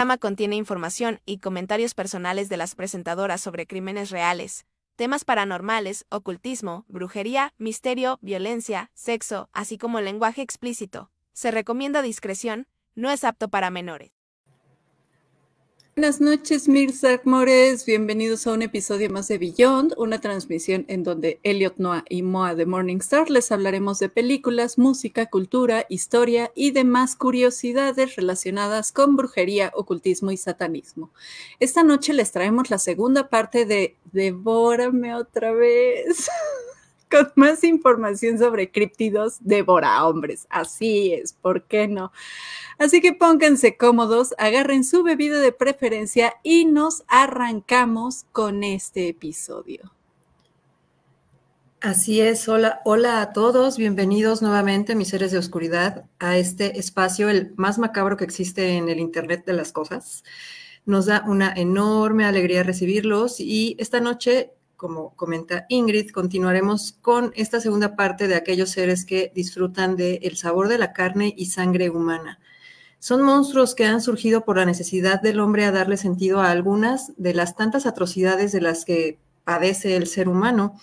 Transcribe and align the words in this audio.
programa 0.00 0.16
contiene 0.16 0.56
información 0.56 1.20
y 1.26 1.40
comentarios 1.40 1.92
personales 1.92 2.48
de 2.48 2.56
las 2.56 2.74
presentadoras 2.74 3.42
sobre 3.42 3.66
crímenes 3.66 4.08
reales, 4.08 4.64
temas 4.96 5.26
paranormales, 5.26 6.06
ocultismo, 6.08 6.86
brujería, 6.88 7.52
misterio, 7.58 8.18
violencia, 8.22 8.90
sexo, 8.94 9.50
así 9.52 9.76
como 9.76 10.00
lenguaje 10.00 10.40
explícito. 10.40 11.10
Se 11.34 11.50
recomienda 11.50 12.00
discreción, 12.00 12.66
no 12.94 13.10
es 13.10 13.24
apto 13.24 13.50
para 13.50 13.68
menores. 13.68 14.10
Buenas 15.96 16.20
noches, 16.20 16.68
Mirza 16.68 17.20
Mores. 17.24 17.84
Bienvenidos 17.84 18.46
a 18.46 18.52
un 18.52 18.62
episodio 18.62 19.10
más 19.10 19.26
de 19.26 19.38
Beyond, 19.38 19.94
una 19.98 20.20
transmisión 20.20 20.84
en 20.86 21.02
donde 21.02 21.40
Elliot 21.42 21.78
Noah 21.78 22.04
y 22.08 22.22
Moa 22.22 22.54
de 22.54 22.64
Morningstar 22.64 23.28
les 23.28 23.50
hablaremos 23.50 23.98
de 23.98 24.08
películas, 24.08 24.78
música, 24.78 25.26
cultura, 25.26 25.86
historia 25.88 26.52
y 26.54 26.70
demás 26.70 27.16
curiosidades 27.16 28.14
relacionadas 28.14 28.92
con 28.92 29.16
brujería, 29.16 29.72
ocultismo 29.74 30.30
y 30.30 30.36
satanismo. 30.36 31.10
Esta 31.58 31.82
noche 31.82 32.14
les 32.14 32.30
traemos 32.30 32.70
la 32.70 32.78
segunda 32.78 33.28
parte 33.28 33.66
de 33.66 33.96
Devórame 34.12 35.16
otra 35.16 35.52
vez. 35.52 36.30
con 37.10 37.32
más 37.34 37.64
información 37.64 38.38
sobre 38.38 38.70
críptidos, 38.70 39.38
devora 39.40 40.06
hombres. 40.06 40.46
Así 40.48 41.12
es, 41.12 41.32
¿por 41.32 41.64
qué 41.64 41.88
no? 41.88 42.12
Así 42.78 43.00
que 43.00 43.12
pónganse 43.12 43.76
cómodos, 43.76 44.34
agarren 44.38 44.84
su 44.84 45.02
bebida 45.02 45.40
de 45.40 45.52
preferencia 45.52 46.34
y 46.42 46.64
nos 46.64 47.04
arrancamos 47.08 48.24
con 48.32 48.64
este 48.64 49.08
episodio. 49.08 49.92
Así 51.82 52.20
es, 52.20 52.46
hola, 52.46 52.82
hola 52.84 53.22
a 53.22 53.32
todos, 53.32 53.78
bienvenidos 53.78 54.42
nuevamente, 54.42 54.94
mis 54.94 55.08
seres 55.08 55.32
de 55.32 55.38
oscuridad, 55.38 56.04
a 56.18 56.36
este 56.36 56.78
espacio, 56.78 57.30
el 57.30 57.54
más 57.56 57.78
macabro 57.78 58.18
que 58.18 58.24
existe 58.24 58.76
en 58.76 58.90
el 58.90 58.98
Internet 58.98 59.46
de 59.46 59.54
las 59.54 59.72
Cosas. 59.72 60.22
Nos 60.84 61.06
da 61.06 61.24
una 61.26 61.54
enorme 61.54 62.26
alegría 62.26 62.64
recibirlos 62.64 63.40
y 63.40 63.76
esta 63.78 63.98
noche, 63.98 64.52
como 64.80 65.14
comenta 65.14 65.66
Ingrid, 65.68 66.10
continuaremos 66.10 66.96
con 67.02 67.32
esta 67.36 67.60
segunda 67.60 67.96
parte 67.96 68.28
de 68.28 68.34
aquellos 68.34 68.70
seres 68.70 69.04
que 69.04 69.30
disfrutan 69.34 69.94
del 69.94 70.38
sabor 70.38 70.68
de 70.68 70.78
la 70.78 70.94
carne 70.94 71.34
y 71.36 71.46
sangre 71.46 71.90
humana. 71.90 72.40
Son 72.98 73.20
monstruos 73.20 73.74
que 73.74 73.84
han 73.84 74.00
surgido 74.00 74.42
por 74.46 74.56
la 74.56 74.64
necesidad 74.64 75.20
del 75.20 75.40
hombre 75.40 75.66
a 75.66 75.70
darle 75.70 75.98
sentido 75.98 76.40
a 76.40 76.50
algunas 76.50 77.12
de 77.18 77.34
las 77.34 77.56
tantas 77.56 77.84
atrocidades 77.84 78.52
de 78.52 78.62
las 78.62 78.86
que 78.86 79.18
padece 79.44 79.96
el 79.96 80.06
ser 80.06 80.30
humano, 80.30 80.80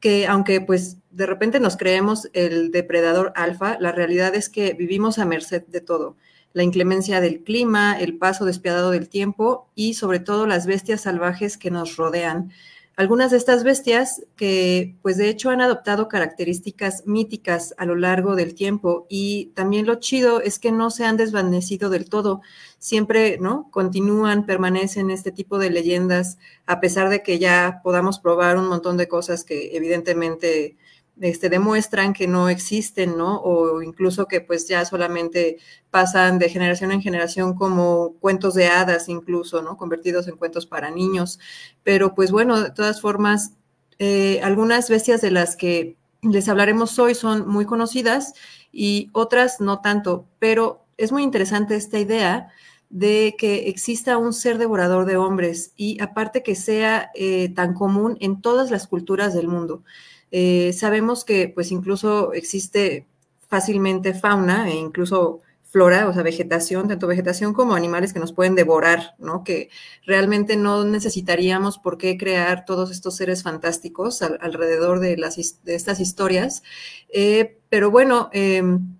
que 0.00 0.26
aunque 0.26 0.60
pues 0.60 0.96
de 1.12 1.26
repente 1.26 1.60
nos 1.60 1.76
creemos 1.76 2.28
el 2.32 2.72
depredador 2.72 3.32
alfa, 3.36 3.78
la 3.78 3.92
realidad 3.92 4.34
es 4.34 4.48
que 4.48 4.72
vivimos 4.72 5.20
a 5.20 5.24
merced 5.24 5.62
de 5.68 5.80
todo. 5.80 6.16
La 6.54 6.64
inclemencia 6.64 7.20
del 7.20 7.44
clima, 7.44 8.00
el 8.00 8.18
paso 8.18 8.44
despiadado 8.44 8.90
del 8.90 9.08
tiempo 9.08 9.68
y 9.76 9.94
sobre 9.94 10.18
todo 10.18 10.48
las 10.48 10.66
bestias 10.66 11.02
salvajes 11.02 11.56
que 11.56 11.70
nos 11.70 11.94
rodean. 11.94 12.50
Algunas 12.98 13.30
de 13.30 13.36
estas 13.36 13.62
bestias 13.62 14.26
que, 14.34 14.96
pues 15.02 15.16
de 15.18 15.28
hecho, 15.28 15.50
han 15.50 15.60
adoptado 15.60 16.08
características 16.08 17.06
míticas 17.06 17.72
a 17.78 17.86
lo 17.86 17.94
largo 17.94 18.34
del 18.34 18.56
tiempo 18.56 19.06
y 19.08 19.52
también 19.54 19.86
lo 19.86 20.00
chido 20.00 20.40
es 20.40 20.58
que 20.58 20.72
no 20.72 20.90
se 20.90 21.04
han 21.04 21.16
desvanecido 21.16 21.90
del 21.90 22.10
todo, 22.10 22.40
siempre, 22.78 23.38
¿no? 23.38 23.70
Continúan, 23.70 24.46
permanecen 24.46 25.10
este 25.10 25.30
tipo 25.30 25.58
de 25.58 25.70
leyendas, 25.70 26.38
a 26.66 26.80
pesar 26.80 27.08
de 27.08 27.22
que 27.22 27.38
ya 27.38 27.82
podamos 27.84 28.18
probar 28.18 28.58
un 28.58 28.66
montón 28.66 28.96
de 28.96 29.06
cosas 29.06 29.44
que 29.44 29.76
evidentemente 29.76 30.76
este, 31.20 31.48
demuestran 31.48 32.12
que 32.12 32.26
no 32.26 32.48
existen, 32.48 33.16
¿no? 33.16 33.40
O 33.40 33.82
incluso 33.82 34.26
que 34.26 34.40
pues 34.40 34.68
ya 34.68 34.84
solamente 34.84 35.58
pasan 35.90 36.38
de 36.38 36.48
generación 36.48 36.92
en 36.92 37.02
generación 37.02 37.54
como 37.54 38.14
cuentos 38.20 38.54
de 38.54 38.68
hadas 38.68 39.08
incluso, 39.08 39.62
¿no? 39.62 39.76
Convertidos 39.76 40.28
en 40.28 40.36
cuentos 40.36 40.66
para 40.66 40.90
niños. 40.90 41.38
Pero 41.82 42.14
pues 42.14 42.30
bueno, 42.30 42.60
de 42.60 42.70
todas 42.70 43.00
formas, 43.00 43.52
eh, 43.98 44.40
algunas 44.42 44.88
bestias 44.88 45.20
de 45.20 45.30
las 45.30 45.56
que 45.56 45.96
les 46.22 46.48
hablaremos 46.48 46.98
hoy 46.98 47.14
son 47.14 47.48
muy 47.48 47.64
conocidas 47.64 48.34
y 48.72 49.08
otras 49.12 49.60
no 49.60 49.80
tanto, 49.80 50.26
pero 50.38 50.84
es 50.96 51.12
muy 51.12 51.22
interesante 51.22 51.76
esta 51.76 51.98
idea 51.98 52.48
de 52.90 53.36
que 53.38 53.68
exista 53.68 54.16
un 54.16 54.32
ser 54.32 54.58
devorador 54.58 55.04
de 55.04 55.16
hombres 55.16 55.72
y 55.76 56.00
aparte 56.00 56.42
que 56.42 56.54
sea 56.54 57.10
eh, 57.14 57.50
tan 57.54 57.74
común 57.74 58.16
en 58.20 58.40
todas 58.40 58.70
las 58.70 58.86
culturas 58.86 59.34
del 59.34 59.46
mundo. 59.46 59.84
Eh, 60.30 60.72
sabemos 60.72 61.24
que 61.24 61.48
pues 61.48 61.70
incluso 61.72 62.32
existe 62.32 63.06
fácilmente 63.48 64.14
fauna 64.14 64.68
e 64.70 64.74
incluso 64.74 65.40
flora, 65.70 66.08
o 66.08 66.12
sea, 66.14 66.22
vegetación, 66.22 66.88
tanto 66.88 67.06
vegetación 67.06 67.52
como 67.52 67.74
animales 67.74 68.12
que 68.12 68.20
nos 68.20 68.32
pueden 68.32 68.54
devorar, 68.54 69.14
¿no? 69.18 69.44
Que 69.44 69.68
realmente 70.06 70.56
no 70.56 70.84
necesitaríamos 70.84 71.78
por 71.78 71.98
qué 71.98 72.16
crear 72.16 72.64
todos 72.64 72.90
estos 72.90 73.16
seres 73.16 73.42
fantásticos 73.42 74.22
alrededor 74.22 75.00
de, 75.00 75.18
las, 75.18 75.36
de 75.64 75.74
estas 75.74 76.00
historias. 76.00 76.62
Eh, 77.10 77.58
pero 77.68 77.90
bueno, 77.90 78.30
em, 78.32 78.96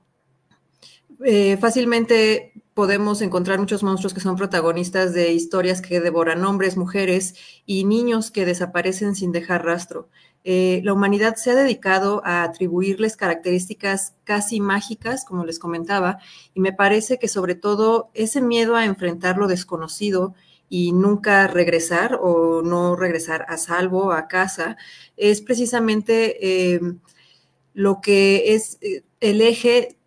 eh, 1.24 1.56
fácilmente 1.56 2.47
podemos 2.78 3.22
encontrar 3.22 3.58
muchos 3.58 3.82
monstruos 3.82 4.14
que 4.14 4.20
son 4.20 4.36
protagonistas 4.36 5.12
de 5.12 5.32
historias 5.32 5.82
que 5.82 6.00
devoran 6.00 6.44
hombres, 6.44 6.76
mujeres 6.76 7.34
y 7.66 7.84
niños 7.84 8.30
que 8.30 8.46
desaparecen 8.46 9.16
sin 9.16 9.32
dejar 9.32 9.64
rastro. 9.64 10.08
Eh, 10.44 10.80
la 10.84 10.92
humanidad 10.92 11.34
se 11.34 11.50
ha 11.50 11.56
dedicado 11.56 12.22
a 12.24 12.44
atribuirles 12.44 13.16
características 13.16 14.14
casi 14.22 14.60
mágicas, 14.60 15.24
como 15.24 15.44
les 15.44 15.58
comentaba, 15.58 16.18
y 16.54 16.60
me 16.60 16.72
parece 16.72 17.18
que 17.18 17.26
sobre 17.26 17.56
todo 17.56 18.10
ese 18.14 18.40
miedo 18.40 18.76
a 18.76 18.84
enfrentar 18.84 19.38
lo 19.38 19.48
desconocido 19.48 20.36
y 20.68 20.92
nunca 20.92 21.48
regresar 21.48 22.16
o 22.22 22.62
no 22.62 22.94
regresar 22.94 23.44
a 23.48 23.56
salvo 23.56 24.12
a 24.12 24.28
casa 24.28 24.76
es 25.16 25.40
precisamente 25.40 26.74
eh, 26.74 26.80
lo 27.74 28.00
que 28.00 28.54
es 28.54 28.78
eh, 28.82 29.02
el 29.18 29.40
eje 29.40 29.97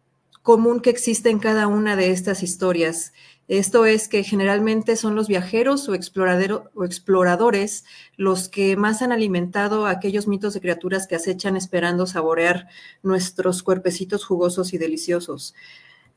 común 0.52 0.82
que 0.82 0.90
existe 0.90 1.30
en 1.30 1.40
cada 1.40 1.68
una 1.68 1.96
de 1.96 2.12
estas 2.12 2.44
historias. 2.44 3.14
Esto 3.48 3.86
es 3.86 4.10
que 4.10 4.22
generalmente 4.26 4.98
son 4.98 5.16
los 5.16 5.30
viajeros 5.30 5.88
o, 5.88 5.94
o, 5.94 6.84
exploradores 6.84 7.86
los 8.18 8.50
que 8.50 8.76
más 8.76 9.02
han 9.02 9.14
alimentado 9.14 9.88
aquellos 9.88 10.28
mitos 10.28 10.54
de 10.54 10.60
criaturas 10.60 11.08
que 11.08 11.16
acechan 11.16 11.56
esperando 11.56 12.06
saborear 12.06 12.68
nuestros 13.02 13.64
cuerpecitos 13.64 14.26
jugosos 14.26 14.74
y 14.74 14.78
deliciosos. 14.78 15.56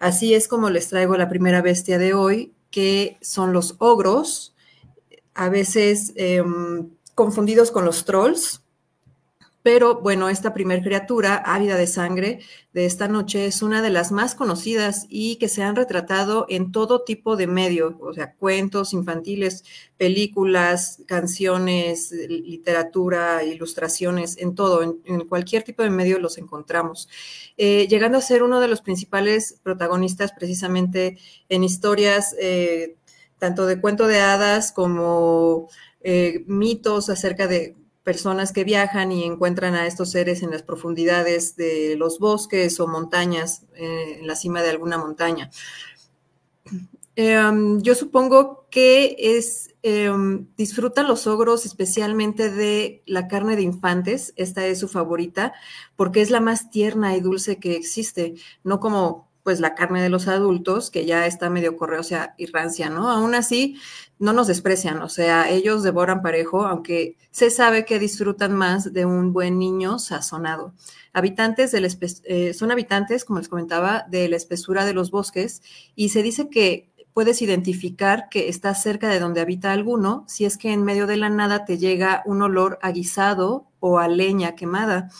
Así 0.01 0.35
es 0.35 0.49
como 0.49 0.69
les 0.69 0.89
traigo 0.89 1.17
la 1.17 1.29
primera 1.29 1.63
bestia 1.63 1.99
de 1.99 2.13
hoy, 2.13 2.55
que 2.73 3.19
son 3.21 3.53
los 3.53 3.77
ogros, 3.79 4.57
a 5.35 5.49
veces 5.49 6.13
em, 6.17 6.89
confundidos 7.15 7.71
con 7.71 7.85
los 7.85 8.05
trolls, 8.05 8.64
pero 9.65 9.99
bueno, 10.03 10.29
esta 10.29 10.53
primer 10.53 10.83
criatura, 10.83 11.37
ávida 11.37 11.79
de 11.79 11.87
sangre 11.87 12.41
de 12.75 12.85
esta 12.85 13.09
noche, 13.09 13.47
es 13.47 13.63
una 13.63 13.81
de 13.81 13.89
las 13.89 14.13
más 14.13 14.35
conocidas 14.35 15.07
y 15.09 15.37
que 15.37 15.49
se 15.49 15.63
han 15.63 15.75
retratado 15.75 16.45
en 16.51 16.71
todo 16.71 17.03
tipo 17.03 17.35
de 17.37 17.47
medio, 17.47 17.97
o 18.03 18.13
sea, 18.13 18.35
cuentos 18.35 18.93
infantiles, 18.93 19.65
películas, 19.97 21.01
canciones, 21.07 22.13
literatura, 22.13 23.43
ilustraciones, 23.43 24.37
en 24.37 24.55
todo, 24.55 24.83
en, 24.83 25.21
cualquier 25.29 25.63
tipo 25.63 25.83
de 25.83 25.89
medio 25.89 26.19
los 26.19 26.37
encontramos, 26.37 27.09
eh, 27.57 27.89
llegando 27.89 28.19
a 28.19 28.21
ser 28.21 28.43
uno 28.43 28.61
de 28.61 28.69
los 28.69 28.83
principales 28.83 29.61
protagonistas 29.63 30.33
precisamente 30.33 31.17
en 31.49 31.65
historias 31.65 32.37
eh, 32.39 32.97
tanto 33.39 33.65
de 33.65 33.81
cuento 33.81 34.09
de 34.09 34.21
hadas 34.21 34.73
como 34.73 35.71
eh, 36.03 36.45
mitos 36.47 37.09
acerca 37.09 37.47
de 37.47 37.77
personas 38.05 38.53
que 38.53 38.65
viajan 38.65 39.11
y 39.11 39.25
encuentran 39.25 39.75
a 39.75 39.87
estos 39.87 40.11
seres 40.13 40.43
en 40.43 40.51
las 40.51 40.63
profundidades 40.63 41.57
de 41.57 41.97
los 41.97 42.19
bosques 42.19 42.79
o 42.79 42.87
montañas, 42.87 43.65
eh, 43.75 44.19
en 44.21 44.27
la 44.27 44.37
cima 44.37 44.63
de 44.63 44.71
alguna 44.71 44.99
montaña. 44.99 45.51
Em, 47.17 47.81
yo 47.81 47.95
supongo 47.95 48.67
que 48.71 49.17
es 49.19 49.71
em, 49.83 50.47
disfrutan 50.57 51.07
los 51.07 51.27
ogros 51.27 51.67
especialmente 51.67 52.51
de 52.51 53.03
la 53.07 53.29
carne 53.29 53.55
de 53.55 53.63
infantes, 53.63 54.33
esta 54.37 54.67
es 54.67 54.79
su 54.81 54.89
favorita, 54.89 55.53
porque 55.95 56.23
es 56.23 56.31
la 56.31 56.41
más 56.41 56.71
tierna 56.71 57.15
y 57.17 57.21
dulce 57.21 57.59
que 57.59 57.77
existe, 57.77 58.35
no 58.65 58.81
como 58.81 59.29
pues 59.45 59.61
la 59.61 59.75
carne 59.75 60.03
de 60.03 60.09
los 60.09 60.27
adultos, 60.27 60.91
que 60.91 61.05
ya 61.05 61.27
está 61.27 61.51
medio 61.51 61.77
sea, 62.03 62.35
y 62.39 62.47
rancia, 62.47 62.89
¿no? 62.89 63.11
Aún 63.11 63.35
así, 63.35 63.77
no 64.25 64.33
nos 64.33 64.47
desprecian, 64.47 65.03
o 65.03 65.11
sea, 65.11 65.51
ellos 65.51 65.83
devoran 65.83 66.23
parejo, 66.23 66.65
aunque 66.65 67.19
se 67.31 67.51
sabe 67.51 67.85
que 67.85 67.99
disfrutan 67.99 68.55
más 68.55 68.95
de 68.95 69.05
un 69.05 69.35
buen 69.35 69.59
niño 69.59 69.99
sazonado. 69.99 70.73
Habitantes 71.13 71.73
del 71.73 71.87
eh, 72.25 72.55
son 72.55 72.71
habitantes, 72.71 73.27
como 73.27 73.41
les 73.41 73.51
comentaba, 73.51 74.07
de 74.09 74.31
la 74.31 74.37
espesura 74.37 74.87
de 74.87 74.95
los 74.95 75.11
bosques 75.11 75.61
y 75.95 76.09
se 76.09 76.23
dice 76.23 76.49
que 76.49 76.91
puedes 77.13 77.43
identificar 77.43 78.31
que 78.31 78.49
estás 78.49 78.83
cerca 78.83 79.11
de 79.11 79.21
donde 79.21 79.43
habita 79.43 79.73
alguno 79.73 80.25
si 80.27 80.47
es 80.47 80.57
que 80.57 80.73
en 80.73 80.85
medio 80.85 81.07
de 81.07 81.19
la 81.19 81.29
nada 81.29 81.67
te 81.67 81.77
llega 81.77 82.23
un 82.25 82.41
olor 82.41 82.79
a 82.81 82.95
o 83.79 83.99
a 83.99 84.09
leña 84.09 84.55
quemada. 84.55 85.11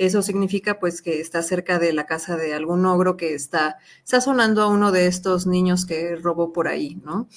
Eso 0.00 0.22
significa 0.22 0.80
pues 0.80 1.02
que 1.02 1.20
está 1.20 1.42
cerca 1.42 1.78
de 1.78 1.92
la 1.92 2.06
casa 2.06 2.38
de 2.38 2.54
algún 2.54 2.86
ogro 2.86 3.18
que 3.18 3.34
está 3.34 3.76
sazonando 4.02 4.62
a 4.62 4.68
uno 4.68 4.92
de 4.92 5.06
estos 5.06 5.46
niños 5.46 5.84
que 5.84 6.16
robó 6.16 6.54
por 6.54 6.68
ahí, 6.68 6.98
¿no? 7.04 7.28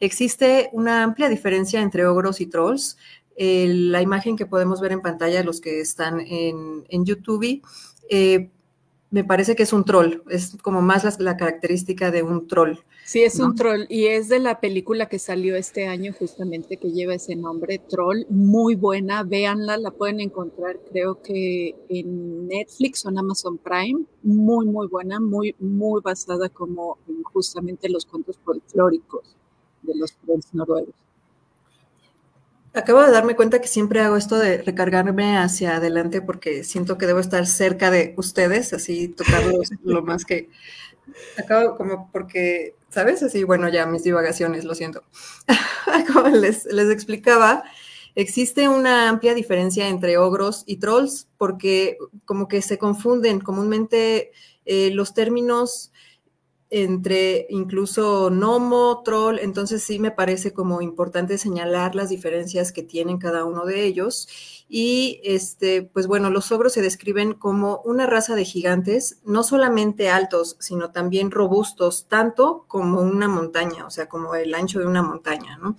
Existe 0.00 0.68
una 0.74 1.02
amplia 1.02 1.30
diferencia 1.30 1.80
entre 1.80 2.04
ogros 2.04 2.42
y 2.42 2.46
trolls. 2.46 2.98
la 3.38 4.02
imagen 4.02 4.36
que 4.36 4.44
podemos 4.44 4.82
ver 4.82 4.92
en 4.92 5.00
pantalla, 5.00 5.42
los 5.42 5.62
que 5.62 5.80
están 5.80 6.20
en, 6.20 7.04
YouTube, 7.06 7.62
eh, 8.10 8.50
me 9.10 9.24
parece 9.24 9.56
que 9.56 9.62
es 9.62 9.72
un 9.72 9.86
troll, 9.86 10.20
es 10.28 10.58
como 10.60 10.82
más 10.82 11.18
la 11.20 11.38
característica 11.38 12.10
de 12.10 12.22
un 12.22 12.46
troll. 12.46 12.80
Sí, 13.10 13.24
es 13.24 13.40
un 13.40 13.56
troll 13.56 13.86
y 13.88 14.06
es 14.06 14.28
de 14.28 14.38
la 14.38 14.60
película 14.60 15.06
que 15.06 15.18
salió 15.18 15.56
este 15.56 15.88
año 15.88 16.12
justamente 16.16 16.76
que 16.76 16.92
lleva 16.92 17.14
ese 17.14 17.34
nombre, 17.34 17.80
Troll, 17.80 18.24
muy 18.28 18.76
buena, 18.76 19.24
véanla, 19.24 19.78
la 19.78 19.90
pueden 19.90 20.20
encontrar 20.20 20.78
creo 20.92 21.20
que 21.20 21.74
en 21.88 22.46
Netflix 22.46 23.04
o 23.04 23.08
en 23.08 23.18
Amazon 23.18 23.58
Prime, 23.58 24.04
muy, 24.22 24.66
muy 24.66 24.86
buena, 24.86 25.18
muy, 25.18 25.56
muy 25.58 26.00
basada 26.00 26.48
como 26.50 26.98
en 27.08 27.20
justamente 27.24 27.88
los 27.88 28.06
cuentos 28.06 28.38
folclóricos 28.44 29.36
de 29.82 29.96
los 29.96 30.12
trolls 30.18 30.54
noruegos. 30.54 30.94
Acabo 32.74 33.02
de 33.02 33.10
darme 33.10 33.34
cuenta 33.34 33.60
que 33.60 33.66
siempre 33.66 33.98
hago 34.02 34.14
esto 34.14 34.38
de 34.38 34.62
recargarme 34.62 35.36
hacia 35.36 35.78
adelante 35.78 36.22
porque 36.22 36.62
siento 36.62 36.96
que 36.96 37.08
debo 37.08 37.18
estar 37.18 37.44
cerca 37.48 37.90
de 37.90 38.14
ustedes, 38.16 38.72
así 38.72 39.08
tocarlos 39.08 39.68
lo 39.82 40.00
más 40.02 40.24
que 40.24 40.48
acabo 41.36 41.76
como 41.76 42.08
porque 42.12 42.76
¿sabes? 42.90 43.22
Así, 43.22 43.44
bueno, 43.44 43.68
ya 43.68 43.86
mis 43.86 44.02
divagaciones, 44.02 44.64
lo 44.64 44.74
siento. 44.74 45.02
Como 46.12 46.28
les, 46.28 46.66
explicaba, 46.66 47.64
existe 48.14 48.68
una 48.68 49.08
amplia 49.08 49.34
diferencia 49.34 49.88
entre 49.88 50.18
ogros 50.18 50.64
y 50.66 50.76
trolls 50.76 51.28
porque 51.38 51.96
como 52.24 52.48
que 52.48 52.60
se 52.60 52.78
confunden 52.78 53.40
comúnmente 53.40 54.32
eh, 54.66 54.90
los 54.92 55.14
términos 55.14 55.92
entre 56.70 57.46
incluso 57.50 58.30
gnomo, 58.30 59.02
troll, 59.04 59.40
entonces 59.40 59.82
sí 59.82 59.98
me 59.98 60.12
parece 60.12 60.52
como 60.52 60.80
importante 60.80 61.36
señalar 61.36 61.96
las 61.96 62.08
diferencias 62.08 62.72
que 62.72 62.84
tienen 62.84 63.18
cada 63.18 63.44
uno 63.44 63.64
de 63.64 63.84
ellos. 63.84 64.28
Y 64.68 65.20
este, 65.24 65.82
pues 65.82 66.06
bueno, 66.06 66.30
los 66.30 66.52
ogros 66.52 66.72
se 66.72 66.80
describen 66.80 67.34
como 67.34 67.82
una 67.84 68.06
raza 68.06 68.36
de 68.36 68.44
gigantes, 68.44 69.18
no 69.24 69.42
solamente 69.42 70.08
altos, 70.08 70.56
sino 70.60 70.92
también 70.92 71.32
robustos, 71.32 72.06
tanto 72.06 72.64
como 72.68 73.00
una 73.00 73.26
montaña, 73.26 73.84
o 73.84 73.90
sea, 73.90 74.08
como 74.08 74.36
el 74.36 74.54
ancho 74.54 74.78
de 74.78 74.86
una 74.86 75.02
montaña, 75.02 75.58
¿no? 75.58 75.76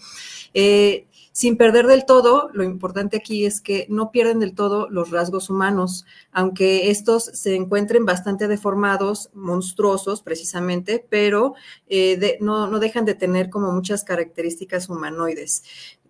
Eh, 0.54 1.08
sin 1.34 1.56
perder 1.56 1.88
del 1.88 2.06
todo, 2.06 2.50
lo 2.54 2.64
importante 2.64 3.16
aquí 3.16 3.46
es 3.46 3.62
que 3.62 3.86
no 3.90 4.12
pierden 4.12 4.40
del 4.40 4.54
todo 4.54 4.90
los 4.90 5.12
rasgos 5.12 5.50
humanos, 5.50 6.06
aunque 6.34 6.92
estos 6.92 7.24
se 7.24 7.56
encuentren 7.56 8.06
bastante 8.06 8.50
deformados, 8.50 9.30
monstruosos 9.34 10.22
precisamente, 10.22 11.06
pero 11.10 11.54
eh, 11.88 12.38
no, 12.42 12.68
dejan 12.80 13.06
de 13.06 13.16
tener 13.16 13.50
como 13.50 13.72
muchas 13.72 14.04
características 14.04 14.90
humanoides. 14.90 15.64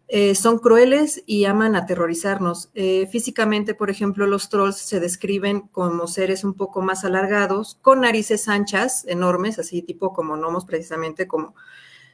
Eh, 0.07 0.35
son 0.35 0.57
crueles 0.57 1.23
y 1.25 1.45
aman 1.45 1.75
aterrorizarnos. 1.75 2.69
Eh, 2.73 3.07
físicamente, 3.11 3.75
por 3.75 3.89
ejemplo, 3.89 4.25
los 4.27 4.49
trolls 4.49 4.77
se 4.77 4.99
describen 4.99 5.61
como 5.71 6.07
seres 6.07 6.43
un 6.43 6.55
poco 6.55 6.81
más 6.81 7.05
alargados, 7.05 7.77
con 7.81 8.01
narices 8.01 8.47
anchas, 8.47 9.05
enormes, 9.07 9.59
así 9.59 9.83
tipo 9.83 10.13
como 10.13 10.35
gnomos, 10.35 10.65
precisamente 10.65 11.27
como 11.27 11.53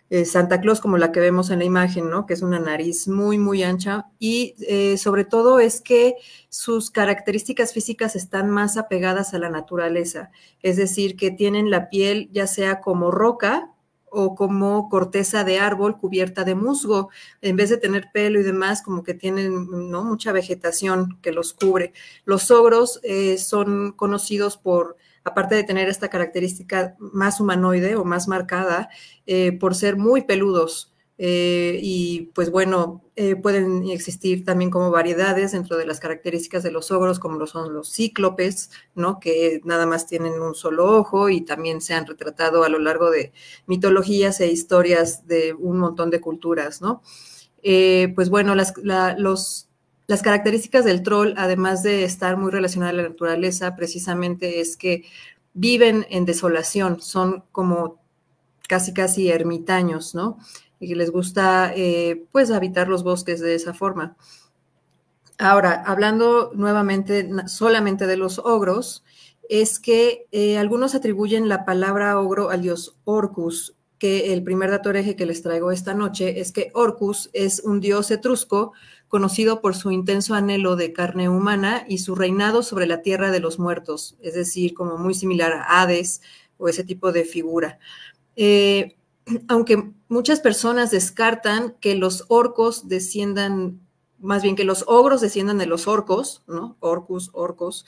eh, 0.10 0.26
Santa 0.26 0.62
Claus 0.62 0.80
como 0.80 0.98
la 0.98 1.12
que 1.12 1.20
vemos 1.20 1.50
en 1.50 1.60
la 1.60 1.66
imagen, 1.66 2.10
¿no? 2.10 2.26
Que 2.26 2.34
es 2.34 2.42
una 2.42 2.60
nariz 2.60 3.08
muy, 3.08 3.38
muy 3.38 3.64
ancha 3.64 4.08
y 4.20 4.56
eh, 4.68 4.98
sobre 4.98 5.26
todo 5.26 5.60
es 5.60 5.82
que 5.82 6.16
sus 6.50 6.92
características 6.92 7.74
físicas 7.74 8.16
están 8.16 8.50
más 8.50 8.78
apegadas 8.78 9.34
a 9.34 9.40
la 9.40 9.50
naturaleza, 9.50 10.32
es 10.62 10.78
decir, 10.78 11.18
que 11.18 11.32
tienen 11.32 11.70
la 11.70 11.90
piel 11.90 12.30
ya 12.32 12.48
sea 12.48 12.80
como 12.82 13.12
roca 13.12 13.72
o 14.10 14.36
como 14.36 14.90
corteza 14.90 15.44
de 15.44 15.60
árbol 15.60 15.98
cubierta 15.98 16.44
de 16.44 16.56
musgo, 16.56 17.10
en 17.42 17.56
vez 17.56 17.70
de 17.70 17.78
tener 17.78 18.10
pelo 18.14 18.40
y 18.40 18.44
demás, 18.44 18.82
como 18.82 19.04
que 19.04 19.14
tienen 19.14 19.90
¿no? 19.92 20.04
mucha 20.04 20.32
vegetación 20.32 21.20
que 21.22 21.32
los 21.32 21.54
cubre. 21.54 21.94
Los 22.26 22.50
ogros 22.50 23.00
eh, 23.04 23.38
son 23.38 23.92
conocidos 23.92 24.58
por 24.58 24.98
aparte 25.28 25.56
de 25.56 25.64
tener 25.64 25.90
esta 25.90 26.10
característica 26.10 26.96
más 27.00 27.40
humanoide 27.40 27.96
o 27.96 28.06
más 28.06 28.28
marcada, 28.28 28.90
eh, 29.26 29.52
por 29.52 29.76
ser 29.76 29.98
muy 29.98 30.22
peludos. 30.24 30.94
Eh, 31.20 31.80
y 31.82 32.32
pues 32.36 32.52
bueno, 32.52 33.04
eh, 33.16 33.36
pueden 33.36 33.90
existir 33.90 34.46
también 34.46 34.70
como 34.70 34.92
variedades 34.92 35.52
dentro 35.52 35.76
de 35.76 35.86
las 35.88 36.00
características 36.00 36.62
de 36.62 36.72
los 36.72 36.92
ogros, 36.92 37.20
como 37.20 37.38
lo 37.38 37.48
son 37.48 37.74
los 37.74 37.92
cíclopes, 37.92 38.70
¿no? 38.96 39.20
Que 39.20 39.60
nada 39.66 39.86
más 39.88 40.06
tienen 40.06 40.40
un 40.40 40.54
solo 40.54 40.86
ojo 40.86 41.30
y 41.30 41.42
también 41.42 41.82
se 41.82 41.96
han 41.96 42.06
retratado 42.06 42.64
a 42.64 42.70
lo 42.70 42.80
largo 42.80 43.10
de 43.10 43.34
mitologías 43.66 44.40
e 44.42 44.48
historias 44.48 45.28
de 45.28 45.54
un 45.54 45.80
montón 45.80 46.10
de 46.10 46.22
culturas, 46.22 46.82
¿no? 46.82 47.02
pues 48.16 48.30
bueno, 48.30 48.56
las, 48.56 48.74
los 49.18 49.67
las 50.08 50.22
características 50.22 50.86
del 50.86 51.04
troll, 51.04 51.34
además 51.36 51.84
de 51.84 52.06
estar 52.06 52.38
muy 52.38 52.50
relacionada 52.50 52.92
a 52.92 52.96
la 52.96 53.10
naturaleza, 53.10 53.76
precisamente 53.76 54.62
es 54.62 54.78
que 54.78 55.04
viven 55.54 56.06
en 56.10 56.26
desolación, 56.26 57.02
son 57.02 57.44
como 57.52 58.00
casi 58.70 58.94
casi 58.94 59.30
ermitaños, 59.30 60.16
¿no? 60.16 60.38
Y 60.80 60.96
les 60.96 61.12
gusta 61.12 61.74
eh, 61.76 62.26
pues 62.32 62.52
habitar 62.52 62.88
los 62.88 63.04
bosques 63.04 63.42
de 63.42 63.56
esa 63.56 63.74
forma. 63.74 64.16
Ahora, 65.40 65.84
hablando 65.86 66.52
nuevamente 66.54 67.30
solamente 67.48 68.08
de 68.08 68.18
los 68.18 68.40
ogros, 68.40 69.04
es 69.50 69.80
que 69.80 70.26
eh, 70.32 70.58
algunos 70.58 70.96
atribuyen 70.96 71.50
la 71.50 71.66
palabra 71.66 72.20
ogro 72.20 72.50
al 72.50 72.62
dios 72.62 72.98
Orcus, 73.04 73.76
que 74.00 74.34
el 74.34 74.44
primer 74.44 74.70
dato 74.70 74.90
hereje 74.90 75.16
que 75.16 75.26
les 75.26 75.42
traigo 75.42 75.72
esta 75.72 75.94
noche 75.94 76.40
es 76.40 76.52
que 76.52 76.72
Orcus 76.74 77.30
es 77.34 77.62
un 77.62 77.80
dios 77.80 78.12
etrusco 78.12 78.74
conocido 79.08 79.62
por 79.62 79.76
su 79.76 79.92
intenso 79.92 80.34
anhelo 80.34 80.76
de 80.76 80.94
carne 80.94 81.30
humana 81.30 81.86
y 81.88 82.00
su 82.00 82.16
reinado 82.16 82.64
sobre 82.64 82.88
la 82.88 83.02
tierra 83.02 83.32
de 83.32 83.40
los 83.40 83.60
muertos, 83.60 84.18
es 84.22 84.34
decir, 84.34 84.74
como 84.74 84.98
muy 84.98 85.14
similar 85.14 85.54
a 85.54 85.82
Hades 85.82 86.22
o 86.58 86.68
ese 86.68 86.84
tipo 86.84 87.12
de 87.12 87.24
figura. 87.24 87.80
Eh, 88.36 88.96
aunque 89.48 89.92
muchas 90.10 90.40
personas 90.40 90.92
descartan 90.92 91.76
que 91.80 91.96
los 91.96 92.26
orcos 92.28 92.88
desciendan, 92.88 93.82
más 94.20 94.42
bien 94.44 94.56
que 94.56 94.64
los 94.64 94.84
ogros 94.88 95.22
desciendan 95.22 95.58
de 95.58 95.68
los 95.68 95.88
orcos, 95.88 96.44
¿no? 96.48 96.78
Orcus, 96.80 97.30
orcos, 97.34 97.86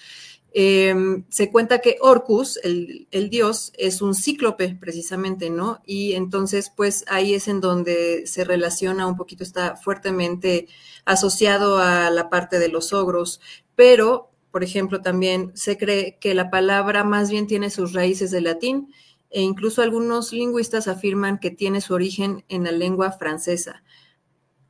Em, 0.51 1.25
se 1.30 1.51
cuenta 1.51 1.80
que 1.80 1.98
Orcus, 2.01 2.60
el, 2.63 3.29
dios, 3.29 3.72
es 3.77 4.01
un 4.01 4.15
cíclope 4.15 4.75
precisamente, 4.79 5.50
¿no? 5.51 5.82
Y 5.86 6.13
entonces, 6.13 6.72
pues 6.75 7.06
ahí 7.08 7.36
es 7.36 7.48
en 7.48 7.62
donde 7.62 8.25
se 8.25 8.44
relaciona 8.44 9.06
un 9.06 9.15
poquito, 9.15 9.44
está 9.44 9.75
fuertemente 9.75 10.68
asociado 11.06 11.77
a 11.77 12.10
la 12.10 12.29
parte 12.29 12.58
de 12.58 12.70
los 12.70 12.94
ogros, 12.94 13.41
pero, 13.75 14.32
por 14.51 14.63
ejemplo, 14.63 15.01
también 15.01 15.51
se 15.56 15.77
cree 15.77 16.18
que 16.20 16.34
la 16.34 16.50
palabra 16.50 17.03
más 17.03 17.29
bien 17.29 17.46
tiene 17.46 17.70
sus 17.70 17.94
raíces 17.94 18.32
de 18.32 18.41
latín 18.41 18.91
e 19.29 19.41
incluso 19.41 19.84
algunos 19.84 20.34
lingüistas 20.34 20.88
afirman 20.88 21.39
que 21.39 21.51
tiene 21.51 21.82
su 21.82 21.94
origen 21.94 22.44
en 22.50 22.63
la 22.63 22.72
lengua 22.72 23.12
francesa 23.12 23.84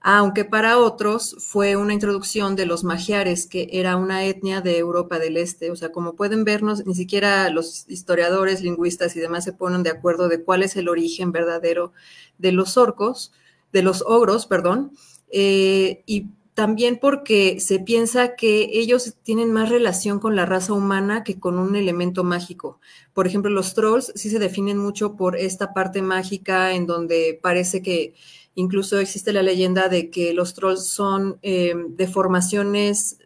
aunque 0.01 0.45
para 0.45 0.77
otros 0.77 1.35
fue 1.39 1.75
una 1.75 1.93
introducción 1.93 2.55
de 2.55 2.65
los 2.65 2.83
magiares, 2.83 3.47
que 3.47 3.67
era 3.71 3.97
una 3.97 4.23
etnia 4.25 4.61
de 4.61 4.77
Europa 4.77 5.19
del 5.19 5.37
Este. 5.37 5.71
O 5.71 5.75
sea, 5.75 5.91
como 5.91 6.15
pueden 6.15 6.45
vernos, 6.45 6.85
ni 6.85 6.95
siquiera 6.95 7.49
los 7.49 7.85
historiadores, 7.89 8.61
lingüistas 8.61 9.15
y 9.15 9.19
demás 9.19 9.43
se 9.43 9.53
ponen 9.53 9.83
de 9.83 9.89
acuerdo 9.89 10.29
de 10.29 10.43
cuál 10.43 10.63
es 10.63 10.75
el 10.77 10.87
origen 10.87 11.31
verdadero 11.31 11.91
de 12.37 12.51
los 12.53 12.77
orcos, 12.77 13.33
de 13.73 13.83
los 13.83 14.03
ogros, 14.07 14.45
perdón, 14.45 14.93
eh, 15.31 16.03
y 16.05 16.27
también 16.59 16.99
porque 16.99 17.61
se 17.61 17.79
piensa 17.79 18.35
que 18.35 18.69
ellos 18.73 19.15
tienen 19.23 19.53
más 19.53 19.69
relación 19.69 20.19
con 20.19 20.35
la 20.35 20.45
raza 20.45 20.73
humana 20.73 21.23
que 21.23 21.39
con 21.39 21.57
un 21.57 21.77
elemento 21.77 22.25
mágico. 22.25 22.81
Por 23.13 23.27
ejemplo, 23.27 23.49
los 23.49 23.73
trolls 23.75 24.11
sí 24.15 24.29
se 24.29 24.39
definen 24.39 24.77
mucho 24.77 25.15
por 25.15 25.37
esta 25.37 25.73
parte 25.73 26.01
mágica 26.01 26.73
en 26.73 26.85
donde 26.85 27.39
parece 27.41 27.81
que 27.81 28.13
Incluso 28.55 28.99
existe 28.99 29.31
la 29.33 29.43
leyenda 29.43 29.89
de 29.89 30.09
que 30.09 30.33
los 30.33 30.53
trolls 30.53 30.89
son 30.89 31.39
eh, 31.41 31.73
deformaciones 31.89 33.17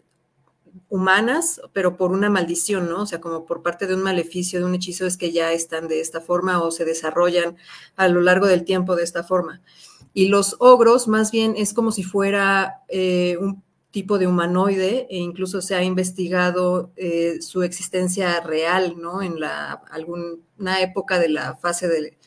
humanas, 0.89 1.61
pero 1.73 1.97
por 1.97 2.11
una 2.11 2.29
maldición, 2.29 2.87
¿no? 2.87 3.01
O 3.01 3.05
sea, 3.05 3.19
como 3.19 3.45
por 3.45 3.63
parte 3.63 3.87
de 3.87 3.95
un 3.95 4.03
maleficio, 4.03 4.59
de 4.59 4.65
un 4.65 4.75
hechizo, 4.75 5.05
es 5.05 5.17
que 5.17 5.31
ya 5.31 5.51
están 5.51 5.87
de 5.87 5.99
esta 6.01 6.21
forma 6.21 6.61
o 6.61 6.71
se 6.71 6.85
desarrollan 6.85 7.57
a 7.95 8.07
lo 8.07 8.21
largo 8.21 8.47
del 8.47 8.63
tiempo 8.63 8.95
de 8.95 9.03
esta 9.03 9.23
forma. 9.23 9.61
Y 10.13 10.27
los 10.27 10.55
ogros, 10.59 11.07
más 11.07 11.31
bien, 11.31 11.55
es 11.57 11.73
como 11.73 11.91
si 11.91 12.03
fuera 12.03 12.83
eh, 12.89 13.37
un 13.39 13.63
tipo 13.89 14.17
de 14.17 14.27
humanoide 14.27 15.07
e 15.09 15.17
incluso 15.17 15.61
se 15.61 15.75
ha 15.75 15.83
investigado 15.83 16.91
eh, 16.95 17.41
su 17.41 17.63
existencia 17.63 18.39
real, 18.41 18.95
¿no? 18.99 19.21
En 19.21 19.39
la, 19.39 19.73
alguna 19.91 20.81
época 20.81 21.19
de 21.19 21.29
la 21.29 21.55
fase 21.55 21.87
de, 21.87 22.17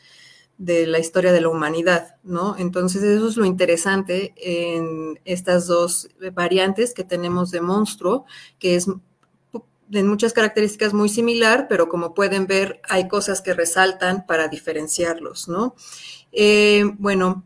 de 0.57 0.87
la 0.87 0.99
historia 0.99 1.31
de 1.31 1.41
la 1.41 1.49
humanidad, 1.49 2.15
¿no? 2.23 2.55
Entonces 2.57 3.03
eso 3.03 3.27
es 3.27 3.37
lo 3.37 3.45
interesante 3.45 4.33
en 4.37 5.19
estas 5.23 5.67
dos 5.67 6.09
variantes 6.33 6.93
que 6.93 7.03
tenemos 7.03 7.51
de 7.51 7.61
monstruo, 7.61 8.25
que 8.57 8.75
es 8.75 8.87
en 9.91 10.07
muchas 10.07 10.33
características 10.33 10.93
muy 10.93 11.09
similar, 11.09 11.67
pero 11.69 11.87
como 11.87 12.13
pueden 12.13 12.47
ver, 12.47 12.81
hay 12.89 13.07
cosas 13.07 13.41
que 13.41 13.53
resaltan 13.53 14.25
para 14.25 14.47
diferenciarlos, 14.47 15.47
¿no? 15.47 15.75
Eh, 16.31 16.83
bueno, 16.97 17.45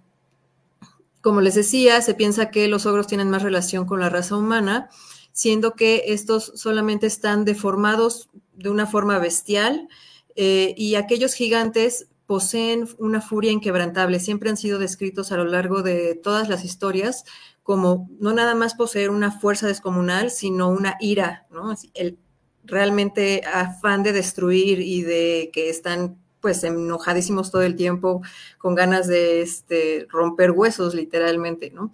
como 1.22 1.41
les 1.41 1.56
decía, 1.56 2.01
se 2.01 2.15
piensa 2.15 2.50
que 2.50 2.68
los 2.68 2.86
ogros 2.86 3.08
tienen 3.08 3.30
más 3.30 3.44
relación 3.44 3.86
con 3.86 4.00
la 4.00 4.10
raza 4.10 4.36
humana, 4.38 4.89
siendo 5.34 5.75
que 5.75 6.06
estos 6.08 6.51
solamente 6.56 7.08
están 7.08 7.46
deformados 7.46 8.30
de 8.53 8.70
una 8.70 8.88
forma 8.88 9.20
bestial 9.20 9.88
eh, 10.36 10.74
y 10.77 10.96
aquellos 10.96 11.34
gigantes 11.34 12.08
poseen 12.32 12.88
una 12.98 13.20
furia 13.20 13.52
inquebrantable. 13.52 14.18
Siempre 14.22 14.50
han 14.50 14.56
sido 14.56 14.80
descritos 14.80 15.34
a 15.34 15.36
lo 15.36 15.44
largo 15.44 15.84
de 15.84 16.16
todas 16.16 16.48
las 16.48 16.64
historias 16.64 17.26
como 17.62 18.10
no 18.22 18.32
nada 18.32 18.56
más 18.56 18.74
poseer 18.74 19.10
una 19.10 19.38
fuerza 19.38 19.68
descomunal, 19.68 20.32
sino 20.32 20.70
una 20.70 20.96
ira, 21.02 21.46
¿no? 21.52 21.76
El 21.94 22.18
realmente 22.64 23.42
afán 23.54 24.02
de 24.02 24.14
destruir 24.14 24.80
y 24.80 25.02
de 25.02 25.50
que 25.52 25.70
están 25.70 26.22
pues 26.40 26.64
enojadísimos 26.64 27.52
todo 27.52 27.64
el 27.64 27.76
tiempo, 27.76 28.22
con 28.58 28.76
ganas 28.76 29.08
de 29.08 29.42
este, 29.42 30.08
romper 30.10 30.52
huesos 30.52 30.96
literalmente, 30.96 31.70
¿no? 31.70 31.92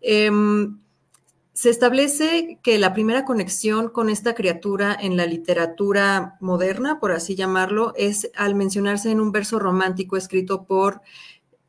Em, 0.00 0.78
se 1.54 1.70
establece 1.70 2.58
que 2.62 2.78
la 2.78 2.92
primera 2.92 3.24
conexión 3.24 3.88
con 3.88 4.10
esta 4.10 4.34
criatura 4.34 4.96
en 5.00 5.16
la 5.16 5.24
literatura 5.24 6.36
moderna, 6.40 7.00
por 7.00 7.12
así 7.12 7.36
llamarlo, 7.36 7.94
es 7.96 8.30
al 8.36 8.54
mencionarse 8.54 9.10
en 9.10 9.20
un 9.20 9.32
verso 9.32 9.58
romántico 9.58 10.16
escrito 10.16 10.64
por 10.66 11.00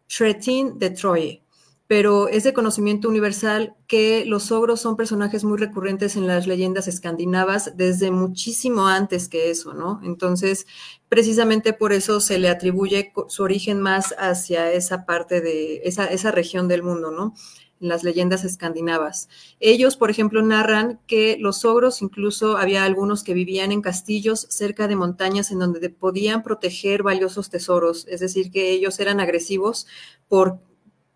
Shretin 0.07 0.79
de 0.79 0.89
Troye 0.89 1.45
pero 1.87 2.27
es 2.27 2.43
de 2.43 2.53
conocimiento 2.53 3.07
universal 3.07 3.75
que 3.87 4.25
los 4.25 4.51
ogros 4.51 4.81
son 4.81 4.95
personajes 4.95 5.43
muy 5.43 5.57
recurrentes 5.57 6.15
en 6.15 6.25
las 6.25 6.47
leyendas 6.47 6.87
escandinavas 6.87 7.73
desde 7.77 8.09
muchísimo 8.09 8.87
antes 8.87 9.29
que 9.29 9.51
eso, 9.51 9.73
¿no? 9.73 9.99
Entonces, 10.03 10.65
precisamente 11.09 11.73
por 11.73 11.93
eso 11.93 12.19
se 12.21 12.39
le 12.39 12.49
atribuye 12.49 13.13
su 13.27 13.43
origen 13.43 13.81
más 13.81 14.15
hacia 14.17 14.71
esa 14.71 15.05
parte 15.05 15.41
de 15.41 15.81
esa, 15.83 16.05
esa 16.07 16.31
región 16.31 16.67
del 16.67 16.81
mundo, 16.81 17.11
¿no? 17.11 17.35
En 17.82 17.89
las 17.89 18.03
leyendas 18.03 18.46
escandinavas. 18.46 19.27
Ellos, 19.60 19.98
por 19.98 20.10
ejemplo, 20.10 20.41
narran 20.41 21.00
que 21.08 21.38
los 21.39 21.65
ogros, 21.65 22.01
incluso 22.01 22.58
había 22.58 22.86
algunos 22.86 23.22
que 23.22 23.34
vivían 23.34 23.74
en 23.74 23.82
castillos 23.82 24.48
cerca 24.50 24.88
de 24.88 24.96
montañas 24.96 25.51
en 25.51 25.60
donde 25.60 25.89
podían 25.89 26.41
proteger 26.41 27.03
valiosos 27.03 27.50
tesoros, 27.50 28.08
es 28.08 28.22
decir, 28.22 28.50
que 28.50 28.72
ellos 28.72 29.00
eran 29.01 29.20
agresivos 29.20 29.88
por 30.29 30.60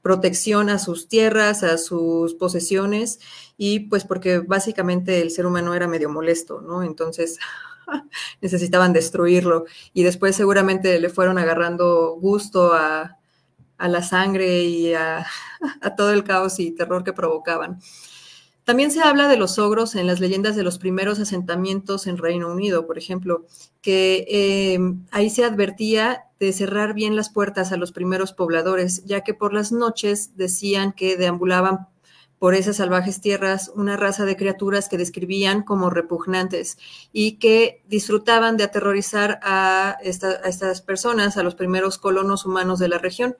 protección 0.01 0.69
a 0.69 0.79
sus 0.79 1.07
tierras, 1.07 1.63
a 1.63 1.77
sus 1.77 2.33
posesiones, 2.33 3.19
y 3.57 3.81
pues 3.81 4.03
porque 4.03 4.39
básicamente 4.39 5.21
el 5.21 5.31
ser 5.31 5.45
humano 5.45 5.73
era 5.73 5.87
medio 5.87 6.09
molesto, 6.09 6.61
¿no? 6.61 6.83
Entonces 6.83 7.37
necesitaban 8.41 8.93
destruirlo 8.93 9.65
y 9.93 10.03
después 10.03 10.35
seguramente 10.35 10.99
le 10.99 11.09
fueron 11.09 11.37
agarrando 11.37 12.17
gusto 12.19 12.73
a, 12.73 13.18
la 13.87 14.03
sangre 14.03 14.63
y 14.63 14.93
a, 14.93 15.25
todo 15.97 16.11
el 16.11 16.23
caos 16.23 16.59
y 16.59 16.71
terror 16.71 17.03
que 17.03 17.13
provocaban. 17.13 17.79
También 18.63 18.91
se 18.91 19.01
habla 19.01 19.27
de 19.27 19.37
los 19.37 19.57
ogros 19.57 19.95
en 19.95 20.05
las 20.05 20.19
leyendas 20.19 20.55
de 20.55 20.61
los 20.61 20.77
primeros 20.77 21.19
asentamientos 21.19 22.05
en 22.05 22.17
Reino 22.17 22.51
Unido, 22.51 22.85
por 22.85 22.99
ejemplo, 22.99 23.47
que 23.81 24.27
eh, 24.29 24.79
ahí 25.09 25.31
se 25.31 25.43
advertía 25.43 26.25
de 26.39 26.53
cerrar 26.53 26.93
bien 26.93 27.15
las 27.15 27.31
puertas 27.31 27.71
a 27.71 27.77
los 27.77 27.91
primeros 27.91 28.31
pobladores, 28.31 29.03
ya 29.05 29.21
que 29.21 29.33
por 29.33 29.53
las 29.53 29.71
noches 29.71 30.35
decían 30.35 30.93
que 30.93 31.17
deambulaban 31.17 31.87
por 32.39 32.55
esas 32.55 32.77
salvajes 32.77 33.19
tierras 33.19 33.69
una 33.75 33.97
raza 33.97 34.25
de 34.25 34.37
criaturas 34.37 34.87
que 34.87 34.97
describían 34.97 35.61
como 35.61 35.89
repugnantes 35.89 36.77
y 37.11 37.33
que 37.33 37.83
disfrutaban 37.87 38.55
de 38.55 38.63
aterrorizar 38.63 39.39
a, 39.43 39.97
a 39.99 40.01
estas 40.01 40.81
personas, 40.81 41.35
a 41.35 41.43
los 41.43 41.55
primeros 41.55 41.97
colonos 41.97 42.45
humanos 42.45 42.79
de 42.79 42.87
la 42.87 42.97
región. 42.97 43.35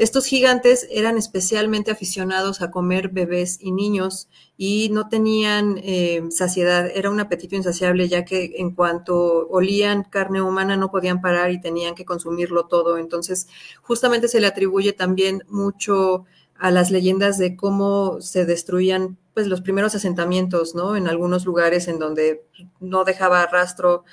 Estos 0.00 0.24
gigantes 0.24 0.88
eran 0.90 1.18
especialmente 1.18 1.90
aficionados 1.90 2.62
a 2.62 2.70
comer 2.70 3.10
bebés 3.10 3.58
y 3.60 3.70
niños 3.70 4.30
y 4.56 4.88
no 4.88 5.10
tenían 5.10 5.78
eh, 5.82 6.22
saciedad, 6.30 6.90
era 6.94 7.10
un 7.10 7.20
apetito 7.20 7.54
insaciable 7.54 8.08
ya 8.08 8.24
que 8.24 8.54
en 8.56 8.70
cuanto 8.74 9.46
olían 9.50 10.04
carne 10.04 10.40
humana 10.40 10.78
no 10.78 10.90
podían 10.90 11.20
parar 11.20 11.50
y 11.50 11.60
tenían 11.60 11.94
que 11.94 12.06
consumirlo 12.06 12.64
todo. 12.64 12.96
Entonces, 12.96 13.46
justamente 13.82 14.28
se 14.28 14.40
le 14.40 14.46
atribuye 14.46 14.94
también 14.94 15.44
mucho 15.50 16.24
a 16.56 16.70
las 16.70 16.90
leyendas 16.90 17.36
de 17.36 17.54
cómo 17.54 18.22
se 18.22 18.46
destruían 18.46 19.18
pues 19.34 19.48
los 19.48 19.60
primeros 19.60 19.94
asentamientos, 19.94 20.74
¿no? 20.74 20.96
En 20.96 21.08
algunos 21.08 21.44
lugares 21.44 21.88
en 21.88 21.98
donde 21.98 22.46
no 22.80 23.04
dejaba 23.04 23.44
rastro 23.44 24.04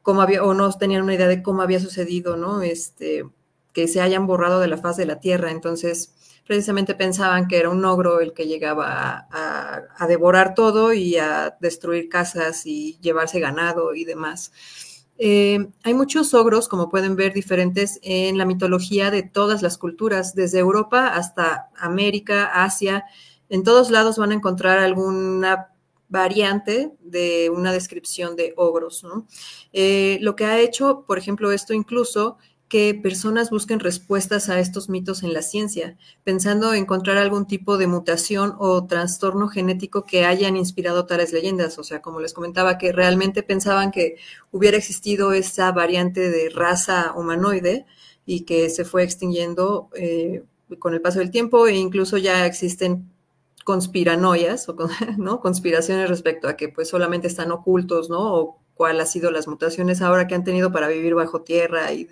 cómo 0.00 0.22
había 0.22 0.44
o 0.44 0.54
no 0.54 0.72
tenían 0.74 1.02
una 1.02 1.14
idea 1.14 1.26
de 1.26 1.42
cómo 1.42 1.62
había 1.62 1.80
sucedido, 1.80 2.36
¿no? 2.36 2.62
Este 2.62 3.24
que 3.74 3.88
se 3.88 4.00
hayan 4.00 4.26
borrado 4.26 4.60
de 4.60 4.68
la 4.68 4.78
faz 4.78 4.96
de 4.96 5.04
la 5.04 5.20
tierra. 5.20 5.50
Entonces, 5.50 6.14
precisamente 6.46 6.94
pensaban 6.94 7.48
que 7.48 7.58
era 7.58 7.68
un 7.68 7.84
ogro 7.84 8.20
el 8.20 8.32
que 8.32 8.46
llegaba 8.46 9.26
a, 9.30 10.06
devorar 10.06 10.54
todo 10.54 10.92
y 10.92 11.16
a 11.16 11.56
destruir 11.60 12.08
casas 12.08 12.64
y 12.64 12.98
llevarse 13.00 13.40
ganado 13.40 13.94
y 13.94 14.04
demás. 14.04 14.52
Eh, 15.18 15.68
hay 15.82 15.94
muchos 15.94 16.34
ogros, 16.34 16.68
como 16.68 16.88
pueden 16.88 17.16
ver, 17.16 17.32
diferentes 17.32 17.98
en 18.02 18.38
la 18.38 18.46
mitología 18.46 19.10
de 19.10 19.22
todas 19.22 19.62
las 19.62 19.76
culturas, 19.76 20.34
desde 20.34 20.58
Europa 20.60 21.08
hasta 21.08 21.70
América, 21.76 22.46
Asia. 22.64 23.04
En 23.48 23.64
todos 23.64 23.90
lados 23.90 24.18
van 24.18 24.30
a 24.30 24.34
encontrar 24.34 24.78
alguna 24.78 25.68
variante 26.08 26.92
de 27.00 27.50
una 27.50 27.72
descripción 27.72 28.36
de 28.36 28.54
ogros. 28.56 29.04
Eh, 29.72 30.18
lo 30.20 30.36
que 30.36 30.44
ha 30.44 30.60
hecho, 30.60 31.04
por 31.06 31.18
ejemplo, 31.18 31.50
esto 31.50 31.74
incluso 31.74 32.38
que 32.74 32.92
personas 32.92 33.50
busquen 33.50 33.78
respuestas 33.78 34.48
a 34.48 34.58
estos 34.58 34.88
mitos 34.88 35.22
en 35.22 35.32
la 35.32 35.42
ciencia, 35.42 35.96
pensando 36.24 36.74
encontrar 36.74 37.18
algún 37.18 37.46
tipo 37.46 37.78
de 37.78 37.86
mutación 37.86 38.56
o 38.58 38.84
trastorno 38.84 39.46
genético 39.46 40.02
que 40.02 40.24
hayan 40.24 40.56
inspirado 40.56 41.06
tales 41.06 41.32
leyendas. 41.32 41.78
O 41.78 41.84
sea, 41.84 42.02
como 42.02 42.18
les 42.18 42.34
comentaba, 42.34 42.76
que 42.76 42.90
realmente 42.90 43.44
pensaban 43.44 43.92
que 43.92 44.16
hubiera 44.50 44.76
existido 44.76 45.32
esa 45.32 45.70
variante 45.70 46.32
de 46.32 46.50
raza 46.50 47.12
humanoide 47.16 47.86
y 48.26 48.40
que 48.40 48.68
se 48.70 48.84
fue 48.84 49.04
extinguiendo 49.04 49.88
eh, 49.94 50.42
con 50.80 50.94
el 50.94 51.00
paso 51.00 51.20
del 51.20 51.30
tiempo 51.30 51.68
e 51.68 51.76
incluso 51.76 52.18
ya 52.18 52.44
existen 52.44 53.08
conspiranoias 53.62 54.68
o 54.68 54.74
¿no? 55.16 55.38
conspiraciones 55.38 56.08
respecto 56.08 56.48
a 56.48 56.56
que 56.56 56.70
pues 56.70 56.88
solamente 56.88 57.28
están 57.28 57.52
ocultos, 57.52 58.10
¿no? 58.10 58.34
O 58.34 58.58
cuál 58.74 59.00
ha 59.00 59.06
sido 59.06 59.30
las 59.30 59.46
mutaciones 59.46 60.02
ahora 60.02 60.26
que 60.26 60.34
han 60.34 60.42
tenido 60.42 60.72
para 60.72 60.88
vivir 60.88 61.14
bajo 61.14 61.42
tierra 61.42 61.92
y 61.92 62.08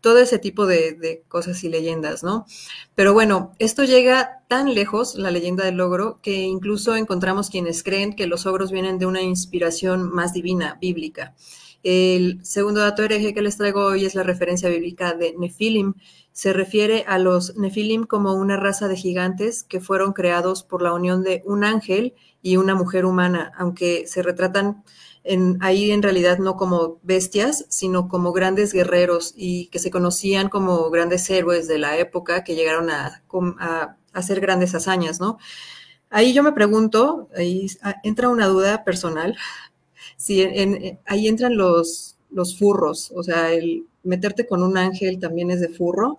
todo 0.00 0.18
ese 0.18 0.38
tipo 0.38 0.66
de, 0.66 1.22
cosas 1.28 1.62
y 1.64 1.68
leyendas, 1.68 2.22
¿no? 2.22 2.46
Pero 2.94 3.12
bueno, 3.12 3.52
esto 3.58 3.84
llega 3.84 4.42
tan 4.48 4.74
lejos, 4.74 5.14
la 5.14 5.30
leyenda 5.30 5.64
del 5.64 5.76
logro, 5.76 6.18
que 6.22 6.42
incluso 6.42 6.96
encontramos 6.96 7.50
quienes 7.50 7.82
creen 7.82 8.14
que 8.14 8.26
los 8.26 8.46
ogros 8.46 8.72
vienen 8.72 8.98
de 8.98 9.06
una 9.06 9.22
inspiración 9.22 10.10
más 10.10 10.32
divina, 10.32 10.78
bíblica. 10.80 11.34
El 11.82 12.44
segundo 12.44 12.80
dato 12.80 13.02
hereje 13.02 13.32
que 13.32 13.40
les 13.40 13.56
traigo 13.56 13.84
hoy 13.84 14.04
es 14.04 14.14
la 14.14 14.22
referencia 14.22 14.68
bíblica 14.68 15.14
de 15.14 15.34
Nefilim. 15.38 15.94
Se 16.32 16.52
refiere 16.52 17.04
a 17.06 17.18
los 17.18 17.56
Nefilim 17.56 18.04
como 18.04 18.34
una 18.34 18.58
raza 18.58 18.86
de 18.86 18.96
gigantes 18.96 19.64
que 19.64 19.80
fueron 19.80 20.12
creados 20.12 20.62
por 20.62 20.82
la 20.82 20.92
unión 20.92 21.22
de 21.22 21.42
un 21.46 21.64
ángel 21.64 22.14
y 22.42 22.56
una 22.56 22.74
mujer 22.74 23.06
humana, 23.06 23.52
aunque 23.56 24.06
se 24.06 24.22
retratan 24.22 24.84
ahí 25.60 25.90
en 25.90 26.02
realidad 26.02 26.38
no 26.38 26.56
como 26.56 26.98
bestias, 27.02 27.66
sino 27.68 28.08
como 28.08 28.32
grandes 28.32 28.72
guerreros 28.72 29.34
y 29.36 29.66
que 29.66 29.78
se 29.78 29.90
conocían 29.90 30.48
como 30.48 30.90
grandes 30.90 31.28
héroes 31.30 31.68
de 31.68 31.78
la 31.78 31.98
época 31.98 32.42
que 32.44 32.54
llegaron 32.54 32.90
a, 32.90 33.22
hacer 34.12 34.40
grandes 34.40 34.74
hazañas, 34.74 35.20
¿no? 35.20 35.38
Ahí 36.08 36.32
yo 36.32 36.42
me 36.42 36.52
pregunto, 36.52 37.28
ahí 37.36 37.68
entra 38.02 38.28
una 38.28 38.46
duda 38.46 38.82
personal, 38.82 39.36
si 40.16 40.42
ahí 41.06 41.28
entran 41.28 41.56
los, 41.56 42.16
los 42.30 42.58
furros, 42.58 43.12
o 43.14 43.22
sea, 43.22 43.52
el 43.52 43.86
meterte 44.02 44.46
con 44.46 44.62
un 44.62 44.76
ángel 44.78 45.20
también 45.20 45.50
es 45.50 45.60
de 45.60 45.68
furro, 45.68 46.18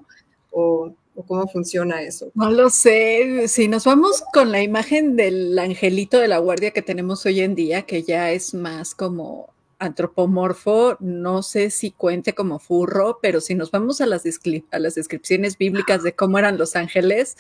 o 0.51 0.93
¿O 1.15 1.24
cómo 1.24 1.48
funciona 1.48 2.01
eso? 2.01 2.32
No 2.36 2.50
lo 2.51 2.70
sé. 2.70 3.48
Si 3.48 3.68
nos 3.68 3.84
vamos 3.84 4.24
con 4.34 4.51
la 4.51 4.62
imagen 4.62 5.15
del 5.15 5.58
angelito 5.60 6.20
de 6.20 6.27
la 6.27 6.38
guardia 6.38 6.72
que 6.72 6.82
tenemos 6.82 7.25
hoy 7.25 7.41
en 7.41 7.53
día, 7.53 7.84
que 7.84 8.03
ya 8.03 8.32
es 8.32 8.53
más 8.53 8.96
como 8.96 9.50
antropomorfo, 9.82 10.96
no 11.00 11.41
sé 11.41 11.72
si 11.72 11.89
cuente 11.89 12.34
como 12.34 12.60
furro, 12.60 13.18
pero 13.20 13.41
si 13.41 13.56
nos 13.56 13.72
vamos 13.72 14.00
a 14.00 14.06
las, 14.06 14.24
a 14.72 14.80
las 14.80 14.96
descripciones 14.96 15.58
bíblicas 15.58 16.03
de 16.03 16.13
cómo 16.13 16.38
eran 16.38 16.60
los 16.60 16.75
ángeles, 16.75 17.36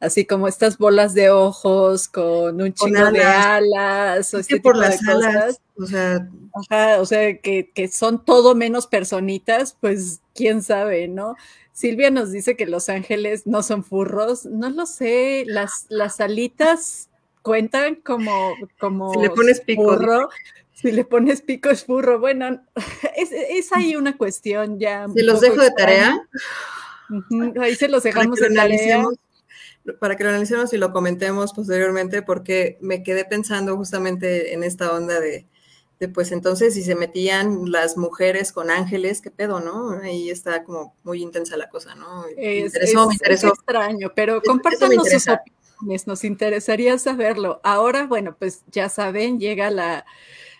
así 0.00 0.24
como 0.26 0.48
estas 0.48 0.76
bolas 0.76 1.14
de 1.14 1.30
ojos 1.30 2.08
con 2.08 2.60
un 2.60 2.74
chingo 2.74 3.12
de 3.12 3.22
alas, 3.22 4.34
o 4.34 4.38
este 4.40 4.60
por 4.60 4.76
las 4.76 4.98
cosas. 5.04 5.60
o 5.76 5.86
sea, 5.86 6.28
o 7.00 7.06
sea 7.06 7.38
que, 7.38 7.70
que 7.72 7.86
son 7.86 8.24
todo 8.24 8.56
menos 8.56 8.88
personitas, 8.88 9.76
pues 9.80 10.20
quién 10.34 10.64
sabe, 10.64 11.06
¿no? 11.06 11.36
Silvia 11.74 12.10
nos 12.10 12.30
dice 12.30 12.56
que 12.56 12.66
los 12.66 12.88
ángeles 12.88 13.48
no 13.48 13.64
son 13.64 13.82
furros. 13.82 14.46
No 14.46 14.70
lo 14.70 14.86
sé. 14.86 15.42
Las, 15.46 15.86
las 15.88 16.20
alitas 16.20 17.10
cuentan 17.42 17.96
como, 17.96 18.54
como 18.78 19.12
si 19.12 19.20
le 19.20 19.30
pones 19.30 19.60
pico, 19.60 19.82
furro. 19.82 20.30
Si 20.72 20.92
le 20.92 21.04
pones 21.04 21.42
pico 21.42 21.70
es 21.70 21.84
furro, 21.84 22.20
bueno, 22.20 22.62
es, 23.16 23.72
ahí 23.72 23.96
una 23.96 24.16
cuestión 24.16 24.78
ya. 24.78 25.06
Si 25.14 25.22
los 25.22 25.40
dejo 25.40 25.60
de 25.60 25.70
tarea. 25.72 26.26
Ahí 27.60 27.74
se 27.74 27.88
los 27.88 28.04
dejamos 28.04 28.40
en 28.40 28.54
tarea 28.54 29.04
para 29.98 30.16
que 30.16 30.24
lo 30.24 30.30
analicemos 30.30 30.72
y 30.72 30.78
lo 30.78 30.92
comentemos 30.92 31.52
posteriormente, 31.52 32.22
porque 32.22 32.78
me 32.80 33.02
quedé 33.02 33.24
pensando 33.24 33.76
justamente 33.76 34.54
en 34.54 34.64
esta 34.64 34.92
onda 34.92 35.20
de, 35.20 35.46
pues 36.12 36.32
entonces 36.32 36.74
si 36.74 36.82
se 36.82 36.94
metían 36.94 37.70
las 37.70 37.96
mujeres 37.96 38.52
con 38.52 38.70
ángeles, 38.70 39.20
qué 39.20 39.30
pedo, 39.30 39.60
¿no? 39.60 39.90
Ahí 40.00 40.30
está 40.30 40.64
como 40.64 40.94
muy 41.02 41.22
intensa 41.22 41.56
la 41.56 41.68
cosa, 41.68 41.94
¿no? 41.94 42.24
Es, 42.36 42.74
interesó, 42.74 43.08
me 43.08 43.14
interesó. 43.14 43.48
extraño, 43.48 44.12
pero 44.14 44.42
compártanos 44.42 45.08
sus 45.08 45.28
opiniones, 45.28 46.06
nos 46.06 46.24
interesaría 46.24 46.98
saberlo. 46.98 47.60
Ahora, 47.62 48.06
bueno, 48.06 48.36
pues 48.38 48.62
ya 48.70 48.88
saben, 48.88 49.38
llega 49.38 49.70
la 49.70 50.04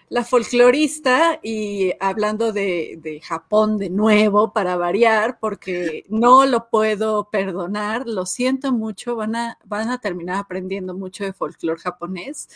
la 0.09 0.23
folclorista 0.23 1.41
y 1.43 1.93
hablando 1.99 2.53
de, 2.53 3.21
Japón 3.25 3.79
de 3.79 3.91
nuevo 3.91 4.53
para 4.53 4.77
variar, 4.77 5.39
porque 5.41 6.05
no 6.09 6.47
lo 6.47 6.69
puedo 6.69 7.31
perdonar, 7.31 8.07
lo 8.07 8.27
siento 8.27 8.73
mucho, 8.73 9.17
van 9.17 9.35
a, 9.37 9.59
van 9.65 9.91
a 9.91 9.99
terminar 9.99 10.37
aprendiendo 10.37 10.95
mucho 10.95 11.25
de 11.25 11.33
folclor 11.33 11.79
japonés. 11.79 12.49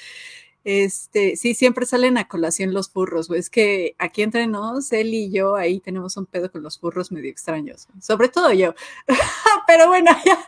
Este, 0.65 1.37
sí, 1.37 1.55
siempre 1.55 1.87
salen 1.87 2.19
a 2.19 2.29
colación 2.29 2.75
los 2.75 2.91
furros, 2.91 3.31
es 3.31 3.49
que 3.49 3.95
aquí 3.99 4.23
entre 4.23 4.47
nos, 4.47 4.93
él 4.93 5.15
y 5.15 5.31
yo, 5.31 5.57
ahí 5.57 5.81
tenemos 5.81 6.17
un 6.17 6.27
pedo 6.27 6.51
con 6.51 6.63
los 6.63 6.79
furros 6.79 7.13
medio 7.13 7.31
extraños, 7.31 7.89
sobre 8.01 8.29
todo 8.29 8.53
yo. 8.53 8.75
Pero 9.67 9.87
bueno, 9.89 10.11
ya 10.25 10.39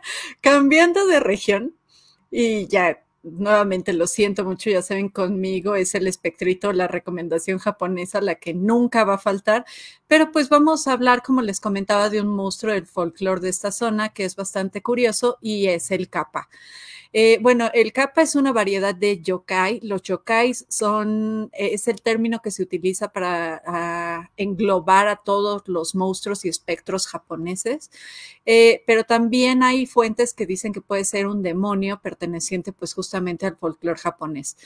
cambiando 0.40 1.06
de 1.06 1.20
región 1.20 1.74
y 2.30 2.66
ya 2.66 3.02
nuevamente 3.22 3.92
lo 3.92 4.06
siento 4.06 4.44
mucho, 4.44 4.70
ya 4.70 4.82
saben, 4.82 5.08
conmigo 5.08 5.74
es 5.74 5.94
el 5.94 6.06
espectrito, 6.06 6.72
la 6.72 6.88
recomendación 6.88 7.58
japonesa, 7.58 8.20
la 8.20 8.36
que 8.36 8.54
nunca 8.54 9.04
va 9.04 9.14
a 9.14 9.18
faltar, 9.18 9.64
pero 10.06 10.32
pues 10.32 10.48
vamos 10.48 10.88
a 10.88 10.92
hablar, 10.92 11.22
como 11.22 11.42
les 11.42 11.60
comentaba, 11.60 12.08
de 12.08 12.20
un 12.20 12.28
monstruo 12.28 12.72
del 12.72 12.86
folclore 12.86 13.40
de 13.40 13.50
esta 13.50 13.72
zona 13.72 14.10
que 14.10 14.24
es 14.24 14.36
bastante 14.36 14.82
curioso 14.82 15.38
y 15.40 15.66
es 15.66 15.90
el 15.90 16.08
kappa. 16.08 16.48
Eh, 17.12 17.38
bueno, 17.42 17.70
el 17.74 17.92
kappa 17.92 18.22
es 18.22 18.36
una 18.36 18.52
variedad 18.52 18.94
de 18.94 19.20
yokai. 19.20 19.80
Los 19.82 20.02
yokais 20.02 20.64
son, 20.68 21.50
eh, 21.52 21.70
es 21.72 21.88
el 21.88 22.02
término 22.02 22.40
que 22.40 22.52
se 22.52 22.62
utiliza 22.62 23.08
para 23.12 24.30
englobar 24.36 25.08
a 25.08 25.16
todos 25.16 25.62
los 25.66 25.94
monstruos 25.94 26.44
y 26.44 26.48
espectros 26.48 27.06
japoneses, 27.08 27.90
eh, 28.46 28.84
pero 28.86 29.04
también 29.04 29.62
hay 29.62 29.86
fuentes 29.86 30.34
que 30.34 30.46
dicen 30.46 30.72
que 30.72 30.80
puede 30.80 31.04
ser 31.04 31.26
un 31.26 31.42
demonio 31.42 32.00
perteneciente 32.00 32.72
pues 32.72 32.94
justamente 32.94 33.46
al 33.46 33.56
folclore 33.56 33.98
japonés 33.98 34.56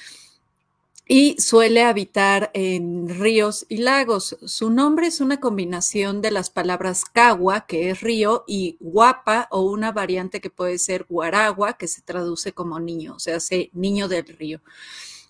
y 1.06 1.36
suele 1.38 1.82
habitar 1.82 2.50
en 2.54 3.08
ríos 3.08 3.66
y 3.68 3.78
lagos. 3.78 4.38
Su 4.46 4.70
nombre 4.70 5.06
es 5.06 5.20
una 5.20 5.38
combinación 5.38 6.22
de 6.22 6.30
las 6.30 6.48
palabras 6.48 7.04
kawa, 7.04 7.66
que 7.66 7.90
es 7.90 8.00
río, 8.00 8.44
y 8.46 8.78
guapa 8.80 9.48
o 9.50 9.62
una 9.62 9.92
variante 9.92 10.40
que 10.40 10.50
puede 10.50 10.78
ser 10.78 11.04
guaragua, 11.08 11.74
que 11.74 11.88
se 11.88 12.00
traduce 12.00 12.52
como 12.52 12.80
niño, 12.80 13.14
o 13.16 13.18
sea, 13.18 13.38
se 13.40 13.70
niño 13.74 14.08
del 14.08 14.26
río. 14.26 14.62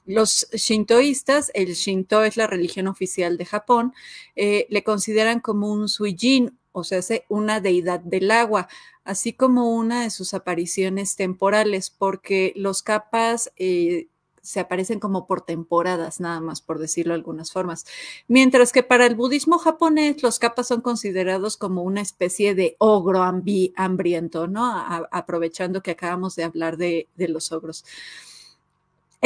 Los 0.06 0.48
shintoístas, 0.52 1.50
el 1.54 1.74
shinto 1.74 2.22
es 2.24 2.36
la 2.36 2.46
religión 2.46 2.86
oficial 2.86 3.36
de 3.36 3.46
Japón, 3.46 3.94
eh, 4.36 4.66
le 4.70 4.84
consideran 4.84 5.40
como 5.40 5.72
un 5.72 5.88
suijin, 5.88 6.58
o 6.72 6.84
sea, 6.84 7.00
una 7.28 7.60
deidad 7.60 8.00
del 8.00 8.30
agua, 8.30 8.68
así 9.04 9.32
como 9.32 9.74
una 9.74 10.02
de 10.04 10.10
sus 10.10 10.34
apariciones 10.34 11.16
temporales, 11.16 11.90
porque 11.90 12.52
los 12.56 12.82
capas 12.82 13.50
eh, 13.56 14.08
se 14.44 14.60
aparecen 14.60 15.00
como 15.00 15.26
por 15.26 15.40
temporadas, 15.40 16.20
nada 16.20 16.40
más 16.40 16.60
por 16.60 16.78
decirlo 16.78 17.14
de 17.14 17.18
algunas 17.18 17.50
formas. 17.50 17.86
Mientras 18.28 18.72
que 18.72 18.82
para 18.82 19.06
el 19.06 19.14
budismo 19.14 19.58
japonés, 19.58 20.22
los 20.22 20.38
capas 20.38 20.68
son 20.68 20.82
considerados 20.82 21.56
como 21.56 21.82
una 21.82 22.02
especie 22.02 22.54
de 22.54 22.76
ogro 22.78 23.22
hambriento, 23.22 24.46
¿no? 24.46 24.64
aprovechando 25.10 25.82
que 25.82 25.92
acabamos 25.92 26.36
de 26.36 26.44
hablar 26.44 26.76
de, 26.76 27.08
de 27.16 27.28
los 27.28 27.52
ogros. 27.52 27.84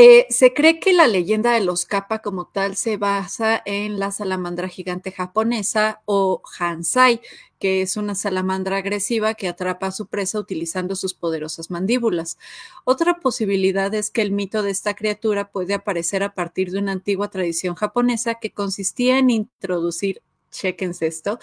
Eh, 0.00 0.28
se 0.30 0.54
cree 0.54 0.78
que 0.78 0.92
la 0.92 1.08
leyenda 1.08 1.50
de 1.50 1.60
los 1.60 1.84
kappa 1.84 2.20
como 2.20 2.46
tal 2.46 2.76
se 2.76 2.96
basa 2.96 3.60
en 3.64 3.98
la 3.98 4.12
salamandra 4.12 4.68
gigante 4.68 5.10
japonesa 5.10 6.02
o 6.04 6.40
Hansai, 6.56 7.20
que 7.58 7.82
es 7.82 7.96
una 7.96 8.14
salamandra 8.14 8.76
agresiva 8.76 9.34
que 9.34 9.48
atrapa 9.48 9.88
a 9.88 9.90
su 9.90 10.06
presa 10.06 10.38
utilizando 10.38 10.94
sus 10.94 11.14
poderosas 11.14 11.72
mandíbulas. 11.72 12.38
Otra 12.84 13.18
posibilidad 13.18 13.92
es 13.92 14.12
que 14.12 14.22
el 14.22 14.30
mito 14.30 14.62
de 14.62 14.70
esta 14.70 14.94
criatura 14.94 15.50
puede 15.50 15.74
aparecer 15.74 16.22
a 16.22 16.32
partir 16.32 16.70
de 16.70 16.78
una 16.78 16.92
antigua 16.92 17.28
tradición 17.28 17.74
japonesa 17.74 18.36
que 18.36 18.52
consistía 18.52 19.18
en 19.18 19.30
introducir, 19.30 20.22
chequense 20.52 21.08
esto, 21.08 21.40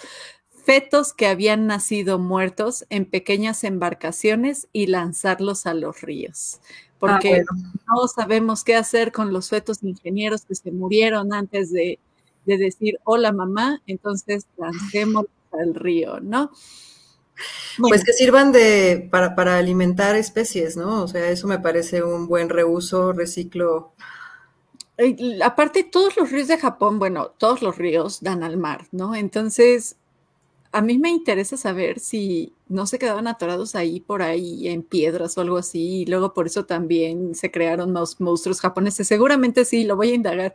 fetos 0.66 1.12
que 1.12 1.28
habían 1.28 1.68
nacido 1.68 2.18
muertos 2.18 2.86
en 2.90 3.06
pequeñas 3.06 3.62
embarcaciones 3.62 4.66
y 4.72 4.88
lanzarlos 4.88 5.64
a 5.64 5.74
los 5.74 6.02
ríos. 6.02 6.58
Ah, 6.58 6.88
porque 6.98 7.44
no 7.86 8.08
sabemos 8.08 8.64
qué 8.64 8.74
hacer 8.74 9.12
con 9.12 9.32
los 9.32 9.48
fetos 9.48 9.84
ingenieros 9.84 10.44
que 10.44 10.56
se 10.56 10.72
murieron 10.72 11.32
antes 11.32 11.72
de, 11.72 12.00
decir 12.44 12.98
hola 13.04 13.32
mamá, 13.32 13.80
entonces 13.86 14.46
lancemos 14.56 15.26
al 15.52 15.74
río, 15.74 16.20
¿no? 16.20 16.50
Pues 17.78 18.02
que 18.04 18.12
sirvan 18.12 18.50
de 18.50 19.08
para, 19.10 19.34
para 19.36 19.58
alimentar 19.58 20.16
especies, 20.16 20.76
¿no? 20.76 21.02
O 21.04 21.08
sea, 21.08 21.28
eso 21.28 21.46
me 21.46 21.60
parece 21.60 22.02
un 22.02 22.26
buen 22.26 22.48
reuso, 22.48 23.12
reciclo. 23.12 23.92
aparte, 25.44 25.84
todos 25.84 26.16
los 26.16 26.30
ríos 26.30 26.48
de 26.48 26.58
Japón, 26.58 26.98
bueno, 26.98 27.34
todos 27.38 27.62
los 27.62 27.76
ríos 27.76 28.20
dan 28.20 28.42
al 28.42 28.56
mar, 28.56 28.86
¿no? 28.90 29.14
Entonces, 29.14 29.96
a 30.76 30.82
mí 30.82 30.98
me 30.98 31.08
interesa 31.08 31.56
saber 31.56 32.00
si 32.00 32.52
no 32.68 32.86
se 32.86 32.98
quedaban 32.98 33.26
atorados 33.28 33.74
ahí 33.74 33.98
por 33.98 34.20
ahí 34.20 34.68
en 34.68 34.82
piedras 34.82 35.38
o 35.38 35.40
algo 35.40 35.56
así, 35.56 36.02
y 36.02 36.04
luego 36.04 36.34
por 36.34 36.46
eso 36.46 36.66
también 36.66 37.34
se 37.34 37.50
crearon 37.50 37.94
los 37.94 38.20
monstruos 38.20 38.60
japoneses. 38.60 39.08
Seguramente 39.08 39.64
sí, 39.64 39.84
lo 39.84 39.96
voy 39.96 40.10
a 40.10 40.14
indagar. 40.14 40.52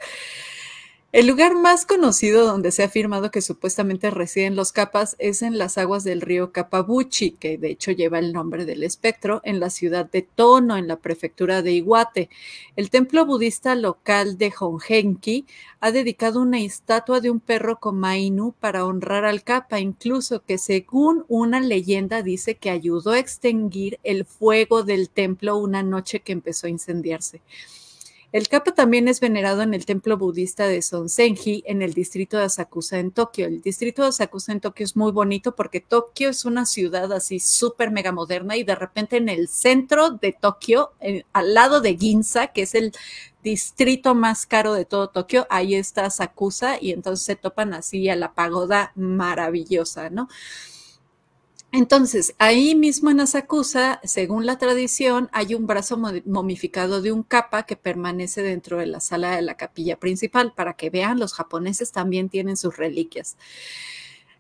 El 1.14 1.28
lugar 1.28 1.56
más 1.56 1.86
conocido 1.86 2.46
donde 2.46 2.72
se 2.72 2.84
ha 2.84 2.86
afirmado 2.86 3.32
que 3.32 3.42
supuestamente 3.42 4.10
residen 4.12 4.56
los 4.56 4.72
capas 4.72 5.18
es 5.20 5.42
en 5.42 5.58
las 5.58 5.78
aguas 5.78 6.06
del 6.06 6.22
río 6.22 6.54
Kapabuchi, 6.54 7.32
que 7.32 7.58
de 7.58 7.70
hecho 7.72 7.92
lleva 7.92 8.18
el 8.18 8.32
nombre 8.32 8.64
del 8.64 8.82
espectro, 8.82 9.42
en 9.44 9.60
la 9.60 9.70
ciudad 9.70 10.10
de 10.10 10.22
Tono, 10.22 10.78
en 10.78 10.88
la 10.88 10.96
prefectura 10.96 11.62
de 11.62 11.74
Iwate. 11.74 12.30
El 12.78 12.90
templo 12.90 13.26
budista 13.26 13.76
local 13.76 14.38
de 14.38 14.54
Hongenki 14.58 15.46
ha 15.82 15.92
dedicado 15.92 16.42
una 16.42 16.62
estatua 16.62 17.20
de 17.20 17.30
un 17.30 17.42
perro 17.42 17.78
Komainu 17.78 18.54
para 18.58 18.86
honrar 18.86 19.26
al 19.26 19.44
capa, 19.44 19.82
incluso 19.82 20.46
que 20.46 20.58
según 20.58 21.26
una 21.28 21.60
leyenda 21.60 22.22
dice 22.22 22.56
que 22.56 22.70
ayudó 22.70 23.12
a 23.12 23.20
extinguir 23.20 24.00
el 24.04 24.24
fuego 24.24 24.84
del 24.84 25.10
templo 25.10 25.58
una 25.58 25.84
noche 25.84 26.22
que 26.22 26.32
empezó 26.32 26.68
a 26.68 26.70
incendiarse. 26.70 27.42
El 28.32 28.48
Kappa 28.48 28.72
también 28.72 29.10
es 29.10 29.20
venerado 29.20 29.62
en 29.62 29.74
el 29.74 29.86
templo 29.86 30.18
budista 30.18 30.66
de 30.66 30.82
Sonsenji 30.82 31.64
en 31.68 31.82
el 31.82 31.94
distrito 31.94 32.38
de 32.38 32.46
Asakusa 32.46 32.98
en 32.98 33.12
Tokio. 33.12 33.46
El 33.46 33.62
distrito 33.62 34.04
de 34.04 34.08
Asakusa 34.08 34.54
en 34.54 34.62
Tokio 34.62 34.86
es 34.86 34.96
muy 34.96 35.12
bonito 35.12 35.54
porque 35.54 35.82
Tokio 35.82 36.30
es 36.30 36.46
una 36.46 36.66
ciudad 36.66 37.12
así 37.12 37.42
súper 37.42 37.92
mega 37.92 38.14
moderna 38.14 38.56
y 38.56 38.64
de 38.64 38.76
repente 38.76 39.18
en 39.18 39.28
el 39.28 39.50
centro 39.50 40.12
de 40.12 40.32
Tokio, 40.32 40.94
al 41.34 41.54
lado 41.54 41.82
de 41.82 41.98
Ginza, 41.98 42.48
que 42.48 42.62
es 42.62 42.74
el 42.74 42.94
distrito 43.44 44.16
más 44.16 44.46
caro 44.46 44.74
de 44.76 44.86
todo 44.86 45.10
Tokio, 45.10 45.46
ahí 45.50 45.76
está 45.76 46.06
Asakusa 46.06 46.78
y 46.82 46.92
entonces 46.92 47.26
se 47.26 47.36
topan 47.36 47.74
así 47.74 48.08
a 48.08 48.16
la 48.16 48.34
pagoda 48.34 48.94
maravillosa, 48.96 50.10
¿no? 50.10 50.30
Entonces, 51.74 52.36
ahí 52.38 52.76
mismo 52.76 53.12
en 53.12 53.22
Asakusa, 53.22 54.02
según 54.04 54.46
la 54.46 54.58
tradición, 54.58 55.30
hay 55.32 55.56
un 55.56 55.68
brazo 55.68 55.98
momificado 56.26 57.02
de 57.02 57.14
un 57.14 57.24
capa 57.24 57.64
que 57.64 57.78
permanece 57.78 58.42
dentro 58.42 58.78
de 58.78 58.88
la 58.88 59.00
sala 59.00 59.38
de 59.38 59.42
la 59.42 59.56
capilla 59.56 59.98
principal. 59.98 60.54
Para 60.54 60.74
que 60.74 60.90
vean, 60.90 61.18
los 61.18 61.34
japoneses 61.34 61.94
también 61.94 62.28
tienen 62.28 62.58
sus 62.58 62.76
reliquias. 62.76 63.38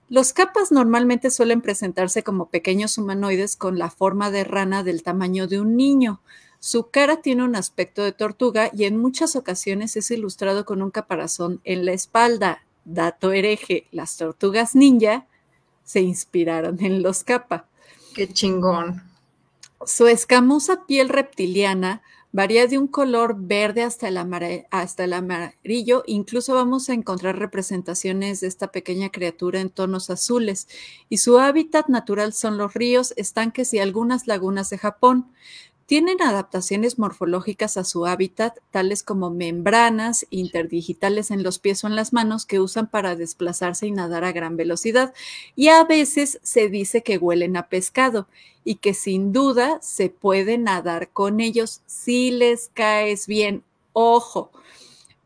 Los 0.09 0.33
capas 0.33 0.73
normalmente 0.73 1.31
suelen 1.31 1.61
presentarse 1.61 2.21
como 2.21 2.49
pequeños 2.49 2.97
humanoides 2.97 3.55
con 3.55 3.79
la 3.79 3.89
forma 3.89 4.29
de 4.29 4.43
rana 4.43 4.83
del 4.83 5.01
tamaño 5.01 5.47
de 5.47 5.61
un 5.61 5.77
niño. 5.77 6.19
Su 6.59 6.89
cara 6.89 7.21
tiene 7.21 7.45
un 7.45 7.55
aspecto 7.55 8.03
de 8.03 8.11
tortuga 8.11 8.69
y 8.73 8.83
en 8.83 8.97
muchas 8.97 9.37
ocasiones 9.37 9.95
es 9.95 10.11
ilustrado 10.11 10.65
con 10.65 10.81
un 10.81 10.91
caparazón 10.91 11.61
en 11.63 11.85
la 11.85 11.93
espalda. 11.93 12.65
Dato 12.83 13.31
hereje, 13.31 13.87
las 13.91 14.17
tortugas 14.17 14.75
ninja 14.75 15.27
se 15.83 16.01
inspiraron 16.01 16.83
en 16.83 17.03
los 17.03 17.23
capa. 17.23 17.67
Qué 18.13 18.27
chingón. 18.27 19.03
Su 19.85 20.07
escamosa 20.07 20.85
piel 20.85 21.09
reptiliana 21.09 22.01
varía 22.31 22.67
de 22.67 22.77
un 22.77 22.87
color 22.87 23.35
verde 23.37 23.83
hasta 23.83 24.07
el, 24.07 24.17
hasta 24.71 25.03
el 25.03 25.13
amarillo. 25.13 26.03
Incluso 26.05 26.53
vamos 26.53 26.89
a 26.89 26.93
encontrar 26.93 27.39
representaciones 27.39 28.39
de 28.41 28.47
esta 28.47 28.71
pequeña 28.71 29.09
criatura 29.09 29.59
en 29.59 29.69
tonos 29.69 30.09
azules. 30.09 30.67
Y 31.09 31.17
su 31.17 31.39
hábitat 31.39 31.87
natural 31.87 32.33
son 32.33 32.57
los 32.57 32.73
ríos, 32.73 33.13
estanques 33.17 33.73
y 33.73 33.79
algunas 33.79 34.27
lagunas 34.27 34.69
de 34.69 34.77
Japón. 34.77 35.31
Tienen 35.91 36.21
adaptaciones 36.21 36.99
morfológicas 36.99 37.75
a 37.75 37.83
su 37.83 38.05
hábitat, 38.05 38.57
tales 38.71 39.03
como 39.03 39.29
membranas 39.29 40.25
interdigitales 40.29 41.31
en 41.31 41.43
los 41.43 41.59
pies 41.59 41.83
o 41.83 41.87
en 41.87 41.97
las 41.97 42.13
manos 42.13 42.45
que 42.45 42.61
usan 42.61 42.89
para 42.89 43.17
desplazarse 43.17 43.87
y 43.87 43.91
nadar 43.91 44.23
a 44.23 44.31
gran 44.31 44.55
velocidad. 44.55 45.13
Y 45.57 45.67
a 45.67 45.83
veces 45.83 46.39
se 46.43 46.69
dice 46.69 47.03
que 47.03 47.17
huelen 47.17 47.57
a 47.57 47.67
pescado 47.67 48.29
y 48.63 48.75
que 48.75 48.93
sin 48.93 49.33
duda 49.33 49.79
se 49.81 50.07
puede 50.07 50.57
nadar 50.57 51.09
con 51.09 51.41
ellos 51.41 51.81
si 51.87 52.31
les 52.31 52.71
caes 52.73 53.27
bien. 53.27 53.61
Ojo. 53.91 54.49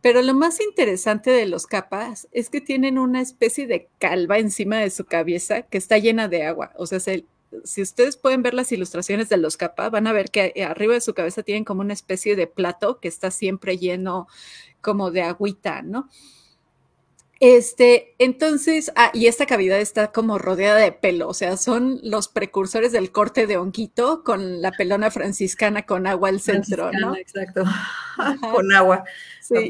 Pero 0.02 0.24
lo 0.24 0.34
más 0.34 0.60
interesante 0.62 1.30
de 1.30 1.46
los 1.46 1.68
capas 1.68 2.28
es 2.32 2.50
que 2.50 2.60
tienen 2.60 2.98
una 2.98 3.22
especie 3.22 3.68
de 3.68 3.88
calva 4.00 4.40
encima 4.40 4.78
de 4.78 4.90
su 4.90 5.06
cabeza 5.06 5.62
que 5.62 5.78
está 5.78 6.00
llena 6.00 6.28
de 6.28 6.44
agua. 6.44 6.72
O 6.76 6.88
sea, 6.88 7.00
se, 7.00 7.26
si 7.64 7.82
ustedes 7.82 8.18
pueden 8.18 8.44
ver 8.44 8.54
las 8.54 8.72
ilustraciones 8.72 9.30
de 9.30 9.38
los 9.38 9.58
capas, 9.58 9.92
van 9.92 10.08
a 10.08 10.14
ver 10.14 10.30
que 10.32 10.54
arriba 10.68 10.94
de 10.94 11.02
su 11.02 11.14
cabeza 11.14 11.44
tienen 11.44 11.64
como 11.64 11.82
una 11.82 11.94
especie 11.94 12.36
de 12.36 12.48
plato 12.48 13.00
que 13.00 13.08
está 13.08 13.32
siempre 13.32 13.78
lleno 13.78 14.28
como 14.82 15.12
de 15.12 15.24
agüita, 15.24 15.82
¿no? 15.82 16.10
Este, 17.42 18.16
entonces, 18.18 18.94
ah, 18.96 19.12
y 19.14 19.28
esta 19.28 19.46
cavidad 19.46 19.80
está 19.80 20.12
como 20.12 20.38
rodeada 20.38 20.80
de 20.80 20.94
pelo, 20.94 21.28
o 21.28 21.34
sea, 21.34 21.58
son 21.58 22.00
los 22.02 22.30
precursores 22.30 22.94
del 22.94 23.12
corte 23.12 23.46
de 23.46 23.58
honguito 23.58 24.24
con 24.24 24.62
la 24.62 24.72
pelona 24.72 25.12
franciscana 25.12 25.86
con 25.86 26.08
agua 26.08 26.30
al 26.30 26.40
centro, 26.40 26.92
¿no? 26.94 27.16
Exacto, 27.16 27.66
con 28.54 28.74
agua. 28.74 29.04
Sí, 29.42 29.68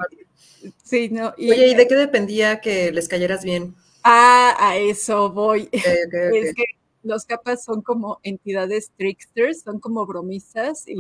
sí, 0.84 1.10
no. 1.10 1.34
Oye, 1.38 1.67
¿y 1.67 1.76
de 1.76 1.88
qué 1.88 1.95
dependía 1.95 2.62
que 2.62 2.91
les 2.91 3.08
cayeras 3.08 3.43
bien? 3.43 3.76
Ah, 4.04 4.56
a 4.60 4.78
eso 4.78 5.32
voy. 5.32 5.67
Es 5.74 6.54
que 6.54 6.65
los 7.06 7.26
capas 7.26 7.63
son 7.63 7.82
como 7.82 8.20
entidades 8.24 8.91
tricksters, 8.98 9.62
son 9.62 9.80
como 9.80 10.06
bromistas 10.06 10.88
y 10.88 10.98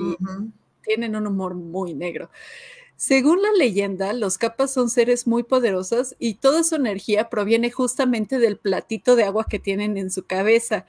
tienen 0.83 1.15
un 1.15 1.27
humor 1.27 1.55
muy 1.55 1.93
negro. 1.93 2.29
Según 2.95 3.41
la 3.41 3.51
leyenda, 3.51 4.13
los 4.13 4.37
capas 4.37 4.71
son 4.71 4.89
seres 4.89 5.27
muy 5.27 5.43
poderosos 5.43 6.15
y 6.17 6.35
toda 6.35 6.63
su 6.63 6.75
energía 6.75 7.29
proviene 7.29 7.69
justamente 7.69 8.39
del 8.39 8.57
platito 8.57 9.17
de 9.17 9.25
agua 9.25 9.45
que 9.49 9.59
tienen 9.59 9.97
en 9.97 10.11
su 10.11 10.25
cabeza. 10.25 10.85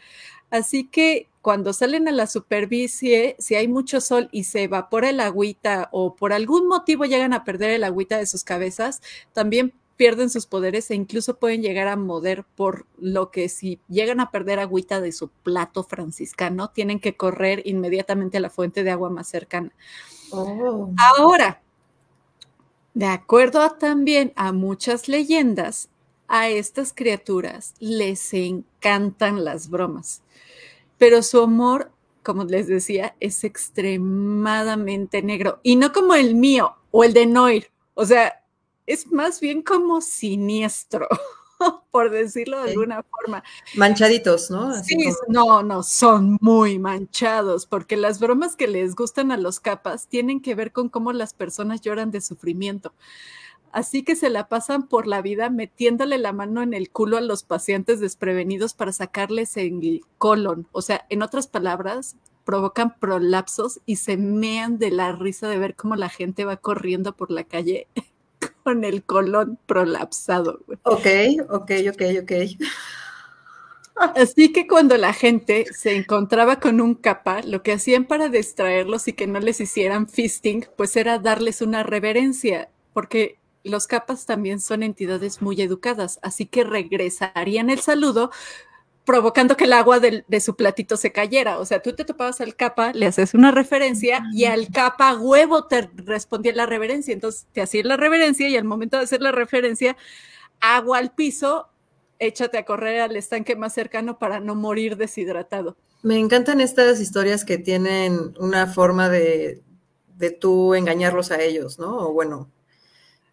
Así 0.50 0.86
que 0.86 1.28
cuando 1.42 1.72
salen 1.72 2.06
a 2.06 2.12
la 2.12 2.26
superficie, 2.26 3.34
si 3.38 3.56
hay 3.56 3.66
mucho 3.66 4.00
sol 4.00 4.28
y 4.30 4.44
se 4.44 4.64
evapora 4.64 5.10
el 5.10 5.18
agüita 5.18 5.88
o 5.92 6.14
por 6.14 6.32
algún 6.32 6.68
motivo 6.68 7.04
llegan 7.04 7.32
a 7.32 7.44
perder 7.44 7.70
el 7.70 7.84
agüita 7.84 8.18
de 8.18 8.26
sus 8.26 8.44
cabezas, 8.44 9.00
también 9.32 9.72
pierden 9.96 10.30
sus 10.30 10.46
poderes 10.46 10.90
e 10.90 10.94
incluso 10.94 11.38
pueden 11.38 11.62
llegar 11.62 11.88
a 11.88 11.96
mover, 11.96 12.44
por 12.44 12.86
lo 12.98 13.30
que 13.30 13.48
si 13.48 13.80
llegan 13.88 14.20
a 14.20 14.30
perder 14.30 14.58
agüita 14.58 15.00
de 15.00 15.12
su 15.12 15.28
plato 15.28 15.84
franciscano, 15.84 16.70
tienen 16.70 17.00
que 17.00 17.16
correr 17.16 17.62
inmediatamente 17.64 18.36
a 18.36 18.40
la 18.40 18.50
fuente 18.50 18.84
de 18.84 18.90
agua 18.90 19.10
más 19.10 19.28
cercana. 19.28 19.72
Oh. 20.30 20.92
Ahora, 21.16 21.62
de 22.94 23.06
acuerdo 23.06 23.68
también 23.72 24.32
a 24.36 24.52
muchas 24.52 25.08
leyendas, 25.08 25.88
a 26.28 26.48
estas 26.48 26.92
criaturas 26.92 27.74
les 27.78 28.34
encantan 28.34 29.44
las 29.44 29.68
bromas, 29.70 30.22
pero 30.98 31.22
su 31.22 31.40
amor, 31.40 31.92
como 32.22 32.44
les 32.44 32.66
decía, 32.66 33.14
es 33.20 33.44
extremadamente 33.44 35.22
negro 35.22 35.60
y 35.62 35.76
no 35.76 35.92
como 35.92 36.14
el 36.14 36.34
mío 36.34 36.76
o 36.90 37.04
el 37.04 37.12
de 37.12 37.26
Noir. 37.26 37.70
O 37.94 38.04
sea, 38.04 38.42
es 38.86 39.10
más 39.10 39.40
bien 39.40 39.62
como 39.62 40.00
siniestro, 40.00 41.08
por 41.90 42.10
decirlo 42.10 42.62
de 42.62 42.70
alguna 42.70 43.02
forma. 43.02 43.42
Manchaditos, 43.74 44.50
¿no? 44.50 44.82
sí, 44.82 44.96
no, 45.28 45.62
no, 45.62 45.82
son 45.82 46.38
muy 46.40 46.78
manchados, 46.78 47.66
porque 47.66 47.96
las 47.96 48.20
bromas 48.20 48.56
que 48.56 48.68
les 48.68 48.94
gustan 48.94 49.32
a 49.32 49.36
los 49.36 49.60
capas 49.60 50.08
tienen 50.08 50.40
que 50.40 50.54
ver 50.54 50.72
con 50.72 50.88
cómo 50.88 51.12
las 51.12 51.34
personas 51.34 51.80
lloran 51.80 52.10
de 52.10 52.20
sufrimiento. 52.20 52.94
Así 53.72 54.04
que 54.04 54.16
se 54.16 54.30
la 54.30 54.48
pasan 54.48 54.88
por 54.88 55.06
la 55.06 55.20
vida 55.20 55.50
metiéndole 55.50 56.16
la 56.16 56.32
mano 56.32 56.62
en 56.62 56.72
el 56.72 56.88
culo 56.88 57.18
a 57.18 57.20
los 57.20 57.42
pacientes 57.42 58.00
desprevenidos 58.00 58.72
para 58.72 58.92
sacarles 58.92 59.56
el 59.58 60.00
colon. 60.16 60.66
O 60.72 60.80
sea, 60.80 61.04
en 61.10 61.20
otras 61.20 61.46
palabras, 61.46 62.16
provocan 62.46 62.96
prolapsos 62.98 63.80
y 63.84 63.96
se 63.96 64.16
mean 64.16 64.78
de 64.78 64.92
la 64.92 65.12
risa 65.12 65.48
de 65.48 65.58
ver 65.58 65.74
cómo 65.74 65.96
la 65.96 66.08
gente 66.08 66.44
va 66.44 66.56
corriendo 66.56 67.14
por 67.16 67.30
la 67.30 67.44
calle 67.44 67.88
con 68.66 68.82
el 68.82 69.04
colon 69.04 69.60
prolapsado. 69.66 70.58
Ok, 70.82 71.06
ok, 71.50 71.70
ok, 71.88 72.02
ok. 72.22 72.32
Así 74.16 74.52
que 74.52 74.66
cuando 74.66 74.96
la 74.96 75.12
gente 75.12 75.66
se 75.72 75.94
encontraba 75.94 76.58
con 76.58 76.80
un 76.80 76.96
capa, 76.96 77.42
lo 77.42 77.62
que 77.62 77.70
hacían 77.70 78.06
para 78.06 78.28
distraerlos 78.28 79.06
y 79.06 79.12
que 79.12 79.28
no 79.28 79.38
les 79.38 79.60
hicieran 79.60 80.08
fisting, 80.08 80.66
pues 80.76 80.96
era 80.96 81.20
darles 81.20 81.62
una 81.62 81.84
reverencia, 81.84 82.68
porque 82.92 83.38
los 83.62 83.86
capas 83.86 84.26
también 84.26 84.58
son 84.58 84.82
entidades 84.82 85.40
muy 85.40 85.62
educadas, 85.62 86.18
así 86.22 86.44
que 86.46 86.64
regresarían 86.64 87.70
el 87.70 87.78
saludo 87.78 88.32
provocando 89.06 89.56
que 89.56 89.64
el 89.64 89.72
agua 89.72 90.00
de, 90.00 90.40
su 90.40 90.56
platito 90.56 90.96
se 90.96 91.12
cayera. 91.12 91.58
O 91.58 91.64
sea, 91.64 91.80
tú 91.80 91.94
te 91.94 92.04
topabas 92.04 92.40
al 92.40 92.56
capa, 92.56 92.92
le 92.92 93.06
haces 93.06 93.32
una 93.32 93.52
referencia 93.52 94.24
y 94.34 94.44
al 94.44 94.68
capa 94.68 95.16
huevo 95.16 95.64
te 95.64 95.88
respondía 95.94 96.52
la 96.52 96.66
reverencia. 96.66 97.14
Entonces 97.14 97.46
te 97.52 97.62
hacía 97.62 97.84
la 97.84 97.96
reverencia 97.96 98.48
y 98.48 98.56
al 98.56 98.64
momento 98.64 98.98
de 98.98 99.04
hacer 99.04 99.22
la 99.22 99.30
referencia, 99.30 99.96
agua 100.60 100.98
al 100.98 101.14
piso, 101.14 101.68
échate 102.18 102.58
a 102.58 102.64
correr 102.64 103.00
al 103.00 103.16
estanque 103.16 103.54
más 103.54 103.72
cercano 103.72 104.18
para 104.18 104.40
no 104.40 104.56
morir 104.56 104.96
deshidratado. 104.96 105.76
Me 106.02 106.18
encantan 106.18 106.60
estas 106.60 107.00
historias 107.00 107.44
que 107.44 107.58
tienen 107.58 108.34
una 108.40 108.66
forma 108.66 109.08
de, 109.08 109.62
de 110.16 110.30
tú 110.32 110.74
engañarlos 110.74 111.30
a 111.30 111.40
ellos, 111.40 111.78
¿no? 111.78 112.08
O 112.08 112.12
bueno, 112.12 112.50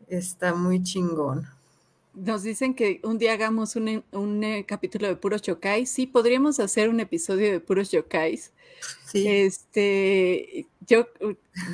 está 0.07 0.53
muy 0.53 0.83
chingón. 0.83 1.47
Nos 2.13 2.43
dicen 2.43 2.75
que 2.75 2.99
un 3.03 3.17
día 3.17 3.33
hagamos 3.33 3.75
un, 3.75 4.03
un 4.11 4.43
eh, 4.43 4.65
capítulo 4.67 5.07
de 5.07 5.15
puros 5.15 5.41
yokais. 5.41 5.89
Sí, 5.89 6.05
podríamos 6.05 6.59
hacer 6.59 6.89
un 6.89 6.99
episodio 6.99 7.51
de 7.51 7.59
puros 7.59 7.91
yokais. 7.91 8.51
Sí. 9.05 9.27
Este, 9.27 10.67
yo, 10.87 11.07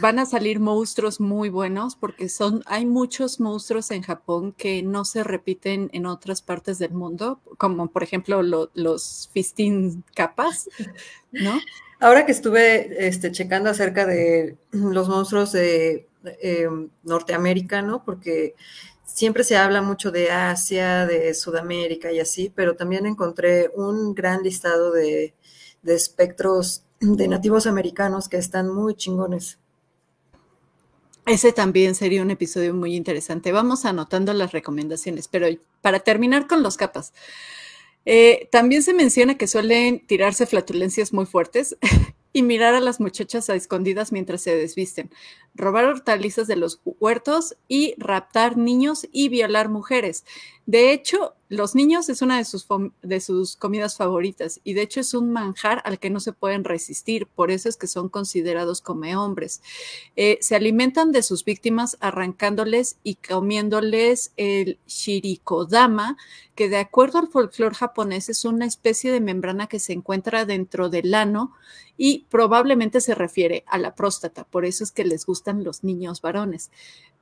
van 0.02 0.20
a 0.20 0.26
salir 0.26 0.60
monstruos 0.60 1.20
muy 1.20 1.50
buenos 1.50 1.96
porque 1.96 2.30
son, 2.30 2.64
hay 2.66 2.86
muchos 2.86 3.40
monstruos 3.40 3.92
en 3.92 4.02
Japón 4.02 4.54
que 4.58 4.84
no 4.84 5.06
se 5.06 5.24
repiten 5.24 5.90
en 5.94 6.06
otras 6.06 6.42
partes 6.42 6.80
del 6.80 6.92
mundo, 6.92 7.40
como 7.58 7.88
por 7.88 8.04
ejemplo 8.04 8.42
los 8.74 9.30
fisting 9.34 10.04
capas, 10.14 10.70
¿no? 11.32 11.60
Ahora 12.00 12.26
que 12.26 12.32
estuve 12.32 13.08
este, 13.08 13.32
checando 13.32 13.70
acerca 13.70 14.06
de 14.06 14.58
los 14.72 15.10
monstruos 15.10 15.52
de 15.52 16.08
eh, 16.42 16.68
Norteamérica, 17.04 17.82
¿no? 17.82 18.04
Porque 18.04 18.56
siempre 19.14 19.44
se 19.44 19.58
habla 19.58 19.82
mucho 19.82 20.12
de 20.12 20.32
Asia, 20.32 21.06
de 21.06 21.34
Sudamérica 21.34 22.12
y 22.12 22.20
así, 22.20 22.52
pero 22.54 22.76
también 22.76 23.06
encontré 23.06 23.70
un 23.76 24.14
gran 24.14 24.44
listado 24.44 24.92
de, 24.92 25.34
espectros 25.84 26.84
de 27.00 27.28
nativos 27.28 27.68
americanos 27.68 28.30
que 28.30 28.38
están 28.38 28.70
muy 28.70 28.96
chingones. 28.96 29.58
Ese 31.26 31.54
también 31.54 31.96
sería 31.96 32.22
un 32.22 32.32
episodio 32.32 32.74
muy 32.74 32.96
interesante. 32.96 33.52
Vamos 33.52 33.86
anotando 33.86 34.34
las 34.34 34.52
recomendaciones, 34.52 35.28
pero 35.28 35.48
para 35.82 36.00
terminar 36.00 36.48
con 36.48 36.64
los 36.64 36.76
capas, 36.76 37.14
eh, 38.06 38.48
también 38.52 38.84
se 38.84 38.94
menciona 38.94 39.38
que 39.38 39.48
suelen 39.48 40.06
tirarse 40.08 40.46
flatulencias 40.46 41.14
muy 41.14 41.26
fuertes 41.26 41.78
y 42.34 42.44
mirar 42.44 42.76
a 42.76 42.80
las 42.80 43.00
muchachas 43.00 43.50
a 43.50 43.56
escondidas 43.56 44.12
mientras 44.12 44.42
se 44.42 44.56
desvisten, 44.56 45.10
robar 45.56 45.86
hortalizas 45.86 46.48
de 46.48 46.56
los 46.56 46.82
huertos 46.84 47.58
y 47.68 47.96
raptar 47.98 48.58
niños 48.58 49.08
y 49.12 49.30
violar 49.30 49.70
mujeres. 49.70 50.26
De 50.66 50.92
hecho, 50.92 51.36
los 51.50 51.74
niños 51.74 52.10
es 52.10 52.22
una 52.22 52.38
de 52.38 52.46
sus, 52.46 52.68
de 53.02 53.20
sus 53.20 53.56
comidas 53.56 53.98
favoritas 53.98 54.62
y 54.64 54.74
de 54.74 54.84
hecho 54.84 55.00
es 55.00 55.16
un 55.16 55.32
manjar 55.32 55.82
al 55.84 55.98
que 55.98 56.12
no 56.12 56.20
se 56.20 56.32
pueden 56.32 56.64
resistir, 56.64 57.26
por 57.26 57.50
eso 57.50 57.68
es 57.68 57.76
que 57.76 57.88
son 57.88 58.08
considerados 58.08 58.82
come 58.82 59.18
hombres. 59.18 59.62
Eh, 60.16 60.38
se 60.42 60.56
alimentan 60.56 61.12
de 61.12 61.24
sus 61.24 61.44
víctimas 61.44 61.98
arrancándoles 62.02 62.98
y 63.04 63.16
comiéndoles 63.16 64.32
el 64.38 64.78
shirikodama, 64.88 66.18
que 66.54 66.70
de 66.70 66.78
acuerdo 66.78 67.18
al 67.18 67.30
folclore 67.30 67.76
japonés 67.76 68.30
es 68.30 68.46
una 68.46 68.68
especie 68.68 69.12
de 69.12 69.20
membrana 69.20 69.66
que 69.66 69.80
se 69.80 69.94
encuentra 69.94 70.46
dentro 70.46 70.90
del 70.90 71.16
ano 71.16 71.56
y 71.98 72.28
probablemente 72.30 73.02
se 73.02 73.16
refiere 73.16 73.64
a 73.66 73.80
la 73.80 73.96
próstata, 73.96 74.44
por 74.44 74.66
eso 74.66 74.84
es 74.84 74.92
que 74.92 75.04
les 75.04 75.26
gustan 75.26 75.64
los 75.64 75.84
niños 75.84 76.22
varones. 76.22 76.70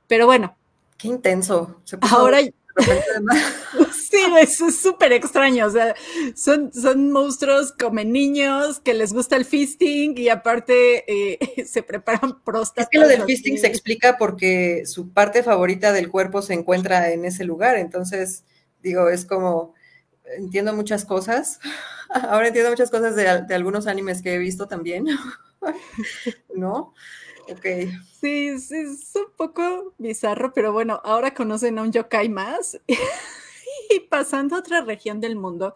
Pero 0.06 0.26
bueno. 0.26 0.54
Qué 0.98 1.08
intenso. 1.08 1.76
Ahora 2.10 2.40
sí, 3.92 4.18
eso 4.40 4.68
es 4.68 4.80
súper 4.80 5.12
extraño. 5.12 5.66
O 5.66 5.70
sea, 5.70 5.94
son, 6.34 6.72
son 6.72 7.10
monstruos 7.10 7.72
como 7.72 8.02
niños 8.02 8.80
que 8.80 8.94
les 8.94 9.12
gusta 9.12 9.36
el 9.36 9.44
fisting 9.44 10.16
y 10.16 10.28
aparte 10.28 11.04
eh, 11.06 11.64
se 11.66 11.82
preparan 11.82 12.42
próstatas. 12.42 12.84
Es 12.84 12.90
que 12.90 12.98
lo 12.98 13.08
del 13.08 13.22
fisting 13.22 13.58
se 13.58 13.66
explica 13.66 14.16
porque 14.18 14.84
su 14.86 15.12
parte 15.12 15.42
favorita 15.42 15.92
del 15.92 16.10
cuerpo 16.10 16.42
se 16.42 16.54
encuentra 16.54 17.10
en 17.12 17.24
ese 17.24 17.44
lugar. 17.44 17.76
Entonces, 17.76 18.44
digo, 18.82 19.08
es 19.08 19.24
como, 19.24 19.74
entiendo 20.36 20.72
muchas 20.74 21.04
cosas. 21.04 21.60
Ahora 22.10 22.48
entiendo 22.48 22.70
muchas 22.70 22.90
cosas 22.90 23.16
de, 23.16 23.42
de 23.46 23.54
algunos 23.54 23.86
animes 23.86 24.22
que 24.22 24.34
he 24.34 24.38
visto 24.38 24.66
también. 24.66 25.06
¿No? 26.54 26.94
Ok. 27.50 27.64
Sí, 28.20 28.58
sí, 28.58 28.74
es 28.76 29.12
un 29.14 29.32
poco 29.36 29.94
bizarro, 29.98 30.52
pero 30.52 30.72
bueno, 30.72 31.00
ahora 31.04 31.34
conocen 31.34 31.78
a 31.78 31.82
un 31.82 31.92
yokai 31.92 32.28
más. 32.28 32.78
y 33.90 34.00
pasando 34.00 34.56
a 34.56 34.58
otra 34.58 34.82
región 34.82 35.20
del 35.20 35.36
mundo, 35.36 35.74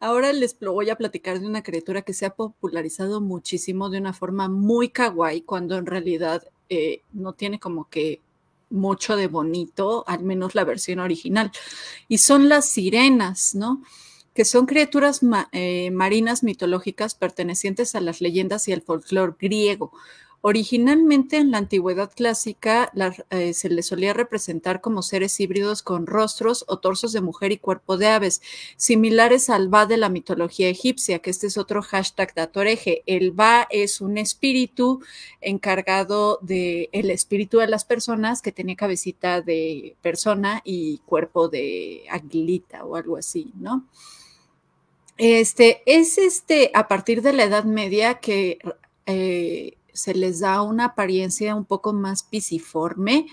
ahora 0.00 0.32
les 0.32 0.58
voy 0.58 0.90
a 0.90 0.96
platicar 0.96 1.40
de 1.40 1.46
una 1.46 1.62
criatura 1.62 2.02
que 2.02 2.14
se 2.14 2.26
ha 2.26 2.34
popularizado 2.34 3.20
muchísimo 3.20 3.90
de 3.90 3.98
una 3.98 4.12
forma 4.12 4.48
muy 4.48 4.88
kawaii, 4.88 5.42
cuando 5.42 5.76
en 5.76 5.86
realidad 5.86 6.44
eh, 6.68 7.02
no 7.12 7.34
tiene 7.34 7.60
como 7.60 7.88
que 7.90 8.20
mucho 8.70 9.16
de 9.16 9.26
bonito, 9.26 10.04
al 10.06 10.22
menos 10.22 10.54
la 10.54 10.64
versión 10.64 10.98
original. 10.98 11.52
Y 12.08 12.18
son 12.18 12.48
las 12.48 12.68
sirenas, 12.68 13.54
¿no? 13.54 13.82
que 14.34 14.44
son 14.44 14.66
criaturas 14.66 15.20
eh, 15.52 15.90
marinas 15.90 16.42
mitológicas 16.42 17.14
pertenecientes 17.14 17.94
a 17.94 18.00
las 18.00 18.20
leyendas 18.20 18.66
y 18.68 18.72
al 18.72 18.82
folclore 18.82 19.34
griego. 19.38 19.92
Originalmente 20.44 21.36
en 21.36 21.52
la 21.52 21.58
antigüedad 21.58 22.10
clásica 22.12 22.90
eh, 23.30 23.54
se 23.54 23.68
les 23.68 23.86
solía 23.86 24.12
representar 24.12 24.80
como 24.80 25.02
seres 25.02 25.38
híbridos 25.38 25.84
con 25.84 26.04
rostros 26.04 26.64
o 26.66 26.80
torsos 26.80 27.12
de 27.12 27.20
mujer 27.20 27.52
y 27.52 27.58
cuerpo 27.58 27.96
de 27.96 28.08
aves, 28.08 28.42
similares 28.76 29.48
al 29.48 29.68
Ba 29.68 29.86
de 29.86 29.98
la 29.98 30.08
mitología 30.08 30.68
egipcia, 30.68 31.20
que 31.20 31.30
este 31.30 31.46
es 31.46 31.56
otro 31.56 31.80
hashtag 31.80 32.34
de 32.34 32.40
Atoreje. 32.40 33.04
El 33.06 33.30
Ba 33.30 33.68
es 33.70 34.00
un 34.00 34.18
espíritu 34.18 35.00
encargado 35.40 36.40
de 36.42 36.88
el 36.90 37.10
espíritu 37.10 37.58
de 37.58 37.68
las 37.68 37.84
personas 37.84 38.42
que 38.42 38.50
tenía 38.50 38.74
cabecita 38.74 39.42
de 39.42 39.94
persona 40.02 40.60
y 40.64 40.98
cuerpo 41.06 41.48
de 41.48 42.02
aguilita 42.10 42.84
o 42.84 42.96
algo 42.96 43.16
así, 43.16 43.52
¿no? 43.60 43.86
Este 45.18 45.82
es 45.86 46.18
este 46.18 46.72
a 46.74 46.88
partir 46.88 47.22
de 47.22 47.32
la 47.32 47.44
Edad 47.44 47.62
Media 47.62 48.14
que 48.14 48.58
eh, 49.06 49.76
se 49.92 50.14
les 50.14 50.40
da 50.40 50.62
una 50.62 50.86
apariencia 50.86 51.54
un 51.54 51.64
poco 51.64 51.92
más 51.92 52.22
pisiforme, 52.22 53.26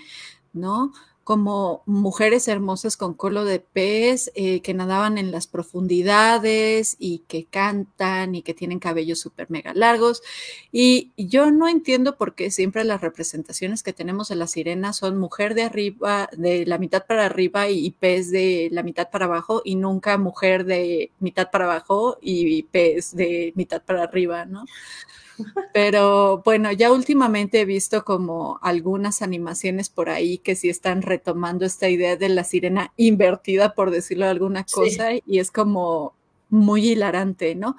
¿no? 0.54 0.92
como 1.30 1.84
mujeres 1.86 2.48
hermosas 2.48 2.98
con 2.98 3.14
colo 3.14 3.46
de 3.46 3.60
pez 3.60 4.32
eh, 4.34 4.62
que 4.62 4.74
nadaban 4.74 5.20
en 5.20 5.32
las 5.32 5.46
profundidades 5.46 6.96
y 6.98 7.20
que 7.28 7.46
cantan 7.46 8.34
y 8.34 8.42
que 8.42 8.56
tienen 8.56 8.80
cabellos 8.80 9.20
súper 9.20 9.48
mega 9.48 9.76
largos. 9.76 10.24
Y 10.72 11.12
yo 11.18 11.52
no 11.52 11.68
entiendo 11.68 12.18
por 12.18 12.34
qué 12.34 12.50
siempre 12.50 12.84
las 12.84 13.02
representaciones 13.02 13.84
que 13.84 13.94
tenemos 13.94 14.30
de 14.30 14.38
la 14.38 14.48
sirena 14.48 14.92
son 14.92 15.20
mujer 15.20 15.54
de 15.54 15.62
arriba, 15.66 16.32
de 16.36 16.66
la 16.66 16.80
mitad 16.80 17.06
para 17.06 17.28
arriba 17.28 17.70
y, 17.70 17.92
pez 17.92 18.32
de 18.32 18.70
la 18.72 18.82
mitad 18.82 19.12
para 19.12 19.26
abajo 19.26 19.62
y 19.64 19.76
nunca 19.76 20.18
mujer 20.18 20.66
de 20.66 21.12
mitad 21.20 21.52
para 21.52 21.66
abajo 21.66 22.18
y 22.24 22.64
pez 22.64 23.16
de 23.16 23.54
mitad 23.56 23.84
para 23.84 24.02
arriba, 24.02 24.46
¿no? 24.46 24.66
Pero 25.74 26.42
bueno, 26.44 26.72
ya 26.72 26.92
últimamente 26.92 27.62
he 27.62 27.66
visto 27.66 28.04
como 28.04 28.60
algunas 28.62 29.22
animaciones 29.22 29.90
por 29.90 30.10
ahí 30.10 30.38
que 30.40 30.56
sí 30.56 30.70
están 30.70 31.02
retomando 31.02 31.66
esta 31.66 31.90
idea 31.90 32.16
de 32.16 32.30
la 32.30 32.44
sirena 32.44 32.94
invertida, 32.98 33.74
por 33.74 33.92
decirlo 33.92 34.26
de 34.26 34.32
alguna 34.32 34.64
cosa, 34.64 35.12
y 35.14 35.40
es 35.40 35.52
como 35.52 36.14
muy 36.50 36.90
hilarante, 36.90 37.56
¿no? 37.56 37.76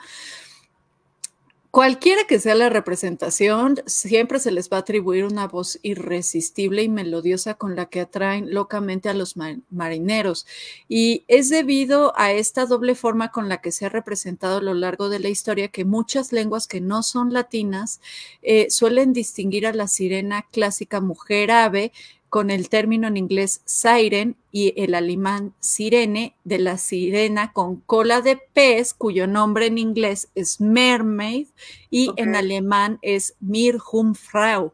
Cualquiera 1.71 2.25
que 2.25 2.41
sea 2.41 2.57
la 2.57 2.69
representación, 2.69 3.77
siempre 3.87 4.41
se 4.41 4.51
les 4.51 4.69
va 4.69 4.79
a 4.79 4.81
atribuir 4.81 5.25
una 5.25 5.47
voz 5.47 5.79
irresistible 5.83 6.83
y 6.83 6.89
melodiosa 6.89 7.55
con 7.55 7.77
la 7.77 7.87
que 7.87 8.01
atraen 8.01 8.53
locamente 8.53 9.09
a 9.09 9.15
los 9.15 9.37
marineros. 9.71 10.47
Y 10.89 11.25
es 11.29 11.49
debido 11.49 12.13
a 12.17 12.33
esta 12.33 12.67
doble 12.67 12.97
forma 12.97 13.31
con 13.31 13.49
la 13.49 13.61
que 13.61 13.71
se 13.71 13.87
ha 13.87 13.89
representado 13.89 14.57
a 14.57 14.63
lo 14.63 14.75
largo 14.75 15.09
de 15.09 15.21
la 15.21 15.29
historia 15.29 15.69
que 15.69 15.85
muchas 15.85 16.33
lenguas 16.33 16.67
que 16.67 16.81
no 16.81 17.05
son 17.05 17.33
latinas 17.33 18.01
eh, 18.43 18.69
suelen 18.69 19.13
distinguir 19.13 19.65
a 19.69 19.73
la 19.73 19.87
sirena 19.87 20.49
clásica 20.51 21.01
mujer 21.01 21.53
ave 21.53 21.93
con 22.31 22.51
el 22.51 22.69
término 22.69 23.09
en 23.09 23.17
inglés 23.17 23.61
siren 23.65 24.37
y 24.53 24.73
el 24.81 24.95
alemán 24.95 25.53
sirene 25.59 26.37
de 26.45 26.61
la 26.61 26.79
sirena 26.79 27.53
con 27.53 27.81
cola 27.81 28.21
de 28.21 28.37
pez, 28.37 28.95
cuyo 28.95 29.27
nombre 29.27 29.67
en 29.67 29.79
inglés 29.79 30.29
es 30.37 30.61
mermaid 30.61 31.49
y 31.91 32.13
en 32.17 32.37
alemán 32.37 33.01
es 33.03 33.35
Mirjungfrau. 33.41 34.73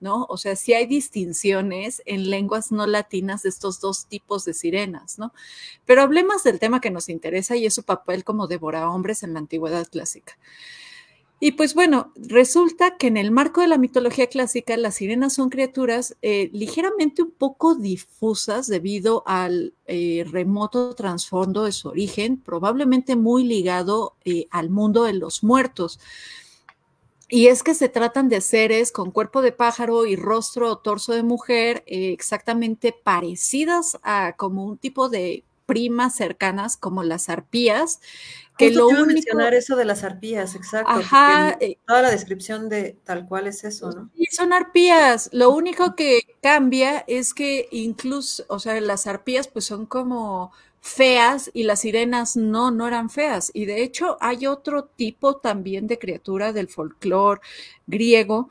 ¿no? 0.00 0.26
O 0.28 0.36
sea, 0.36 0.54
sí 0.54 0.74
hay 0.74 0.86
distinciones 0.86 2.02
en 2.04 2.28
lenguas 2.28 2.72
no 2.72 2.86
latinas 2.86 3.42
de 3.42 3.48
estos 3.48 3.80
dos 3.80 4.06
tipos 4.06 4.44
de 4.44 4.52
sirenas, 4.52 5.18
¿no? 5.18 5.32
Pero 5.86 6.02
hablemos 6.02 6.42
del 6.42 6.58
tema 6.58 6.82
que 6.82 6.90
nos 6.90 7.08
interesa 7.08 7.56
y 7.56 7.64
es 7.64 7.72
su 7.72 7.84
papel 7.84 8.22
como 8.22 8.46
devora 8.46 8.90
hombres 8.90 9.22
en 9.22 9.32
la 9.32 9.38
antigüedad 9.38 9.86
clásica. 9.88 10.36
Y 11.44 11.52
pues 11.52 11.74
bueno, 11.74 12.10
resulta 12.16 12.96
que 12.96 13.06
en 13.06 13.18
el 13.18 13.30
marco 13.30 13.60
de 13.60 13.68
la 13.68 13.76
mitología 13.76 14.28
clásica, 14.28 14.78
las 14.78 14.94
sirenas 14.94 15.34
son 15.34 15.50
criaturas 15.50 16.16
eh, 16.22 16.48
ligeramente 16.54 17.20
un 17.20 17.32
poco 17.32 17.74
difusas 17.74 18.66
debido 18.66 19.22
al 19.26 19.74
eh, 19.84 20.24
remoto 20.26 20.94
trasfondo 20.94 21.64
de 21.64 21.72
su 21.72 21.88
origen, 21.88 22.38
probablemente 22.38 23.14
muy 23.14 23.44
ligado 23.44 24.14
eh, 24.24 24.46
al 24.50 24.70
mundo 24.70 25.04
de 25.04 25.12
los 25.12 25.44
muertos. 25.44 26.00
Y 27.28 27.48
es 27.48 27.62
que 27.62 27.74
se 27.74 27.90
tratan 27.90 28.30
de 28.30 28.40
seres 28.40 28.90
con 28.90 29.10
cuerpo 29.10 29.42
de 29.42 29.52
pájaro 29.52 30.06
y 30.06 30.16
rostro 30.16 30.70
o 30.70 30.78
torso 30.78 31.12
de 31.12 31.24
mujer, 31.24 31.84
exactamente 31.86 32.94
parecidas 33.04 33.98
a 34.02 34.32
como 34.38 34.64
un 34.64 34.78
tipo 34.78 35.10
de 35.10 35.44
primas 35.66 36.14
cercanas 36.14 36.76
como 36.76 37.02
las 37.02 37.28
arpías, 37.28 38.00
que 38.56 38.70
lo 38.70 38.86
único... 38.88 39.06
mencionar 39.06 39.54
eso 39.54 39.76
de 39.76 39.84
las 39.84 40.04
arpías, 40.04 40.54
exacto. 40.54 40.92
Ajá. 40.92 41.56
Eh, 41.60 41.78
toda 41.86 42.02
la 42.02 42.10
descripción 42.10 42.68
de 42.68 42.96
tal 43.04 43.26
cual 43.26 43.46
es 43.46 43.64
eso, 43.64 43.90
¿no? 43.90 44.10
Son 44.30 44.52
arpías. 44.52 45.28
Lo 45.32 45.50
único 45.50 45.96
que 45.96 46.22
cambia 46.40 47.04
es 47.08 47.34
que 47.34 47.68
incluso, 47.72 48.44
o 48.48 48.58
sea, 48.58 48.80
las 48.80 49.06
arpías 49.06 49.48
pues 49.48 49.64
son 49.64 49.86
como 49.86 50.52
feas 50.80 51.50
y 51.54 51.62
las 51.62 51.80
sirenas 51.80 52.36
no, 52.36 52.70
no 52.70 52.86
eran 52.86 53.10
feas. 53.10 53.50
Y 53.54 53.64
de 53.64 53.82
hecho 53.82 54.18
hay 54.20 54.46
otro 54.46 54.84
tipo 54.84 55.36
también 55.36 55.86
de 55.86 55.98
criatura 55.98 56.52
del 56.52 56.68
folclore 56.68 57.40
griego 57.86 58.50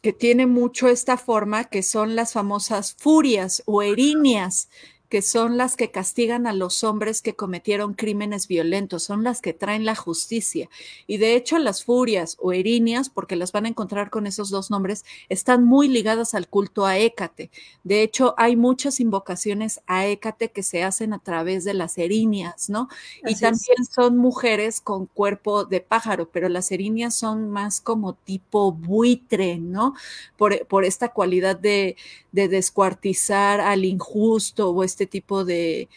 que 0.00 0.12
tiene 0.12 0.46
mucho 0.46 0.86
esta 0.88 1.16
forma, 1.16 1.64
que 1.64 1.82
son 1.82 2.14
las 2.14 2.34
famosas 2.34 2.94
furias 2.98 3.62
o 3.66 3.82
erinias, 3.82 4.68
que 5.14 5.22
son 5.22 5.56
las 5.56 5.76
que 5.76 5.92
castigan 5.92 6.44
a 6.48 6.52
los 6.52 6.82
hombres 6.82 7.22
que 7.22 7.36
cometieron 7.36 7.94
crímenes 7.94 8.48
violentos, 8.48 9.04
son 9.04 9.22
las 9.22 9.40
que 9.40 9.52
traen 9.52 9.84
la 9.84 9.94
justicia. 9.94 10.68
Y 11.06 11.18
de 11.18 11.36
hecho 11.36 11.56
las 11.60 11.84
furias 11.84 12.36
o 12.40 12.52
erinias, 12.52 13.10
porque 13.10 13.36
las 13.36 13.52
van 13.52 13.66
a 13.66 13.68
encontrar 13.68 14.10
con 14.10 14.26
esos 14.26 14.50
dos 14.50 14.72
nombres, 14.72 15.04
están 15.28 15.64
muy 15.64 15.86
ligadas 15.86 16.34
al 16.34 16.48
culto 16.48 16.84
a 16.84 16.98
Hécate. 16.98 17.52
De 17.84 18.02
hecho, 18.02 18.34
hay 18.38 18.56
muchas 18.56 18.98
invocaciones 18.98 19.80
a 19.86 20.04
Hécate 20.04 20.50
que 20.50 20.64
se 20.64 20.82
hacen 20.82 21.12
a 21.12 21.20
través 21.20 21.62
de 21.62 21.74
las 21.74 21.96
erinias, 21.96 22.68
¿no? 22.68 22.88
y 23.24 23.36
también 23.36 23.84
son 23.88 24.16
mujeres 24.16 24.80
con 24.80 25.06
cuerpo 25.06 25.64
de 25.64 25.80
pájaro, 25.80 26.28
pero 26.28 26.48
las 26.48 26.72
erinias 26.72 27.14
son 27.14 27.50
más 27.50 27.80
como 27.80 28.14
tipo 28.14 28.72
buitre, 28.72 29.58
¿no? 29.58 29.94
Por, 30.36 30.66
por 30.66 30.84
esta 30.84 31.10
cualidad 31.10 31.56
de, 31.56 31.94
de 32.34 32.48
descuartizar 32.48 33.60
al 33.60 33.84
injusto 33.84 34.70
o 34.70 34.82
este 34.82 35.03
tipo 35.06 35.44
de, 35.44 35.88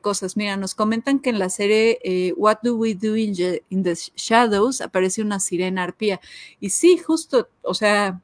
cosas. 0.00 0.36
Mira, 0.36 0.56
nos 0.56 0.74
comentan 0.74 1.18
que 1.18 1.30
en 1.30 1.38
la 1.38 1.50
serie 1.50 1.98
eh, 2.04 2.32
What 2.36 2.58
Do 2.62 2.76
We 2.76 2.94
Do 2.94 3.16
in 3.16 3.34
the, 3.34 3.94
Shadows 4.16 4.80
aparece 4.80 5.22
una 5.22 5.40
sirena 5.40 5.82
arpía. 5.82 6.20
Y 6.60 6.70
sí, 6.70 6.98
justo, 6.98 7.48
o 7.62 7.74
sea, 7.74 8.20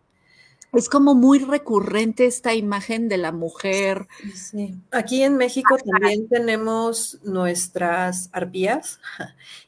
es 0.73 0.89
como 0.89 1.15
muy 1.15 1.39
recurrente 1.39 2.27
esta 2.27 2.55
imagen 2.55 3.09
de 3.09 3.19
la 3.19 3.33
mujer. 3.33 4.07
Sí. 4.35 4.75
Aquí 4.91 5.23
en 5.23 5.37
México 5.37 5.77
también 5.79 6.29
tenemos 6.29 7.19
nuestras 7.25 8.29
arpías 8.33 9.01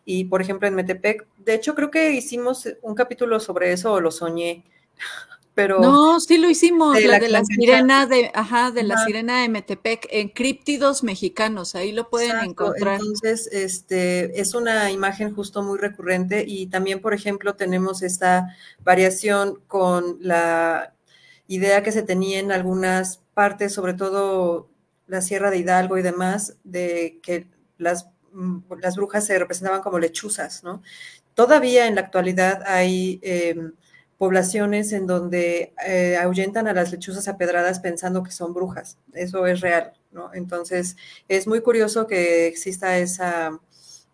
y 0.04 0.24
por 0.24 0.42
ejemplo 0.42 0.68
en 0.68 0.74
Metepec, 0.74 1.26
de 1.38 1.54
hecho 1.54 1.74
creo 1.74 1.90
que 1.90 2.12
hicimos 2.12 2.68
un 2.82 2.94
capítulo 2.94 3.40
sobre 3.40 3.72
eso 3.72 3.94
o 3.94 4.00
lo 4.00 4.10
soñé 4.10 4.64
no, 5.68 6.20
sí 6.20 6.38
lo 6.38 6.48
hicimos, 6.48 7.02
la, 7.02 7.18
de 7.18 7.28
la 7.28 7.44
sirena 7.44 8.06
de, 8.06 8.30
ajá, 8.34 8.70
de 8.70 8.82
la 8.82 9.04
sirena 9.04 9.42
de 9.42 9.48
Metepec, 9.48 10.06
en 10.10 10.28
críptidos 10.28 11.02
mexicanos, 11.02 11.74
ahí 11.74 11.92
lo 11.92 12.08
pueden 12.08 12.38
encontrar. 12.40 13.00
Entonces, 13.00 13.48
este, 13.52 14.40
es 14.40 14.54
una 14.54 14.90
imagen 14.90 15.34
justo 15.34 15.62
muy 15.62 15.78
recurrente 15.78 16.44
y 16.46 16.66
también, 16.66 17.00
por 17.00 17.14
ejemplo, 17.14 17.54
tenemos 17.54 18.02
esta 18.02 18.56
variación 18.80 19.60
con 19.66 20.18
la 20.20 20.94
idea 21.46 21.82
que 21.82 21.92
se 21.92 22.02
tenía 22.02 22.38
en 22.38 22.52
algunas 22.52 23.20
partes, 23.34 23.72
sobre 23.72 23.94
todo 23.94 24.68
la 25.06 25.20
Sierra 25.20 25.50
de 25.50 25.58
Hidalgo 25.58 25.98
y 25.98 26.02
demás, 26.02 26.56
de 26.62 27.18
que 27.22 27.48
las, 27.76 28.08
mm, 28.32 28.58
las 28.80 28.96
brujas 28.96 29.26
se 29.26 29.38
representaban 29.38 29.82
como 29.82 29.98
lechuzas, 29.98 30.62
¿no? 30.62 30.82
Todavía 31.34 31.86
en 31.86 31.96
la 31.96 32.02
actualidad 32.02 32.62
hay... 32.66 33.20
Em, 33.22 33.72
poblaciones 34.20 34.92
en 34.92 35.06
donde 35.06 35.72
eh, 35.86 36.18
ahuyentan 36.18 36.68
a 36.68 36.74
las 36.74 36.92
lechuzas 36.92 37.26
apedradas 37.26 37.80
pensando 37.80 38.22
que 38.22 38.30
son 38.30 38.52
brujas. 38.52 38.98
Eso 39.14 39.46
es 39.46 39.62
real, 39.62 39.94
¿no? 40.12 40.34
Entonces, 40.34 40.98
es 41.26 41.46
muy 41.46 41.62
curioso 41.62 42.06
que 42.06 42.46
exista 42.46 42.98
esa 42.98 43.58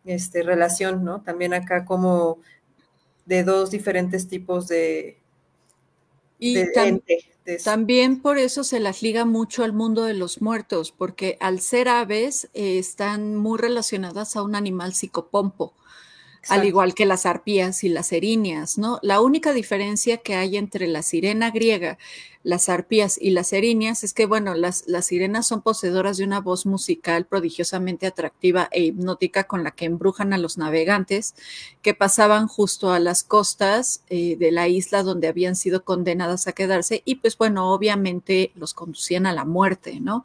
este, 0.05 0.45
relación, 0.45 1.03
¿no? 1.03 1.23
También 1.23 1.55
acá 1.55 1.85
como 1.85 2.39
de 3.25 3.43
dos 3.43 3.73
diferentes 3.73 4.29
tipos 4.29 4.69
de, 4.69 5.19
y 6.39 6.57
también 7.65 8.23
por 8.23 8.39
eso 8.39 8.63
se 8.63 8.79
las 8.79 9.03
liga 9.03 9.25
mucho 9.25 9.65
al 9.65 9.73
mundo 9.73 10.05
de 10.05 10.15
los 10.15 10.41
muertos, 10.41 10.93
porque 10.93 11.37
al 11.41 11.59
ser 11.59 11.89
aves 11.89 12.49
eh, 12.55 12.79
están 12.79 13.35
muy 13.35 13.59
relacionadas 13.59 14.37
a 14.37 14.45
un 14.45 14.55
animal 14.55 14.95
psicopompo 14.95 15.75
al 16.49 16.65
igual 16.65 16.95
que 16.95 17.07
las 17.07 17.27
arpías 17.27 17.85
y 17.85 17.89
las 17.89 18.13
erinias, 18.13 18.79
¿no? 18.79 18.99
La 19.03 19.21
única 19.21 19.53
diferencia 19.53 20.19
que 20.19 20.35
hay 20.35 20.57
entre 20.57 20.87
la 20.87 21.03
sirena 21.03 21.51
griega, 21.51 21.99
las 22.47 22.69
arpías 22.69 23.19
y 23.21 23.31
las 23.31 23.53
erinias 23.53 24.05
es 24.05 24.15
que, 24.15 24.25
bueno, 24.25 24.55
las, 24.55 24.85
las 24.87 25.07
sirenas 25.07 25.49
son 25.49 25.63
poseedoras 25.63 26.17
de 26.17 26.23
una 26.23 26.41
voz 26.41 26.65
musical 26.65 27.27
prodigiosamente 27.27 28.07
atractiva 28.07 28.69
e 28.71 28.85
hipnótica 28.85 29.49
con 29.49 29.65
la 29.65 29.73
que 29.73 29.85
embrujan 29.85 30.33
a 30.33 30.39
los 30.39 30.57
navegantes 30.57 31.35
que 31.83 31.93
pasaban 31.93 32.47
justo 32.47 32.93
a 32.93 33.01
las 33.01 33.25
costas 33.25 34.05
eh, 34.11 34.37
de 34.37 34.53
la 34.53 34.69
isla 34.69 35.03
donde 35.03 35.27
habían 35.27 35.57
sido 35.57 35.83
condenadas 35.83 36.47
a 36.47 36.53
quedarse 36.53 37.03
y 37.05 37.17
pues 37.17 37.37
bueno, 37.37 37.73
obviamente 37.73 38.53
los 38.55 38.75
conducían 38.75 39.27
a 39.27 39.33
la 39.33 39.45
muerte, 39.45 39.99
¿no? 39.99 40.25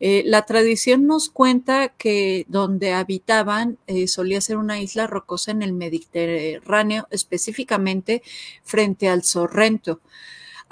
Eh, 0.00 0.22
la 0.26 0.44
tradición 0.44 1.06
nos 1.06 1.30
cuenta 1.30 1.88
que 1.88 2.44
donde 2.48 2.92
habitaban 2.92 3.78
eh, 3.86 4.06
solía 4.06 4.42
ser 4.42 4.58
una 4.58 4.80
isla 4.82 5.06
rocosa 5.06 5.50
en 5.50 5.62
el 5.62 5.72
Mediterráneo, 5.72 7.08
específicamente 7.10 8.22
frente 8.62 9.08
al 9.08 9.22
Sorrento. 9.22 10.02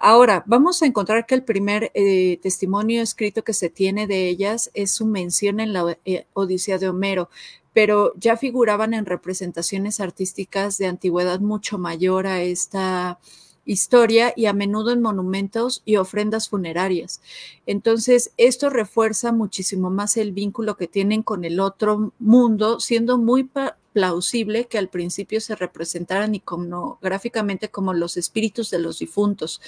Ahora, 0.04 0.42
vamos 0.48 0.82
a 0.82 0.86
encontrar 0.86 1.26
que 1.26 1.36
el 1.36 1.44
primer 1.44 1.92
eh, 1.94 2.40
testimonio 2.42 3.02
escrito 3.02 3.44
que 3.44 3.52
se 3.52 3.70
tiene 3.70 4.08
de 4.08 4.28
ellas 4.28 4.68
es 4.74 4.90
su 4.90 5.06
mención 5.06 5.60
en 5.60 5.72
la 5.72 5.96
Odisea 6.32 6.78
de 6.78 6.88
Homero, 6.88 7.30
pero 7.72 8.12
ya 8.16 8.36
figuraban 8.36 8.94
en 8.94 9.06
representaciones 9.06 10.00
artísticas 10.00 10.76
de 10.76 10.88
antigüedad 10.88 11.38
mucho 11.38 11.78
mayor 11.78 12.26
a 12.26 12.42
esta 12.42 13.20
historia 13.64 14.32
y 14.34 14.46
a 14.46 14.52
menudo 14.52 14.90
en 14.90 15.02
monumentos 15.02 15.82
y 15.84 15.98
ofrendas 15.98 16.48
funerarias. 16.48 17.20
Entonces, 17.66 18.32
esto 18.38 18.70
refuerza 18.70 19.30
muchísimo 19.30 19.88
más 19.88 20.16
el 20.16 20.32
vínculo 20.32 20.76
que 20.76 20.88
tienen 20.88 21.22
con 21.22 21.44
el 21.44 21.60
otro 21.60 22.12
mundo, 22.18 22.80
siendo 22.80 23.18
muy 23.18 23.44
plausible 23.92 24.66
que 24.66 24.78
al 24.78 24.88
principio 24.88 25.40
se 25.40 25.54
representaran 25.54 26.34
iconográficamente 26.34 27.70
como 27.70 27.92
los 27.94 28.16
espíritus 28.16 28.70
de 28.70 28.78
los 28.78 28.98
difuntos 28.98 29.60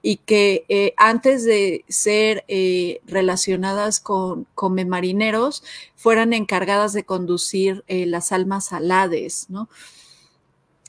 y 0.00 0.16
que 0.18 0.64
eh, 0.68 0.94
antes 0.96 1.44
de 1.44 1.84
ser 1.88 2.44
eh, 2.48 3.00
relacionadas 3.06 4.00
con 4.00 4.46
come 4.54 4.84
marineros 4.84 5.62
fueran 5.96 6.32
encargadas 6.32 6.92
de 6.92 7.04
conducir 7.04 7.84
eh, 7.86 8.06
las 8.06 8.32
almas 8.32 8.72
alades, 8.72 9.46
¿no? 9.48 9.68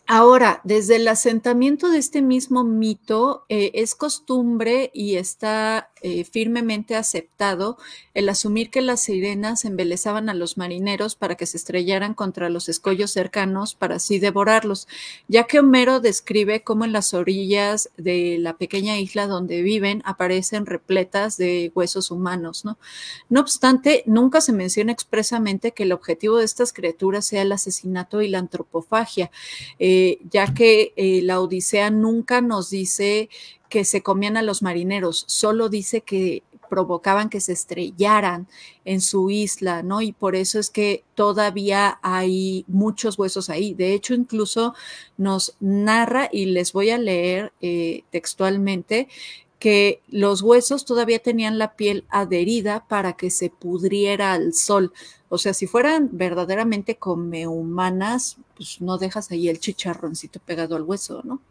Ahora, 0.05 0.59
desde 0.65 0.97
el 0.97 1.07
asentamiento 1.07 1.89
de 1.89 1.97
este 1.97 2.21
mismo 2.21 2.65
mito, 2.65 3.45
es 3.47 3.95
costumbre 3.95 4.91
y 4.93 5.15
está 5.15 5.92
eh, 6.03 6.25
firmemente 6.25 6.95
aceptado 6.95 7.77
el 8.13 8.29
asumir 8.29 8.69
que 8.69 8.81
las 8.81 9.01
sirenas 9.01 9.65
embelezaban 9.65 10.29
a 10.29 10.33
los 10.33 10.57
marineros 10.57 11.15
para 11.15 11.35
que 11.35 11.45
se 11.45 11.57
estrellaran 11.57 12.13
contra 12.13 12.49
los 12.49 12.69
escollos 12.69 13.11
cercanos 13.11 13.73
para 13.73 13.95
así 13.95 14.19
devorarlos, 14.19 14.87
ya 15.27 15.45
que 15.45 15.59
Homero 15.59 16.01
describe 16.01 16.61
cómo 16.61 16.85
en 16.85 16.91
las 16.91 17.13
orillas 17.13 17.89
de 17.97 18.37
la 18.37 18.57
pequeña 18.57 18.99
isla 18.99 19.27
donde 19.27 19.61
viven 19.61 20.01
aparecen 20.05 20.65
repletas 20.65 21.37
de 21.37 21.71
huesos 21.73 22.11
humanos, 22.11 22.65
¿no? 22.65 22.77
Obstante, 23.39 24.03
nunca 24.05 24.41
se 24.41 24.53
menciona 24.53 24.91
expresamente 24.91 25.71
que 25.71 25.83
el 25.83 25.93
objetivo 25.93 26.37
de 26.37 26.45
estas 26.45 26.73
criaturas 26.73 27.25
sea 27.25 27.43
el 27.43 27.51
asesinato 27.51 28.21
y 28.21 28.27
la 28.27 28.39
antropofagia, 28.39 29.31
eh, 29.79 30.19
ya 30.29 30.53
que 30.53 30.93
eh, 30.95 31.21
la 31.23 31.39
Odisea 31.39 31.89
nunca 31.89 32.41
nos 32.41 32.69
dice 32.69 33.29
que 33.73 33.85
se 33.85 34.03
comían 34.03 34.37
a 34.37 34.43
los 34.43 34.61
marineros, 34.61 35.25
solo 35.27 35.67
dice 35.67 36.01
que 36.01 36.43
provocaban 36.69 37.31
que 37.31 37.41
se 37.41 37.53
estrellaran 37.53 38.47
en 38.85 39.01
su 39.01 39.31
isla, 39.31 39.81
¿no? 39.81 40.03
Y 40.03 40.11
por 40.11 40.35
eso 40.35 40.59
es 40.59 40.69
que 40.69 41.03
todavía 41.15 41.97
hay 42.03 42.65
muchos 42.67 43.17
huesos 43.17 43.49
ahí. 43.49 43.73
De 43.73 43.95
hecho, 43.95 44.13
incluso 44.13 44.75
nos 45.17 45.55
narra, 45.59 46.29
y 46.31 46.45
les 46.45 46.71
voy 46.71 46.91
a 46.91 46.99
leer 46.99 47.51
eh, 47.61 48.03
textualmente, 48.11 49.07
que 49.57 50.01
los 50.07 50.43
huesos 50.43 50.85
todavía 50.85 51.17
tenían 51.17 51.57
la 51.57 51.75
piel 51.75 52.05
adherida 52.09 52.85
para 52.87 53.13
que 53.13 53.31
se 53.31 53.49
pudriera 53.49 54.33
al 54.33 54.53
sol. 54.53 54.93
O 55.29 55.39
sea, 55.39 55.55
si 55.55 55.65
fueran 55.65 56.09
verdaderamente 56.11 56.97
come 56.97 57.47
humanas, 57.47 58.37
pues 58.55 58.81
no 58.81 58.99
dejas 58.99 59.31
ahí 59.31 59.49
el 59.49 59.59
chicharroncito 59.59 60.39
pegado 60.45 60.75
al 60.75 60.83
hueso, 60.83 61.21
¿no? 61.23 61.41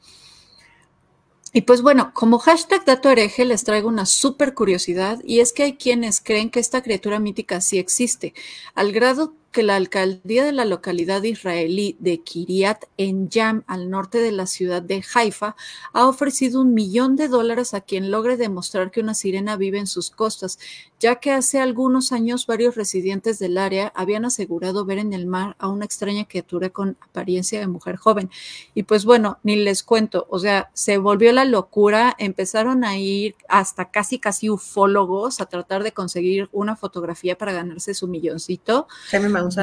Y 1.52 1.62
pues 1.62 1.82
bueno, 1.82 2.12
como 2.14 2.38
hashtag 2.38 2.84
dato 2.84 3.10
hereje 3.10 3.44
les 3.44 3.64
traigo 3.64 3.88
una 3.88 4.06
súper 4.06 4.54
curiosidad 4.54 5.20
y 5.22 5.40
es 5.40 5.52
que 5.52 5.64
hay 5.64 5.76
quienes 5.76 6.20
creen 6.20 6.50
que 6.50 6.60
esta 6.60 6.82
criatura 6.82 7.18
mítica 7.18 7.60
sí 7.60 7.78
existe, 7.78 8.32
al 8.74 8.92
grado 8.92 9.34
que 9.52 9.62
la 9.62 9.76
alcaldía 9.76 10.44
de 10.44 10.52
la 10.52 10.64
localidad 10.64 11.22
israelí 11.22 11.96
de 12.00 12.20
Kiryat 12.20 12.84
Yam, 12.96 13.62
al 13.66 13.90
norte 13.90 14.18
de 14.18 14.32
la 14.32 14.46
ciudad 14.46 14.82
de 14.82 15.04
Haifa, 15.14 15.54
ha 15.92 16.08
ofrecido 16.08 16.62
un 16.62 16.74
millón 16.74 17.16
de 17.16 17.28
dólares 17.28 17.74
a 17.74 17.82
quien 17.82 18.10
logre 18.10 18.36
demostrar 18.36 18.90
que 18.90 19.00
una 19.00 19.14
sirena 19.14 19.56
vive 19.56 19.78
en 19.78 19.86
sus 19.86 20.10
costas, 20.10 20.58
ya 20.98 21.16
que 21.16 21.32
hace 21.32 21.60
algunos 21.60 22.12
años 22.12 22.46
varios 22.46 22.76
residentes 22.76 23.38
del 23.38 23.58
área 23.58 23.92
habían 23.94 24.24
asegurado 24.24 24.84
ver 24.84 24.98
en 24.98 25.12
el 25.12 25.26
mar 25.26 25.54
a 25.58 25.68
una 25.68 25.84
extraña 25.84 26.26
criatura 26.26 26.70
con 26.70 26.96
apariencia 27.00 27.60
de 27.60 27.66
mujer 27.66 27.96
joven. 27.96 28.30
Y 28.74 28.84
pues 28.84 29.04
bueno, 29.04 29.38
ni 29.42 29.56
les 29.56 29.82
cuento, 29.82 30.26
o 30.30 30.38
sea, 30.38 30.70
se 30.72 30.96
volvió 30.96 31.32
la 31.32 31.44
locura, 31.44 32.14
empezaron 32.18 32.84
a 32.84 32.96
ir 32.96 33.34
hasta 33.48 33.90
casi 33.90 34.18
casi 34.18 34.48
ufólogos 34.48 35.40
a 35.40 35.46
tratar 35.46 35.82
de 35.82 35.92
conseguir 35.92 36.48
una 36.52 36.76
fotografía 36.76 37.36
para 37.36 37.52
ganarse 37.52 37.92
su 37.92 38.08
milloncito. 38.08 38.86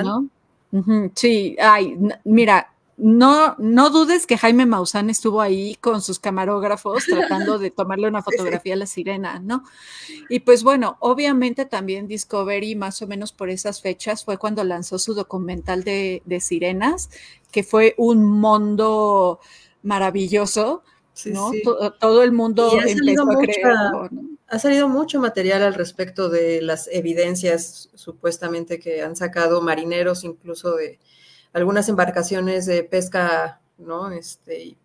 ¿No? 0.03 0.27
Sí, 1.15 1.55
ay, 1.59 1.97
mira, 2.23 2.71
no, 2.99 3.55
no 3.59 3.89
dudes 3.89 4.27
que 4.27 4.37
Jaime 4.37 4.65
Maussan 4.65 5.09
estuvo 5.09 5.39
ahí 5.39 5.75
con 5.75 6.01
sus 6.01 6.19
camarógrafos 6.19 7.05
tratando 7.05 7.57
de 7.57 7.71
tomarle 7.71 8.09
una 8.09 8.21
fotografía 8.23 8.73
a 8.73 8.77
la 8.77 8.85
sirena, 8.85 9.39
¿no? 9.39 9.63
Y 10.29 10.41
pues 10.41 10.63
bueno, 10.63 10.97
obviamente 10.99 11.65
también 11.65 12.07
Discovery, 12.07 12.75
más 12.75 13.01
o 13.01 13.07
menos 13.07 13.31
por 13.31 13.49
esas 13.49 13.81
fechas, 13.81 14.25
fue 14.25 14.37
cuando 14.37 14.65
lanzó 14.65 14.99
su 14.99 15.13
documental 15.13 15.85
de, 15.85 16.21
sirenas, 16.41 17.09
que 17.51 17.63
fue 17.63 17.95
un 17.97 18.25
mundo 18.25 19.39
maravilloso, 19.81 20.83
¿no? 21.25 21.51
Todo, 21.99 22.21
el 22.21 22.33
mundo 22.33 22.69
empezó 22.85 23.31
a 23.31 23.37
creer. 23.37 23.65
Ha 24.49 24.59
salido 24.59 24.89
mucho 24.89 25.19
material 25.19 25.61
al 25.61 25.75
respecto 25.75 26.29
de 26.29 26.61
las 26.61 26.89
evidencias 26.91 27.89
supuestamente 27.93 28.79
que 28.79 29.03
han 29.03 29.15
sacado 29.15 29.61
marineros, 29.61 30.23
incluso 30.23 30.75
de 30.75 30.99
algunas 31.53 31.87
embarcaciones 31.89 32.65
de 32.65 32.83
pesca, 32.83 33.61
¿no? 33.77 34.11
Este, 34.11 34.77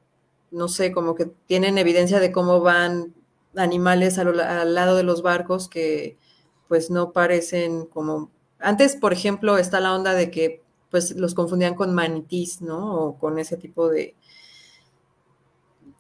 no 0.50 0.68
sé, 0.68 0.92
como 0.92 1.14
que 1.14 1.26
tienen 1.46 1.78
evidencia 1.78 2.20
de 2.20 2.30
cómo 2.30 2.60
van 2.60 3.14
animales 3.56 4.18
al, 4.18 4.74
lado 4.74 4.96
de 4.96 5.02
los 5.02 5.22
barcos 5.22 5.68
que 5.68 6.18
pues 6.68 6.90
no 6.90 7.12
parecen 7.12 7.86
como... 7.86 8.30
Antes, 8.58 8.96
por 8.96 9.12
ejemplo, 9.12 9.58
está 9.58 9.80
la 9.80 9.94
onda 9.94 10.14
de 10.14 10.30
que 10.30 10.62
pues 10.90 11.16
los 11.16 11.34
confundían 11.34 11.74
con 11.74 11.94
manitís, 11.94 12.60
¿no? 12.60 12.94
O 12.94 13.18
con 13.18 13.38
ese 13.38 13.56
tipo 13.56 13.88
de, 13.88 14.14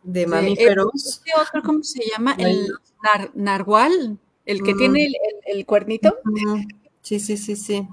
de 0.04 0.26
mamíferos. 0.26 1.22
¿Cómo 1.64 1.82
se 1.82 2.04
llama? 2.10 2.36
El 2.38 2.68
narwal, 3.34 4.18
el 4.46 4.62
que 4.62 4.74
tiene 4.74 5.08
el, 5.46 5.66
cuernito. 5.66 6.16
Sí, 7.00 7.20
sí, 7.20 7.36
sí, 7.36 7.56
sí. 7.56 7.88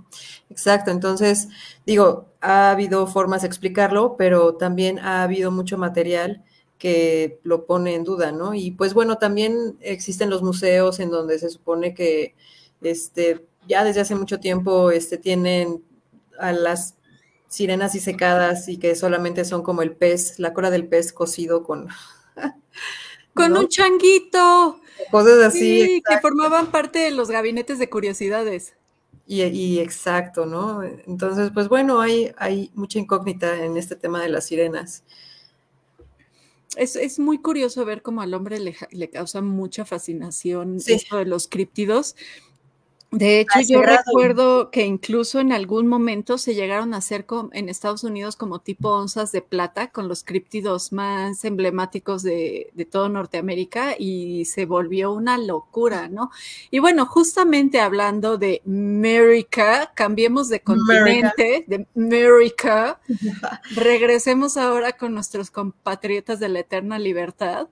Exacto. 0.50 0.92
Entonces, 0.92 1.50
digo, 1.86 2.28
ha 2.40 2.72
habido 2.72 3.08
formas 3.08 3.42
de 3.42 3.48
explicarlo, 3.48 4.16
pero 4.18 4.56
también 4.56 5.00
ha 5.00 5.24
habido 5.24 5.52
mucho 5.52 5.78
material 5.78 6.44
que 6.78 7.40
lo 7.44 7.66
pone 7.66 7.94
en 7.94 8.04
duda, 8.04 8.32
¿no? 8.32 8.54
Y 8.54 8.72
pues 8.72 8.94
bueno, 8.94 9.18
también 9.18 9.78
existen 9.82 10.30
los 10.30 10.42
museos 10.42 11.00
en 11.00 11.12
donde 11.12 11.38
se 11.40 11.50
supone 11.50 11.94
que 11.94 12.36
este, 12.82 13.46
ya 13.68 13.84
desde 13.84 14.02
hace 14.02 14.16
mucho 14.16 14.40
tiempo 14.40 14.90
este, 14.92 15.18
tienen 15.18 15.84
a 16.40 16.52
las 16.54 16.96
sirenas 17.52 17.92
disecadas 17.92 18.70
y 18.70 18.78
que 18.78 18.96
solamente 18.96 19.44
son 19.44 19.62
como 19.62 19.82
el 19.82 19.92
pez, 19.92 20.40
la 20.40 20.54
cola 20.54 20.72
del 20.72 20.88
pez 20.88 21.12
cocido 21.12 21.64
con... 21.64 21.90
con 23.34 23.58
un 23.58 23.68
changuito. 23.68 24.80
Cosas 25.12 25.40
así. 25.44 25.84
Sí, 25.84 26.04
que 26.08 26.18
formaban 26.20 26.72
parte 26.72 27.00
de 27.00 27.12
los 27.12 27.30
gabinetes 27.30 27.78
de 27.78 27.90
curiosidades. 27.90 28.74
Y, 29.28 29.80
exacto, 29.80 30.46
¿no? 30.46 30.84
Entonces, 30.84 31.52
pues 31.54 31.70
bueno, 31.70 32.02
hay, 32.02 32.32
hay 32.38 32.72
mucha 32.74 33.00
incógnita 33.00 33.64
en 33.64 33.78
este 33.78 33.96
tema 33.96 34.22
de 34.22 34.30
las 34.30 34.46
sirenas. 34.46 35.04
Es, 36.76 37.20
muy 37.20 37.38
curioso 37.38 37.84
ver 37.84 38.02
cómo 38.02 38.22
al 38.22 38.34
hombre 38.34 38.60
le, 38.60 39.10
causa 39.10 39.42
mucha 39.42 39.84
fascinación 39.84 40.78
esto 40.86 41.18
de 41.18 41.26
los 41.26 41.48
críptidos. 41.48 42.16
De 43.12 43.42
hecho, 43.42 43.60
yo 43.68 43.82
recuerdo 43.82 44.72
que 44.72 44.86
incluso 44.86 45.42
en 45.42 45.52
algún 45.52 45.86
momento 45.86 46.38
se 46.38 46.56
llegaron 46.56 46.94
a 46.94 46.98
hacer 46.98 47.26
en 47.52 47.68
Estados 47.68 48.06
Unidos 48.06 48.38
como 48.38 48.60
tipo 48.60 48.90
onzas 48.90 49.34
de 49.34 49.42
plata 49.42 49.92
con 49.92 50.08
los 50.08 50.24
críptidos 50.24 50.94
más 50.94 51.44
emblemáticos 51.44 52.24
de, 52.24 52.72
de, 52.74 52.86
todo 52.86 53.10
Norteamérica 53.10 53.96
y 54.00 54.46
se 54.46 54.66
volvió 54.66 55.12
una 55.12 55.38
locura, 55.38 56.08
¿no? 56.08 56.32
Y 56.72 56.80
bueno, 56.80 57.06
justamente 57.06 57.82
hablando 57.82 58.38
de 58.38 58.62
América, 58.66 59.92
cambiemos 59.94 60.48
de 60.48 60.62
continente, 60.62 61.66
de 61.68 61.86
América, 61.94 63.02
regresemos 63.76 64.56
ahora 64.56 64.94
con 64.94 65.14
nuestros 65.14 65.52
compatriotas 65.52 66.40
de 66.40 66.48
la 66.48 66.60
eterna 66.60 66.98
libertad. 66.98 67.68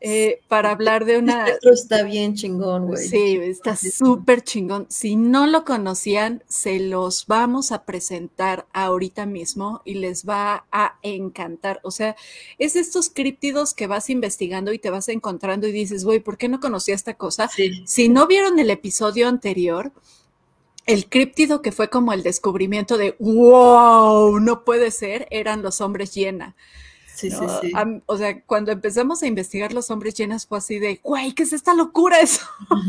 Eh, 0.00 0.42
para 0.46 0.70
hablar 0.70 1.04
de 1.04 1.18
una... 1.18 1.48
Esto 1.48 1.72
está 1.72 2.04
bien 2.04 2.34
chingón, 2.34 2.86
güey. 2.86 3.08
Sí, 3.08 3.36
está 3.42 3.74
súper 3.74 4.42
chingón. 4.42 4.86
Si 4.88 5.16
no 5.16 5.46
lo 5.48 5.64
conocían, 5.64 6.44
se 6.46 6.78
los 6.78 7.26
vamos 7.26 7.72
a 7.72 7.84
presentar 7.84 8.66
ahorita 8.72 9.26
mismo 9.26 9.82
y 9.84 9.94
les 9.94 10.24
va 10.24 10.66
a 10.70 10.98
encantar. 11.02 11.80
O 11.82 11.90
sea, 11.90 12.14
es 12.58 12.76
estos 12.76 13.10
críptidos 13.10 13.74
que 13.74 13.88
vas 13.88 14.08
investigando 14.08 14.72
y 14.72 14.78
te 14.78 14.90
vas 14.90 15.08
encontrando 15.08 15.66
y 15.66 15.72
dices, 15.72 16.04
güey, 16.04 16.20
¿por 16.20 16.38
qué 16.38 16.48
no 16.48 16.60
conocía 16.60 16.94
esta 16.94 17.14
cosa? 17.14 17.50
Si 17.84 18.08
no 18.08 18.28
vieron 18.28 18.60
el 18.60 18.70
episodio 18.70 19.26
anterior, 19.26 19.92
el 20.86 21.08
críptido 21.08 21.60
que 21.60 21.72
fue 21.72 21.90
como 21.90 22.12
el 22.12 22.22
descubrimiento 22.22 22.96
de, 22.98 23.16
wow, 23.18 24.38
no 24.38 24.64
puede 24.64 24.92
ser, 24.92 25.26
eran 25.30 25.62
los 25.62 25.80
hombres 25.80 26.14
llena. 26.14 26.54
Sí, 27.18 27.32
sí, 27.32 27.46
sí. 27.60 27.72
o 28.06 28.16
sea, 28.16 28.40
cuando 28.42 28.70
empezamos 28.70 29.24
a 29.24 29.26
investigar 29.26 29.72
los 29.72 29.90
hombres 29.90 30.14
llenas 30.14 30.46
fue 30.46 30.58
así 30.58 30.78
de, 30.78 31.00
güey, 31.02 31.32
¿qué 31.32 31.42
es 31.42 31.52
esta 31.52 31.74
locura? 31.74 32.20
Es 32.22 32.40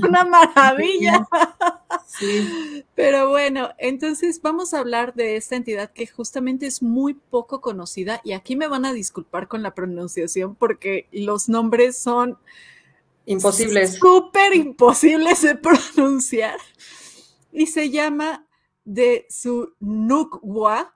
una 0.07 0.23
maravilla. 0.23 1.27
Sí. 2.05 2.83
Pero 2.95 3.29
bueno, 3.29 3.69
entonces 3.79 4.41
vamos 4.41 4.73
a 4.73 4.79
hablar 4.79 5.15
de 5.15 5.35
esta 5.35 5.55
entidad 5.55 5.91
que 5.91 6.05
justamente 6.05 6.67
es 6.67 6.83
muy 6.83 7.15
poco 7.15 7.61
conocida 7.61 8.21
y 8.23 8.33
aquí 8.33 8.55
me 8.55 8.67
van 8.67 8.85
a 8.85 8.93
disculpar 8.93 9.47
con 9.47 9.63
la 9.63 9.73
pronunciación 9.73 10.53
porque 10.53 11.07
los 11.11 11.49
nombres 11.49 11.97
son 11.97 12.37
imposibles. 13.25 13.95
Súper 13.95 14.53
imposibles 14.55 15.41
de 15.41 15.55
pronunciar. 15.95 16.59
Y 17.51 17.67
se 17.67 17.89
llama 17.89 18.45
de 18.85 19.25
su 19.29 19.73
Nukwa. 19.79 20.95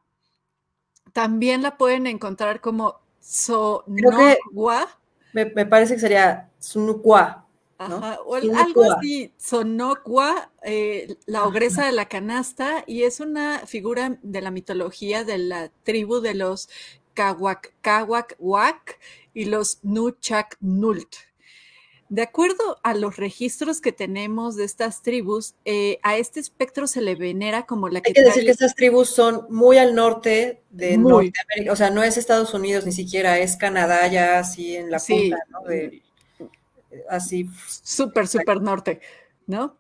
También 1.14 1.64
la 1.64 1.78
pueden 1.78 2.06
encontrar 2.06 2.62
como 2.62 3.03
Sonokwa. 3.24 4.88
Me, 5.32 5.46
me, 5.46 5.66
parece 5.66 5.96
que 5.96 6.02
sería 6.02 6.50
Sunukwa. 6.60 7.48
o 7.80 8.36
algo 8.36 8.84
así, 8.84 9.34
Sonokwa, 9.38 10.52
eh, 10.62 11.16
la 11.26 11.46
ogresa 11.46 11.86
de 11.86 11.94
la 11.94 12.08
canasta, 12.08 12.84
y 12.86 13.04
es 13.04 13.20
una 13.20 13.60
figura 13.66 14.18
de 14.22 14.42
la 14.42 14.52
mitología 14.52 15.24
de 15.24 15.38
la 15.38 15.70
tribu 15.84 16.20
de 16.20 16.34
los 16.34 16.70
Kawak, 17.14 17.74
Kawak 17.82 18.36
Wak 18.40 19.00
y 19.34 19.46
los 19.46 19.80
Nuchak 19.84 20.58
Nult. 20.60 21.16
De 22.10 22.22
acuerdo 22.22 22.80
a 22.84 22.94
los 22.94 23.18
registros 23.18 23.82
que 23.82 23.92
tenemos 23.92 24.56
de 24.56 24.66
estas 24.66 25.02
tribus, 25.02 25.56
eh, 25.66 26.00
a 26.04 26.18
este 26.18 26.40
espectro 26.40 26.86
se 26.86 27.02
le 27.02 27.16
venera 27.16 27.66
como 27.66 27.90
la 27.90 28.02
que... 28.02 28.10
Hay 28.10 28.14
que 28.14 28.24
decir 28.24 28.46
que 28.46 28.52
estas 28.52 28.76
tribus 28.76 29.10
son 29.10 29.48
muy 29.50 29.78
al 29.78 29.96
norte 29.96 30.62
de 30.70 30.98
Norteamérica, 30.98 31.72
o 31.72 31.76
sea, 31.76 31.90
no 31.90 32.04
es 32.04 32.18
Estados 32.18 32.54
Unidos 32.54 32.86
ni 32.86 32.92
siquiera, 32.92 33.40
es 33.40 33.56
Canadá 33.56 34.06
ya 34.08 34.40
así 34.40 34.76
en 34.76 34.92
la 34.92 35.00
punta, 35.00 35.38
¿no? 35.50 35.62
De, 35.62 36.04
así. 37.10 37.48
Súper, 37.68 38.28
súper 38.28 38.62
norte, 38.62 39.00
¿no? 39.48 39.78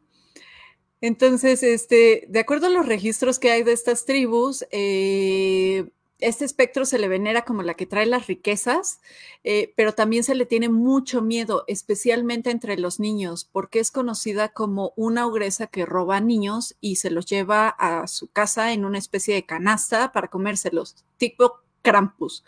Entonces, 1.02 1.64
este, 1.64 2.26
de 2.30 2.40
acuerdo 2.40 2.68
a 2.68 2.70
los 2.70 2.86
registros 2.86 3.38
que 3.38 3.52
hay 3.52 3.64
de 3.64 3.74
estas 3.74 4.06
tribus, 4.06 4.66
eh, 4.72 5.86
este 6.24 6.46
espectro 6.46 6.86
se 6.86 6.98
le 7.00 7.08
venera 7.08 7.44
como 7.44 7.64
la 7.64 7.74
que 7.74 7.86
trae 7.86 8.06
las 8.06 8.28
riquezas, 8.28 9.02
eh, 9.44 9.74
pero 9.76 9.94
también 9.94 10.24
se 10.24 10.36
le 10.36 10.46
tiene 10.46 10.70
mucho 10.70 11.22
miedo, 11.22 11.66
especialmente 11.68 12.50
entre 12.50 12.78
los 12.78 13.00
niños, 13.00 13.44
porque 13.52 13.80
es 13.80 13.92
conocida 13.92 14.50
como 14.50 14.94
una 14.96 15.28
ogresa 15.28 15.68
que 15.68 15.86
roba 15.86 16.22
niños 16.22 16.76
y 16.80 16.96
se 16.96 17.12
los 17.12 17.26
lleva 17.26 17.68
a 17.68 18.08
su 18.08 18.28
casa 18.32 18.72
en 18.72 18.86
una 18.86 18.98
especie 18.98 19.36
de 19.36 19.46
canasta 19.46 20.12
para 20.14 20.30
comérselos, 20.30 21.04
tipo 21.18 21.60
Krampus. 21.82 22.44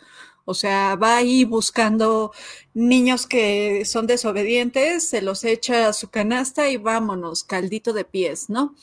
O 0.46 0.54
sea, 0.54 0.94
va 0.96 1.16
ahí 1.16 1.44
buscando 1.44 2.32
niños 2.72 3.26
que 3.26 3.84
son 3.84 4.06
desobedientes, 4.06 5.06
se 5.08 5.20
los 5.20 5.44
echa 5.44 5.88
a 5.88 5.92
su 5.92 6.08
canasta 6.08 6.70
y 6.70 6.76
vámonos, 6.76 7.44
caldito 7.44 7.92
de 7.92 8.04
pies, 8.04 8.48
¿no? 8.48 8.74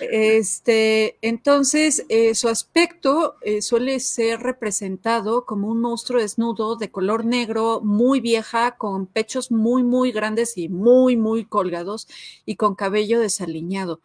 Este, 0.00 1.18
entonces, 1.22 2.04
eh, 2.08 2.34
su 2.34 2.48
aspecto 2.48 3.36
eh, 3.42 3.62
suele 3.62 4.00
ser 4.00 4.40
representado 4.40 5.44
como 5.44 5.68
un 5.68 5.80
monstruo 5.80 6.20
desnudo 6.20 6.76
de 6.76 6.90
color 6.90 7.24
negro, 7.24 7.80
muy 7.82 8.20
vieja, 8.20 8.76
con 8.76 9.06
pechos 9.06 9.50
muy, 9.50 9.82
muy 9.82 10.12
grandes 10.12 10.56
y 10.56 10.68
muy, 10.68 11.16
muy 11.16 11.44
colgados 11.44 12.08
y 12.46 12.56
con 12.56 12.74
cabello 12.74 13.20
desaliñado. 13.20 14.00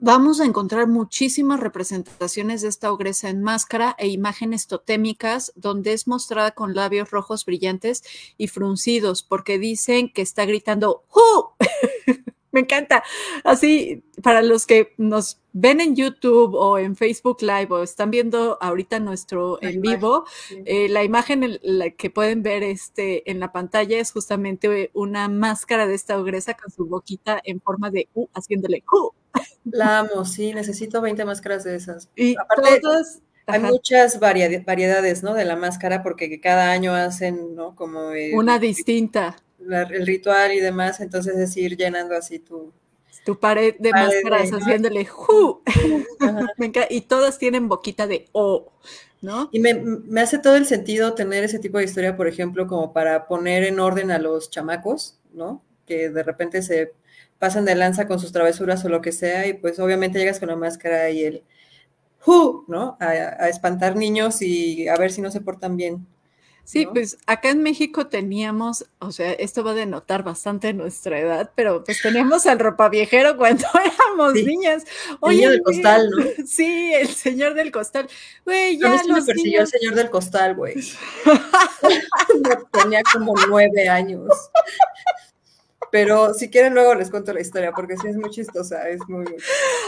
Vamos 0.00 0.40
a 0.40 0.44
encontrar 0.44 0.86
muchísimas 0.86 1.60
representaciones 1.60 2.60
de 2.60 2.68
esta 2.68 2.92
ogresa 2.92 3.30
en 3.30 3.42
máscara 3.42 3.96
e 3.98 4.08
imágenes 4.08 4.66
totémicas 4.66 5.52
donde 5.56 5.94
es 5.94 6.06
mostrada 6.06 6.50
con 6.50 6.74
labios 6.74 7.10
rojos 7.10 7.46
brillantes 7.46 8.02
y 8.36 8.48
fruncidos 8.48 9.22
porque 9.22 9.58
dicen 9.58 10.12
que 10.12 10.20
está 10.20 10.44
gritando 10.44 11.04
¡Hu! 11.08 11.54
me 12.54 12.60
encanta. 12.60 13.02
Así, 13.42 14.02
para 14.22 14.40
los 14.40 14.64
que 14.64 14.94
nos 14.96 15.40
ven 15.52 15.80
en 15.80 15.96
YouTube 15.96 16.54
o 16.54 16.78
en 16.78 16.96
Facebook 16.96 17.42
Live 17.42 17.68
o 17.70 17.82
están 17.82 18.10
viendo 18.10 18.56
ahorita 18.60 19.00
nuestro 19.00 19.60
en 19.60 19.80
vivo, 19.80 20.24
eh, 20.64 20.88
la 20.88 21.02
imagen 21.02 21.58
que 21.98 22.10
pueden 22.10 22.42
ver 22.42 22.62
este, 22.62 23.28
en 23.30 23.40
la 23.40 23.52
pantalla 23.52 23.98
es 23.98 24.12
justamente 24.12 24.90
una 24.94 25.28
máscara 25.28 25.86
de 25.86 25.94
esta 25.94 26.16
ogresa 26.16 26.54
con 26.54 26.70
su 26.70 26.86
boquita 26.86 27.40
en 27.44 27.60
forma 27.60 27.90
de 27.90 28.08
U, 28.14 28.28
haciéndole 28.32 28.84
U. 28.90 29.10
La 29.64 29.98
amo, 29.98 30.24
sí, 30.24 30.54
necesito 30.54 31.00
20 31.00 31.24
máscaras 31.24 31.64
de 31.64 31.74
esas. 31.74 32.08
Y 32.14 32.36
Aparte, 32.38 32.80
hay 33.46 33.60
muchas 33.60 34.20
variedades, 34.20 35.22
¿no? 35.22 35.34
De 35.34 35.44
la 35.44 35.56
máscara 35.56 36.02
porque 36.02 36.40
cada 36.40 36.70
año 36.70 36.94
hacen, 36.94 37.56
¿no? 37.56 37.74
Como... 37.74 38.10
una 38.32 38.58
distinta 38.58 39.36
el 39.70 40.06
ritual 40.06 40.52
y 40.52 40.60
demás, 40.60 41.00
entonces 41.00 41.36
es 41.36 41.56
ir 41.56 41.76
llenando 41.76 42.14
así 42.14 42.38
tu... 42.38 42.72
Tu 43.24 43.38
pared 43.38 43.74
de 43.78 43.90
máscaras 43.90 44.50
haciéndole 44.50 45.06
¡ju! 45.06 45.62
y 46.90 47.00
todas 47.02 47.38
tienen 47.38 47.68
boquita 47.68 48.06
de 48.06 48.28
O, 48.32 48.72
¿no? 49.22 49.48
Y 49.50 49.60
me, 49.60 50.20
hace 50.20 50.38
todo 50.38 50.56
el 50.56 50.66
sentido 50.66 51.14
tener 51.14 51.42
ese 51.42 51.58
tipo 51.58 51.78
de 51.78 51.84
historia, 51.84 52.16
por 52.16 52.28
ejemplo, 52.28 52.66
como 52.66 52.92
para 52.92 53.26
poner 53.26 53.64
en 53.64 53.80
orden 53.80 54.10
a 54.10 54.18
los 54.18 54.50
chamacos, 54.50 55.18
¿no? 55.32 55.62
Que 55.86 56.10
de 56.10 56.22
repente 56.22 56.60
se 56.60 56.92
pasan 57.38 57.64
de 57.64 57.74
lanza 57.74 58.06
con 58.06 58.20
sus 58.20 58.32
travesuras 58.32 58.84
o 58.84 58.90
lo 58.90 59.00
que 59.00 59.12
sea, 59.12 59.46
y 59.46 59.54
pues 59.54 59.78
obviamente 59.78 60.18
llegas 60.18 60.38
con 60.38 60.50
la 60.50 60.56
máscara 60.56 61.08
y 61.08 61.24
el 61.24 61.44
¡ju! 62.18 62.64
¿no? 62.68 62.98
A, 63.00 63.08
a 63.08 63.48
espantar 63.48 63.96
niños 63.96 64.42
y 64.42 64.88
a 64.88 64.96
ver 64.96 65.12
si 65.12 65.22
no 65.22 65.30
se 65.30 65.40
portan 65.40 65.76
bien. 65.76 66.06
Sí, 66.64 66.86
pues 66.86 67.18
acá 67.26 67.50
en 67.50 67.62
México 67.62 68.06
teníamos, 68.06 68.86
o 68.98 69.12
sea, 69.12 69.32
esto 69.32 69.62
va 69.62 69.72
a 69.72 69.74
denotar 69.74 70.24
bastante 70.24 70.72
nuestra 70.72 71.18
edad, 71.18 71.50
pero 71.54 71.84
pues 71.84 72.00
teníamos 72.00 72.46
al 72.46 72.58
ropa 72.58 72.88
viejero 72.88 73.36
cuando 73.36 73.66
éramos 73.84 74.32
niñas. 74.32 74.84
el 75.22 75.30
señor 75.30 75.52
del 75.52 75.62
costal, 75.62 76.10
¿no? 76.10 76.24
Sí, 76.46 76.92
el 76.94 77.08
señor 77.08 77.54
del 77.54 77.70
costal. 77.70 78.08
Güey, 78.46 78.78
ya. 78.78 78.98
A 78.98 79.02
mí 79.02 79.12
me 79.12 79.22
persiguió 79.22 79.60
el 79.60 79.66
señor 79.66 79.94
del 79.94 80.08
costal, 80.08 80.54
güey. 80.54 80.74
Tenía 82.72 83.02
como 83.12 83.34
nueve 83.46 83.86
años. 83.86 84.30
Pero 85.90 86.32
si 86.32 86.48
quieren 86.48 86.72
luego 86.72 86.94
les 86.94 87.10
cuento 87.10 87.34
la 87.34 87.42
historia 87.42 87.72
porque 87.72 87.98
sí 87.98 88.08
es 88.08 88.16
muy 88.16 88.30
chistosa, 88.30 88.88
es 88.88 89.00
muy... 89.06 89.26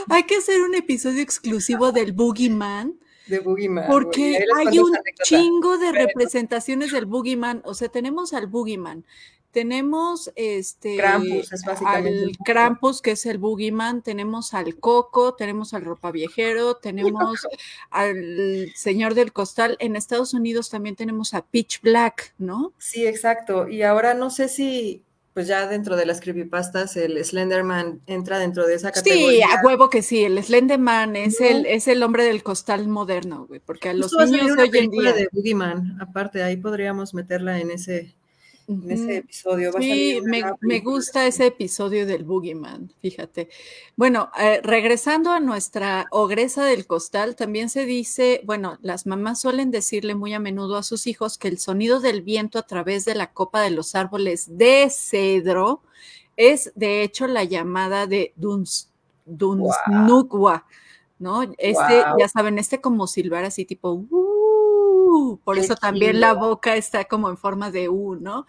Hay 0.08 0.24
que 0.24 0.36
hacer 0.36 0.60
un 0.60 0.74
episodio 0.74 1.22
exclusivo 1.22 1.90
del 1.90 2.12
Boogeyman 2.12 3.00
de 3.26 3.38
Boogeyman. 3.40 3.86
Porque 3.86 4.44
hay 4.56 4.78
un 4.78 4.96
chingo 5.22 5.78
de 5.78 5.92
representaciones 5.92 6.92
del 6.92 7.06
Boogeyman. 7.06 7.62
O 7.64 7.74
sea, 7.74 7.88
tenemos 7.88 8.32
al 8.32 8.46
Boogeyman. 8.46 9.04
Tenemos 9.50 10.30
este 10.36 10.98
Krampus, 10.98 11.50
es 11.50 11.64
básicamente 11.64 12.24
al 12.24 12.36
Krampus, 12.44 13.00
que 13.00 13.12
es 13.12 13.24
el 13.24 13.38
Boogeyman, 13.38 14.02
tenemos 14.02 14.52
al 14.52 14.76
Coco, 14.76 15.34
tenemos 15.34 15.72
al 15.72 15.82
Ropa 15.82 16.10
Viejero, 16.10 16.76
tenemos 16.76 17.46
al 17.90 18.70
Señor 18.74 19.14
del 19.14 19.32
Costal. 19.32 19.78
En 19.80 19.96
Estados 19.96 20.34
Unidos 20.34 20.68
también 20.68 20.94
tenemos 20.94 21.32
a 21.32 21.40
Pitch 21.40 21.80
Black, 21.80 22.34
¿no? 22.36 22.74
Sí, 22.76 23.06
exacto. 23.06 23.66
Y 23.66 23.80
ahora 23.82 24.12
no 24.12 24.28
sé 24.28 24.50
si 24.50 25.05
pues 25.36 25.48
ya 25.48 25.68
dentro 25.68 25.96
de 25.96 26.06
las 26.06 26.22
creepypastas 26.22 26.96
el 26.96 27.22
Slenderman 27.22 28.00
entra 28.06 28.38
dentro 28.38 28.66
de 28.66 28.74
esa 28.74 28.90
categoría. 28.90 29.46
Sí, 29.46 29.54
a 29.54 29.60
huevo 29.62 29.90
que 29.90 30.00
sí, 30.00 30.24
el 30.24 30.42
Slenderman 30.42 31.14
es 31.14 31.42
el 31.42 31.66
es 31.66 31.88
el 31.88 32.02
hombre 32.02 32.24
del 32.24 32.42
costal 32.42 32.88
moderno, 32.88 33.44
güey, 33.46 33.60
porque 33.60 33.90
a 33.90 33.92
los 33.92 34.14
niños 34.14 34.56
hoy 34.56 34.70
en 34.72 34.90
día 34.90 35.12
de 35.12 35.28
Boogeyman, 35.30 35.98
aparte 36.00 36.42
ahí 36.42 36.56
podríamos 36.56 37.12
meterla 37.12 37.60
en 37.60 37.70
ese 37.70 38.16
en 38.68 38.90
ese 38.90 39.16
episodio. 39.18 39.72
sí, 39.78 40.20
me, 40.60 40.80
gusta 40.80 41.26
ese 41.26 41.46
episodio 41.46 42.06
del 42.06 42.24
Boogeyman, 42.24 42.92
fíjate. 43.00 43.48
Bueno, 43.96 44.30
eh, 44.38 44.60
regresando 44.62 45.30
a 45.30 45.40
nuestra 45.40 46.06
ogresa 46.10 46.64
del 46.64 46.86
costal, 46.86 47.36
también 47.36 47.68
se 47.68 47.86
dice, 47.86 48.40
bueno, 48.44 48.78
las 48.82 49.06
mamás 49.06 49.40
suelen 49.40 49.70
decirle 49.70 50.14
muy 50.14 50.34
a 50.34 50.40
menudo 50.40 50.76
a 50.76 50.82
sus 50.82 51.06
hijos 51.06 51.38
que 51.38 51.48
el 51.48 51.58
sonido 51.58 52.00
del 52.00 52.22
viento 52.22 52.58
a 52.58 52.66
través 52.66 53.04
de 53.04 53.14
la 53.14 53.32
copa 53.32 53.60
de 53.60 53.70
los 53.70 53.94
árboles 53.94 54.58
de 54.58 54.88
cedro 54.90 55.82
es 56.36 56.72
de 56.74 57.02
hecho 57.02 57.26
la 57.26 57.44
llamada 57.44 58.06
de 58.06 58.32
Duns, 58.36 58.90
Dunsnukwa, 59.24 60.66
¿no? 61.18 61.42
Este, 61.42 62.04
ya 62.18 62.28
saben, 62.28 62.58
este 62.58 62.80
como 62.80 63.06
silbar 63.06 63.44
así 63.44 63.64
tipo, 63.64 63.92
uh, 63.92 64.35
por 65.44 65.58
eso 65.58 65.76
también 65.76 66.20
la 66.20 66.32
boca 66.32 66.76
está 66.76 67.04
como 67.04 67.28
en 67.30 67.36
forma 67.36 67.70
de 67.70 67.88
U, 67.88 68.16
¿no? 68.16 68.46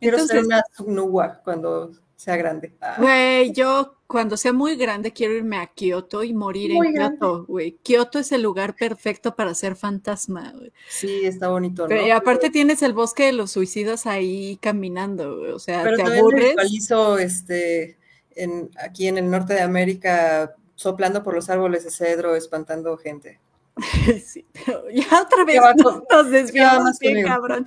Quiero 0.00 0.18
ser 0.26 0.44
una 0.44 0.62
Nukwa 0.86 1.40
cuando 1.44 1.92
sea 2.16 2.36
grande. 2.36 2.74
Ah. 2.80 2.96
Güey, 2.98 3.52
yo 3.52 3.96
cuando 4.06 4.36
sea 4.36 4.52
muy 4.52 4.76
grande 4.76 5.12
quiero 5.12 5.34
irme 5.34 5.56
a 5.56 5.66
Kioto 5.66 6.22
y 6.22 6.34
morir 6.34 6.72
en 6.72 6.94
Kioto, 6.94 7.44
güey. 7.46 7.78
Kioto 7.82 8.18
es 8.18 8.32
el 8.32 8.42
lugar 8.42 8.76
perfecto 8.76 9.34
para 9.36 9.54
ser 9.54 9.76
fantasma, 9.76 10.52
güey. 10.54 10.72
Sí, 10.88 11.20
está 11.24 11.48
bonito, 11.48 11.88
¿no? 11.88 11.96
y 11.96 12.10
aparte 12.10 12.50
tienes 12.50 12.82
el 12.82 12.92
bosque 12.92 13.26
de 13.26 13.32
los 13.32 13.52
suicidas 13.52 14.06
ahí 14.06 14.58
caminando. 14.60 15.54
O 15.54 15.58
sea, 15.58 15.84
te 15.84 16.02
aburres. 16.02 16.56
Pero 16.88 17.18
este, 17.18 17.98
en, 18.34 18.70
aquí 18.78 19.06
en 19.08 19.18
el 19.18 19.30
norte 19.30 19.54
de 19.54 19.62
América, 19.62 20.54
soplando 20.74 21.22
por 21.22 21.34
los 21.34 21.48
árboles 21.48 21.84
de 21.84 21.90
cedro, 21.90 22.36
espantando 22.36 22.96
gente. 22.96 23.40
Sí, 24.24 24.46
ya 24.92 25.22
otra 25.22 25.44
vez 25.44 25.60
nos, 26.10 26.30
desviamos 26.30 26.98
bien, 26.98 27.26
cabrón. 27.26 27.66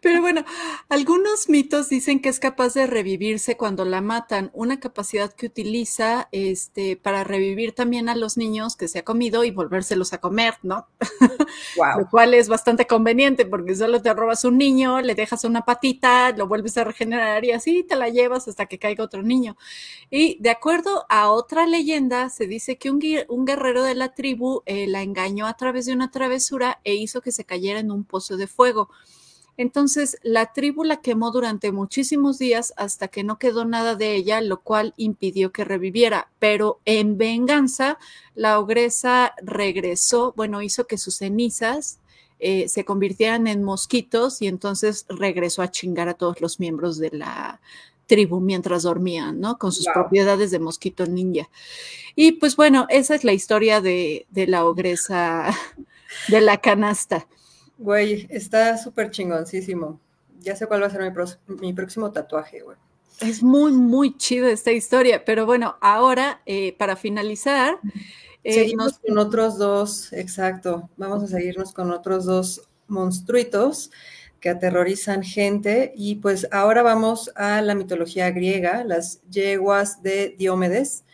Pero 0.00 0.20
bueno, 0.20 0.44
algunos 0.88 1.48
mitos 1.48 1.88
dicen 1.88 2.20
que 2.20 2.28
es 2.28 2.38
capaz 2.38 2.74
de 2.74 2.86
revivirse 2.86 3.56
cuando 3.56 3.84
la 3.84 4.00
matan, 4.00 4.50
una 4.52 4.80
capacidad 4.80 5.32
que 5.32 5.46
utiliza 5.46 6.28
este, 6.32 6.96
para 6.96 7.24
revivir 7.24 7.74
también 7.74 8.08
a 8.08 8.16
los 8.16 8.36
niños 8.36 8.76
que 8.76 8.88
se 8.88 9.00
ha 9.00 9.04
comido 9.04 9.44
y 9.44 9.50
volvérselos 9.50 10.12
a 10.12 10.18
comer, 10.18 10.54
¿no? 10.62 10.86
Lo 11.98 12.08
cual 12.10 12.34
es 12.34 12.48
bastante 12.48 12.86
conveniente 12.86 13.46
porque 13.46 13.74
solo 13.74 14.02
te 14.02 14.12
robas 14.14 14.44
un 14.44 14.58
niño, 14.58 15.00
le 15.00 15.14
dejas 15.14 15.44
una 15.44 15.64
patita, 15.64 16.32
lo 16.32 16.46
vuelves 16.46 16.76
a 16.78 16.84
regenerar 16.84 17.44
y 17.44 17.52
así 17.52 17.82
te 17.82 17.96
la 17.96 18.08
llevas 18.08 18.48
hasta 18.48 18.66
que 18.66 18.78
caiga 18.78 19.04
otro 19.04 19.22
niño. 19.22 19.56
Y 20.10 20.38
de 20.40 20.50
acuerdo 20.50 21.06
a 21.08 21.30
otra 21.30 21.66
leyenda, 21.66 22.28
se 22.28 22.46
dice 22.46 22.78
que 22.78 22.90
un, 22.90 23.00
un 23.28 23.44
guerrero 23.44 23.82
de 23.82 23.94
la 23.94 24.14
tribu 24.14 24.62
eh, 24.66 24.86
la 24.86 25.02
engañó 25.02 25.47
a 25.48 25.56
través 25.56 25.86
de 25.86 25.92
una 25.92 26.10
travesura 26.10 26.80
e 26.84 26.94
hizo 26.94 27.20
que 27.20 27.32
se 27.32 27.44
cayera 27.44 27.80
en 27.80 27.90
un 27.90 28.04
pozo 28.04 28.36
de 28.36 28.46
fuego. 28.46 28.90
Entonces, 29.58 30.18
la 30.22 30.52
tribu 30.52 30.84
la 30.84 31.00
quemó 31.00 31.32
durante 31.32 31.72
muchísimos 31.72 32.38
días 32.38 32.72
hasta 32.76 33.08
que 33.08 33.24
no 33.24 33.40
quedó 33.40 33.64
nada 33.64 33.96
de 33.96 34.14
ella, 34.14 34.40
lo 34.40 34.60
cual 34.60 34.94
impidió 34.96 35.50
que 35.50 35.64
reviviera. 35.64 36.30
Pero 36.38 36.80
en 36.84 37.18
venganza, 37.18 37.98
la 38.36 38.60
ogresa 38.60 39.34
regresó, 39.42 40.32
bueno, 40.36 40.62
hizo 40.62 40.86
que 40.86 40.96
sus 40.96 41.16
cenizas 41.16 41.98
eh, 42.38 42.68
se 42.68 42.84
convirtieran 42.84 43.48
en 43.48 43.64
mosquitos 43.64 44.40
y 44.42 44.46
entonces 44.46 45.06
regresó 45.08 45.62
a 45.62 45.72
chingar 45.72 46.08
a 46.08 46.14
todos 46.14 46.40
los 46.40 46.60
miembros 46.60 46.98
de 46.98 47.10
la, 47.10 47.60
tribu 48.08 48.40
mientras 48.40 48.82
dormían, 48.82 49.38
¿no? 49.38 49.58
Con 49.58 49.70
sus 49.70 49.86
propiedades 49.86 50.50
de 50.50 50.58
mosquito 50.58 51.06
ninja. 51.06 51.48
Y 52.16 52.32
pues 52.32 52.56
bueno, 52.56 52.86
esa 52.88 53.14
es 53.14 53.22
la 53.22 53.32
historia 53.32 53.80
de, 53.80 54.26
la 54.34 54.64
ogresa 54.64 55.54
de 56.28 56.40
la 56.40 56.56
canasta. 56.56 57.28
Güey, 57.76 58.26
está 58.30 58.76
súper 58.76 59.12
chingoncísimo. 59.12 60.00
Ya 60.40 60.56
sé 60.56 60.66
cuál 60.66 60.82
va 60.82 60.86
a 60.86 60.90
ser 60.90 61.12
mi, 61.46 61.72
próximo 61.72 62.10
tatuaje, 62.10 62.62
güey. 62.62 62.76
Es 63.20 63.42
muy, 63.42 63.72
muy 63.72 64.16
chido 64.16 64.48
esta 64.48 64.72
historia, 64.72 65.24
pero 65.24 65.46
bueno, 65.46 65.76
ahora 65.80 66.42
eh, 66.46 66.74
para 66.76 66.96
finalizar... 66.96 67.78
Eh, 68.44 68.54
Seguimos 68.54 69.00
con 69.00 69.18
otros 69.18 69.58
dos, 69.58 70.12
exacto. 70.12 70.88
Vamos 70.96 71.24
a 71.24 71.26
seguirnos 71.26 71.72
con 71.72 71.90
otros 71.90 72.24
dos 72.24 72.62
monstruitos 72.86 73.90
que 74.40 74.50
aterrorizan 74.50 75.22
gente. 75.22 75.92
Y 75.96 76.16
pues 76.16 76.48
ahora 76.50 76.82
vamos 76.82 77.30
a 77.34 77.60
la 77.62 77.74
mitología 77.74 78.30
griega, 78.30 78.84
las 78.84 79.20
yeguas 79.30 80.02
de 80.02 80.34
Diomedes. 80.38 81.04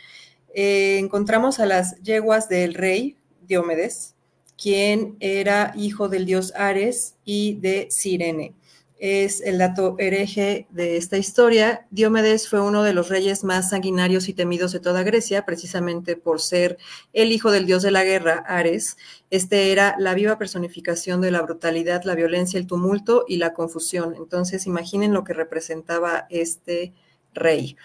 Eh, 0.55 0.99
encontramos 0.99 1.61
a 1.61 1.67
las 1.67 2.01
yeguas 2.03 2.49
del 2.49 2.75
rey 2.75 3.17
Diomedes, 3.47 4.15
quien 4.57 5.17
era 5.21 5.73
hijo 5.77 6.09
del 6.09 6.27
dios 6.27 6.53
Ares 6.57 7.17
y 7.25 7.55
de 7.61 7.89
Sirene 7.91 8.55
es 8.99 9.41
el 9.41 9.59
dato 9.59 9.97
hereje 9.99 10.67
de 10.71 10.97
esta 10.97 11.19
historia. 11.19 11.87
Diomedes 11.91 12.49
fue 12.49 12.61
uno 12.61 12.83
de 12.83 12.95
los 12.95 13.09
reyes 13.09 13.45
más 13.45 13.71
sanguinarios 13.71 14.29
y 14.29 14.35
temidos 14.35 14.73
de 14.73 14.81
toda 14.81 15.03
Grecia, 15.03 15.45
precisamente 15.45 16.17
por 16.17 16.41
ser 16.41 16.79
el 17.13 17.33
hijo 17.33 17.51
del 17.51 17.67
dios 17.67 17.83
de 17.83 17.91
la 17.91 18.05
guerra, 18.05 18.45
Ares. 18.47 18.97
Este 19.31 19.73
era 19.73 19.97
la 19.99 20.15
viva 20.15 20.39
personificación 20.39 21.21
de 21.21 21.31
la 21.31 21.43
brutalidad, 21.43 22.05
la 22.05 22.15
violencia, 22.15 22.59
el 22.59 22.67
tumulto 22.67 23.25
y 23.29 23.37
la 23.37 23.53
confusión. 23.53 24.15
Entonces, 24.17 24.67
imaginen 24.67 25.13
lo 25.13 25.25
que 25.25 25.35
representaba 25.35 26.27
este 26.31 26.93
rey. 27.35 27.77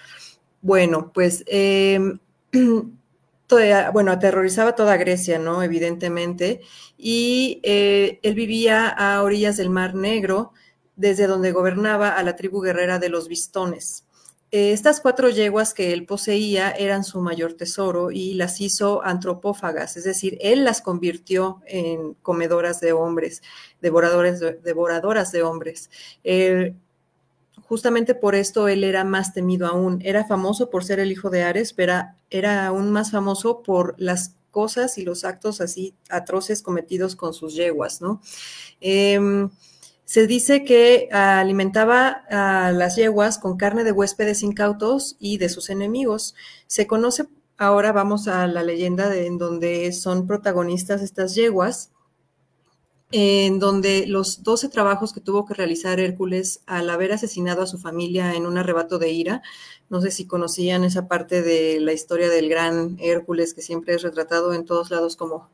Bueno, 0.62 1.12
pues... 1.14 1.44
Em, 1.48 2.20
bueno, 3.94 4.12
aterrorizaba 4.12 4.76
toda 4.76 4.98
Grecia, 4.98 5.40
¿no? 5.40 5.64
Evidentemente. 5.64 6.62
Y 6.98 7.60
eh, 7.64 8.20
él 8.22 8.36
vivía 8.36 8.88
a 8.88 9.24
orillas 9.24 9.58
del 9.58 9.70
Mar 9.70 9.96
Negro, 9.96 10.54
desde 11.00 11.28
donde 11.28 11.54
gobernaba 11.54 12.10
a 12.10 12.24
la 12.24 12.36
tribu 12.36 12.60
guerrera 12.62 13.00
de 13.00 13.08
los 13.08 13.30
Bistones. 13.30 14.04
Eh, 14.52 14.74
estas 14.74 15.00
cuatro 15.00 15.30
yeguas 15.30 15.74
que 15.74 15.94
él 15.94 16.06
poseía 16.06 16.72
eran 16.72 17.06
su 17.06 17.22
mayor 17.22 17.54
tesoro 17.54 18.12
y 18.12 18.34
las 18.34 18.60
hizo 18.60 19.02
antropófagas, 19.06 19.96
es 19.96 20.04
decir, 20.04 20.38
él 20.42 20.66
las 20.66 20.82
convirtió 20.82 21.62
en 21.68 22.16
comedoras 22.16 22.82
de 22.82 22.92
hombres, 22.92 23.42
devoradoras 23.82 25.32
de 25.32 25.44
hombres. 25.44 25.90
justamente 27.68 28.16
por 28.16 28.34
esto 28.36 28.68
él 28.68 28.84
era 28.84 29.04
más 29.04 29.34
temido 29.34 29.68
aún. 29.68 30.02
Era 30.04 30.26
famoso 30.26 30.70
por 30.70 30.84
ser 30.84 31.00
el 31.00 31.12
hijo 31.12 31.30
de 31.30 31.44
Ares, 31.44 31.72
pero 31.72 31.94
era 32.30 32.66
aún 32.66 32.92
más 32.92 33.12
famoso 33.12 33.62
por 33.62 33.96
las 33.98 34.36
cosas 34.52 34.98
y 34.98 35.04
los 35.04 35.24
actos 35.24 35.62
así 35.62 35.94
atroces 36.10 36.62
cometidos 36.64 37.16
con 37.16 37.34
sus 37.34 37.54
yeguas, 37.54 38.02
¿no? 38.02 38.22
Em, 38.82 39.50
se 40.10 40.26
dice 40.26 40.64
que 40.64 41.08
alimentaba 41.12 42.24
a 42.32 42.72
las 42.72 42.96
yeguas 42.96 43.38
con 43.38 43.58
carne 43.58 43.84
de 43.84 43.92
huéspedes 43.92 44.42
incautos 44.42 45.16
y 45.20 45.38
de 45.38 45.50
sus 45.50 45.70
enemigos. 45.70 46.34
Se 46.66 46.88
conoce, 46.88 47.28
ahora 47.60 47.92
vamos 47.92 48.28
a 48.28 48.48
la 48.48 48.64
leyenda 48.64 49.08
de, 49.08 49.28
en 49.28 49.38
donde 49.38 49.92
son 49.92 50.26
protagonistas 50.26 51.04
estas 51.04 51.36
yeguas, 51.36 51.92
en 53.12 53.60
donde 53.60 54.08
los 54.08 54.42
12 54.42 54.70
trabajos 54.70 55.14
que 55.14 55.22
tuvo 55.22 55.46
que 55.46 55.54
realizar 55.54 56.00
Hércules 56.00 56.64
al 56.66 56.90
haber 56.90 57.12
asesinado 57.12 57.62
a 57.62 57.68
su 57.68 57.78
familia 57.78 58.34
en 58.34 58.48
un 58.48 58.58
arrebato 58.58 58.98
de 58.98 59.12
ira, 59.12 59.44
no 59.90 60.02
sé 60.02 60.10
si 60.10 60.26
conocían 60.26 60.84
esa 60.84 61.08
parte 61.08 61.44
de 61.44 61.80
la 61.82 61.94
historia 61.94 62.30
del 62.30 62.50
gran 62.50 62.98
Hércules 63.00 63.54
que 63.54 63.62
siempre 63.62 63.94
es 63.94 64.02
retratado 64.02 64.56
en 64.56 64.66
todos 64.66 64.90
lados 64.90 65.16
como 65.16 65.48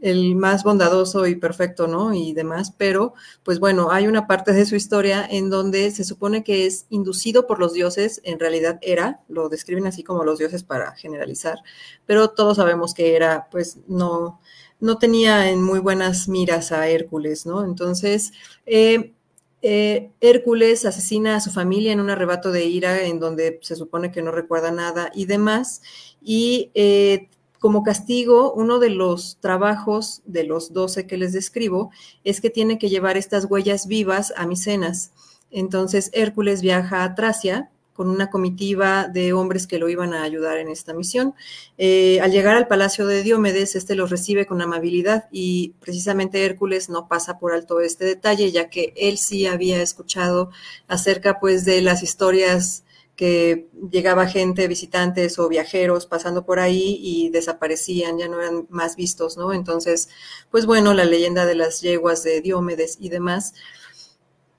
el 0.00 0.36
más 0.36 0.64
bondadoso 0.64 1.26
y 1.26 1.36
perfecto, 1.36 1.86
¿no? 1.86 2.12
Y 2.12 2.34
demás, 2.34 2.74
pero 2.76 3.14
pues 3.42 3.58
bueno, 3.58 3.90
hay 3.90 4.06
una 4.06 4.26
parte 4.26 4.52
de 4.52 4.66
su 4.66 4.76
historia 4.76 5.26
en 5.28 5.50
donde 5.50 5.90
se 5.90 6.04
supone 6.04 6.44
que 6.44 6.66
es 6.66 6.86
inducido 6.90 7.46
por 7.46 7.58
los 7.58 7.72
dioses, 7.72 8.20
en 8.24 8.38
realidad 8.38 8.78
era, 8.82 9.20
lo 9.28 9.48
describen 9.48 9.86
así 9.86 10.02
como 10.02 10.24
los 10.24 10.38
dioses 10.38 10.62
para 10.62 10.92
generalizar, 10.96 11.58
pero 12.06 12.30
todos 12.30 12.56
sabemos 12.58 12.92
que 12.92 13.16
era, 13.16 13.48
pues 13.50 13.78
no, 13.88 14.40
no 14.80 14.98
tenía 14.98 15.50
en 15.50 15.62
muy 15.62 15.78
buenas 15.78 16.28
miras 16.28 16.72
a 16.72 16.88
Hércules, 16.88 17.46
¿no? 17.46 17.64
Entonces, 17.64 18.32
eh, 18.66 19.14
eh, 19.62 20.10
Hércules 20.20 20.84
asesina 20.84 21.36
a 21.36 21.40
su 21.40 21.50
familia 21.50 21.92
en 21.92 22.00
un 22.00 22.10
arrebato 22.10 22.52
de 22.52 22.66
ira 22.66 23.04
en 23.04 23.18
donde 23.18 23.58
se 23.62 23.76
supone 23.76 24.12
que 24.12 24.20
no 24.20 24.30
recuerda 24.30 24.70
nada 24.70 25.10
y 25.14 25.24
demás, 25.24 25.80
y 26.20 26.70
eh, 26.74 27.30
como 27.64 27.82
castigo, 27.82 28.52
uno 28.52 28.78
de 28.78 28.90
los 28.90 29.38
trabajos 29.40 30.20
de 30.26 30.44
los 30.44 30.74
doce 30.74 31.06
que 31.06 31.16
les 31.16 31.32
describo 31.32 31.90
es 32.22 32.42
que 32.42 32.50
tiene 32.50 32.78
que 32.78 32.90
llevar 32.90 33.16
estas 33.16 33.46
huellas 33.46 33.86
vivas 33.86 34.34
a 34.36 34.46
Micenas. 34.46 35.12
Entonces 35.50 36.10
Hércules 36.12 36.60
viaja 36.60 37.04
a 37.04 37.14
Tracia 37.14 37.70
con 37.94 38.10
una 38.10 38.28
comitiva 38.28 39.08
de 39.08 39.32
hombres 39.32 39.66
que 39.66 39.78
lo 39.78 39.88
iban 39.88 40.12
a 40.12 40.24
ayudar 40.24 40.58
en 40.58 40.68
esta 40.68 40.92
misión. 40.92 41.32
Eh, 41.78 42.20
al 42.20 42.32
llegar 42.32 42.54
al 42.54 42.66
palacio 42.66 43.06
de 43.06 43.22
Diomedes, 43.22 43.76
este 43.76 43.94
los 43.94 44.10
recibe 44.10 44.44
con 44.44 44.60
amabilidad 44.60 45.30
y 45.32 45.72
precisamente 45.80 46.44
Hércules 46.44 46.90
no 46.90 47.08
pasa 47.08 47.38
por 47.38 47.54
alto 47.54 47.80
este 47.80 48.04
detalle, 48.04 48.52
ya 48.52 48.68
que 48.68 48.92
él 48.94 49.16
sí 49.16 49.46
había 49.46 49.80
escuchado 49.80 50.50
acerca 50.86 51.40
pues 51.40 51.64
de 51.64 51.80
las 51.80 52.02
historias 52.02 52.83
que 53.16 53.68
llegaba 53.90 54.26
gente, 54.26 54.66
visitantes 54.68 55.38
o 55.38 55.48
viajeros 55.48 56.06
pasando 56.06 56.44
por 56.44 56.58
ahí 56.58 56.98
y 57.00 57.30
desaparecían, 57.30 58.18
ya 58.18 58.28
no 58.28 58.40
eran 58.40 58.66
más 58.70 58.96
vistos, 58.96 59.36
¿no? 59.36 59.52
Entonces, 59.52 60.08
pues 60.50 60.66
bueno, 60.66 60.94
la 60.94 61.04
leyenda 61.04 61.46
de 61.46 61.54
las 61.54 61.80
yeguas 61.80 62.22
de 62.24 62.40
Diomedes 62.40 62.96
y 63.00 63.08
demás. 63.10 63.54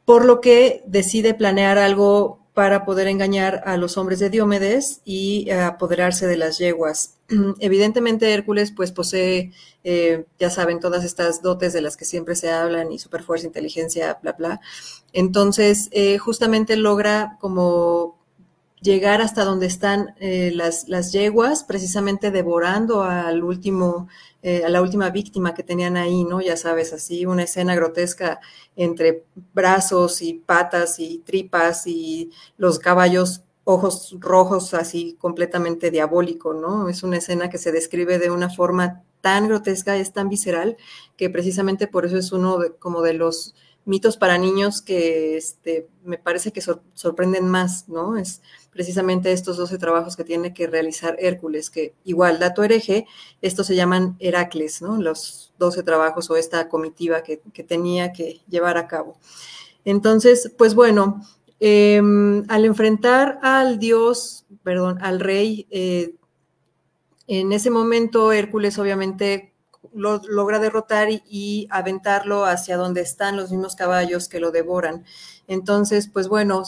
por 0.05 0.25
lo 0.25 0.39
que 0.41 0.83
decide 0.85 1.33
planear 1.33 1.77
algo 1.77 2.39
para 2.53 2.85
poder 2.85 3.07
engañar 3.07 3.63
a 3.65 3.75
los 3.75 3.97
hombres 3.97 4.19
de 4.19 4.29
Diomedes 4.29 5.01
y 5.03 5.49
apoderarse 5.49 6.25
de 6.27 6.37
las 6.37 6.57
yeguas. 6.57 7.15
Evidentemente 7.59 8.33
Hércules 8.33 8.71
pues 8.71 8.91
posee, 8.91 9.51
eh, 9.83 10.25
ya 10.39 10.49
saben, 10.49 10.79
todas 10.79 11.03
estas 11.03 11.41
dotes 11.41 11.73
de 11.73 11.81
las 11.81 11.97
que 11.97 12.05
siempre 12.05 12.35
se 12.35 12.51
hablan 12.51 12.91
y 12.91 12.99
superfuerza, 12.99 13.47
inteligencia, 13.47 14.19
bla, 14.21 14.33
bla. 14.33 14.61
Entonces, 15.11 15.89
eh, 15.91 16.17
justamente 16.17 16.77
logra 16.77 17.37
como 17.41 18.17
llegar 18.81 19.21
hasta 19.21 19.43
donde 19.43 19.65
están 19.65 20.15
eh, 20.19 20.51
las, 20.53 20.87
las, 20.87 21.11
yeguas, 21.11 21.63
precisamente 21.63 22.31
devorando 22.31 23.03
al 23.03 23.43
último, 23.43 24.07
eh, 24.43 24.63
a 24.65 24.69
la 24.69 24.81
última 24.81 25.09
víctima 25.09 25.53
que 25.53 25.63
tenían 25.63 25.97
ahí, 25.97 26.23
¿no? 26.23 26.41
Ya 26.41 26.57
sabes, 26.57 26.93
así 26.93 27.25
una 27.25 27.43
escena 27.43 27.75
grotesca 27.75 28.39
entre 28.75 29.25
brazos 29.53 30.21
y 30.21 30.33
patas 30.35 30.99
y 30.99 31.19
tripas 31.25 31.87
y 31.87 32.31
los 32.57 32.79
caballos 32.79 33.41
ojos 33.65 34.15
rojos 34.19 34.73
así 34.73 35.17
completamente 35.19 35.91
diabólico, 35.91 36.53
¿no? 36.53 36.87
Es 36.87 37.03
una 37.03 37.17
escena 37.17 37.49
que 37.49 37.57
se 37.57 37.71
describe 37.71 38.19
de 38.19 38.29
una 38.29 38.49
forma 38.49 39.03
tan 39.21 39.47
grotesca, 39.47 39.97
es 39.97 40.13
tan 40.13 40.29
visceral, 40.29 40.77
que 41.17 41.31
precisamente 41.31 41.87
por 41.87 42.05
eso 42.05 42.17
es 42.17 42.31
uno 42.31 42.59
de, 42.59 42.75
como 42.75 43.01
de 43.01 43.13
los 43.13 43.55
mitos 43.85 44.17
para 44.17 44.37
niños 44.37 44.81
que 44.81 45.37
este, 45.37 45.87
me 46.03 46.17
parece 46.17 46.51
que 46.51 46.61
sorprenden 46.93 47.47
más, 47.47 47.87
¿no? 47.87 48.17
Es 48.17 48.41
precisamente 48.71 49.31
estos 49.31 49.57
12 49.57 49.77
trabajos 49.77 50.17
que 50.17 50.23
tiene 50.23 50.53
que 50.53 50.67
realizar 50.67 51.15
Hércules, 51.19 51.69
que 51.69 51.93
igual, 52.03 52.39
dato 52.39 52.63
hereje, 52.63 53.07
estos 53.41 53.67
se 53.67 53.75
llaman 53.75 54.17
Heracles, 54.19 54.81
¿no? 54.81 55.01
Los 55.01 55.53
12 55.59 55.83
trabajos 55.83 56.29
o 56.29 56.35
esta 56.35 56.67
comitiva 56.67 57.23
que, 57.23 57.37
tenía 57.63 58.11
que 58.11 58.41
llevar 58.49 58.77
a 58.77 58.87
cabo. 58.87 59.17
Entonces, 59.85 60.51
pues 60.57 60.75
bueno, 60.75 61.21
em, 61.59 62.43
al 62.49 62.65
enfrentar 62.65 63.39
al 63.43 63.79
dios, 63.79 64.45
perdón, 64.63 64.97
al 65.01 65.19
rey, 65.19 65.67
eh, 65.69 66.15
en 67.27 67.53
ese 67.53 67.69
momento 67.69 68.31
Hércules 68.31 68.77
obviamente 68.77 69.54
lo 69.95 70.21
logra 70.27 70.59
derrotar 70.59 71.07
y, 71.09 71.67
aventarlo 71.71 72.45
hacia 72.45 72.77
donde 72.77 73.01
están 73.01 73.37
los 73.37 73.51
mismos 73.51 73.75
caballos 73.75 74.29
que 74.29 74.39
lo 74.39 74.51
devoran. 74.51 75.05
Entonces, 75.47 76.09
pues 76.11 76.27
bueno, 76.27 76.63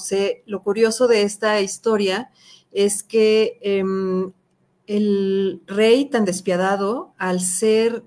lo 0.46 0.64
curioso 0.64 1.08
de 1.08 1.24
esta 1.24 1.62
historia 1.62 2.32
es 2.72 3.04
que 3.04 3.60
em, 3.62 4.32
el 4.88 5.62
rey 5.68 6.06
tan 6.06 6.26
despiadado, 6.26 7.14
al 7.18 7.42
ser 7.42 8.04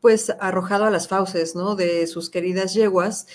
pues 0.00 0.30
arrojado 0.40 0.84
a 0.84 0.90
las 0.90 1.08
fauces, 1.08 1.54
¿no? 1.54 1.74
De 1.74 2.06
sus 2.06 2.30
queridas 2.30 2.74
yeguas, 2.74 3.26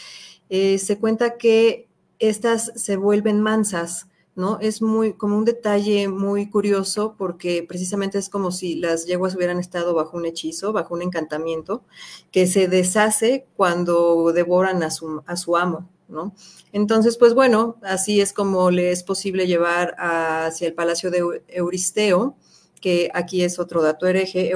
eh, 0.50 0.78
se 0.78 0.98
cuenta 0.98 1.38
que 1.38 1.88
estas 2.20 2.72
se 2.76 2.98
vuelven 2.98 3.42
mansas 3.42 4.08
¿no? 4.36 4.60
Es 4.60 4.82
muy, 4.82 5.14
como 5.14 5.38
un 5.38 5.46
detalle 5.46 6.08
muy 6.08 6.50
curioso 6.50 7.16
porque 7.18 7.66
precisamente 7.68 8.18
es 8.18 8.30
como 8.30 8.52
si 8.52 8.76
las 8.76 9.06
yeguas 9.06 9.36
hubieran 9.36 9.60
estado 9.60 9.94
bajo 9.94 10.18
un 10.18 10.26
hechizo, 10.26 10.74
bajo 10.74 10.94
un 10.94 11.02
encantamiento, 11.02 11.84
que 12.32 12.48
se 12.48 12.68
deshace 12.68 13.46
cuando 13.56 14.32
devoran 14.34 14.84
a 14.84 14.92
su, 14.92 15.22
a 15.26 15.36
su 15.36 15.58
amo, 15.58 15.90
¿no? 16.08 16.34
Entonces, 16.72 17.18
pues 17.18 17.34
bueno, 17.34 17.78
así 17.84 18.22
es 18.22 18.34
como 18.34 18.72
le 18.72 18.92
es 18.92 19.04
posible 19.04 19.48
llevar 19.48 19.96
hacia 19.98 20.68
el 20.68 20.74
palacio 20.74 21.12
de 21.12 21.44
Euristeo, 21.50 22.36
que 22.80 23.12
aquí 23.14 23.44
es 23.44 23.60
otro 23.60 23.82
dato 23.82 24.08
hereje, 24.08 24.52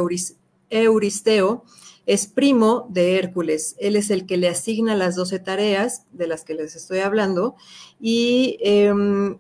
Euristeo 0.70 1.64
es 2.06 2.28
primo 2.28 2.88
de 2.90 3.18
Hércules. 3.18 3.76
Él 3.80 3.96
es 3.96 4.10
el 4.10 4.26
que 4.26 4.38
le 4.38 4.48
asigna 4.48 4.96
las 4.96 5.16
doce 5.16 5.40
tareas 5.40 6.06
de 6.12 6.28
las 6.28 6.44
que 6.44 6.54
les 6.54 6.76
estoy 6.76 7.00
hablando 7.00 7.56
y 8.00 8.58
em, 8.62 9.40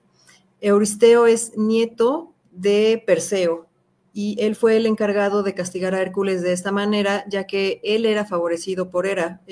Euristeo 0.66 1.28
es 1.28 1.56
nieto 1.56 2.34
de 2.50 3.04
Perseo 3.06 3.70
y 4.14 4.36
él 4.40 4.56
fue 4.56 4.78
el 4.78 4.88
encargado 4.88 5.44
de 5.44 5.54
castigar 5.54 5.94
a 5.94 6.02
Hércules 6.02 6.42
de 6.42 6.54
esta 6.54 6.72
manera, 6.72 7.24
ya 7.30 7.46
que 7.46 7.80
él 7.84 8.04
era 8.04 8.26
favorecido 8.26 8.90
por 8.90 9.06
Hera. 9.06 9.44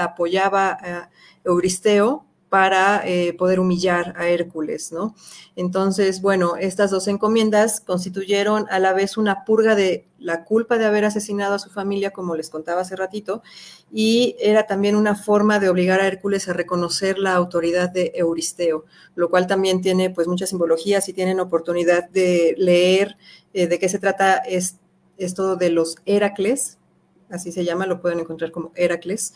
Apoyaba 0.00 0.70
a 0.70 1.10
Euristeo 1.44 2.26
para 2.52 3.00
eh, 3.06 3.32
poder 3.32 3.60
humillar 3.60 4.12
a 4.18 4.28
Hércules, 4.28 4.92
¿no? 4.92 5.14
Entonces, 5.56 6.20
bueno, 6.20 6.56
estas 6.56 6.90
dos 6.90 7.08
encomiendas 7.08 7.80
constituyeron 7.80 8.66
a 8.68 8.78
la 8.78 8.92
vez 8.92 9.16
una 9.16 9.46
purga 9.46 9.74
de 9.74 10.06
la 10.18 10.44
culpa 10.44 10.76
de 10.76 10.84
haber 10.84 11.06
asesinado 11.06 11.54
a 11.54 11.58
su 11.58 11.70
familia, 11.70 12.10
como 12.10 12.36
les 12.36 12.50
contaba 12.50 12.82
hace 12.82 12.94
ratito, 12.94 13.42
y 13.90 14.36
era 14.38 14.66
también 14.66 14.96
una 14.96 15.14
forma 15.14 15.60
de 15.60 15.70
obligar 15.70 16.02
a 16.02 16.06
Hércules 16.06 16.46
a 16.46 16.52
reconocer 16.52 17.16
la 17.16 17.32
autoridad 17.32 17.88
de 17.88 18.12
Euristeo, 18.14 18.84
lo 19.14 19.30
cual 19.30 19.46
también 19.46 19.80
tiene 19.80 20.10
pues 20.10 20.28
mucha 20.28 20.44
simbología, 20.44 21.00
si 21.00 21.14
tienen 21.14 21.40
oportunidad 21.40 22.10
de 22.10 22.54
leer 22.58 23.16
eh, 23.54 23.66
de 23.66 23.78
qué 23.78 23.88
se 23.88 23.98
trata 23.98 24.36
es, 24.36 24.76
esto 25.16 25.56
de 25.56 25.70
los 25.70 25.96
Heracles, 26.04 26.76
así 27.32 27.50
se 27.50 27.64
llama, 27.64 27.86
lo 27.86 28.00
pueden 28.00 28.20
encontrar 28.20 28.52
como 28.52 28.72
Heracles, 28.76 29.34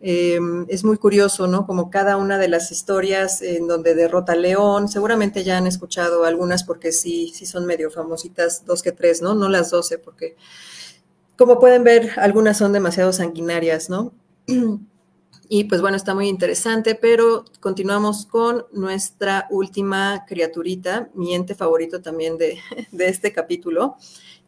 eh, 0.00 0.38
es 0.68 0.84
muy 0.84 0.98
curioso, 0.98 1.46
¿no? 1.46 1.66
Como 1.66 1.90
cada 1.90 2.16
una 2.16 2.38
de 2.38 2.48
las 2.48 2.70
historias 2.70 3.40
en 3.40 3.66
donde 3.66 3.94
derrota 3.94 4.32
a 4.32 4.36
León, 4.36 4.88
seguramente 4.88 5.42
ya 5.42 5.56
han 5.56 5.66
escuchado 5.66 6.24
algunas 6.24 6.64
porque 6.64 6.92
sí, 6.92 7.32
sí 7.34 7.46
son 7.46 7.64
medio 7.64 7.90
famositas, 7.90 8.64
dos 8.66 8.82
que 8.82 8.92
tres, 8.92 9.22
¿no? 9.22 9.34
No 9.34 9.48
las 9.48 9.70
doce, 9.70 9.98
porque 9.98 10.36
como 11.36 11.58
pueden 11.58 11.84
ver, 11.84 12.10
algunas 12.18 12.58
son 12.58 12.72
demasiado 12.72 13.12
sanguinarias, 13.12 13.88
¿no? 13.90 14.12
Y 15.48 15.64
pues 15.64 15.80
bueno, 15.80 15.96
está 15.96 16.12
muy 16.12 16.28
interesante, 16.28 16.96
pero 16.96 17.44
continuamos 17.60 18.26
con 18.26 18.66
nuestra 18.72 19.46
última 19.50 20.24
criaturita, 20.26 21.08
mi 21.14 21.36
ente 21.36 21.54
favorito 21.54 22.02
también 22.02 22.36
de, 22.36 22.58
de 22.90 23.08
este 23.08 23.32
capítulo, 23.32 23.96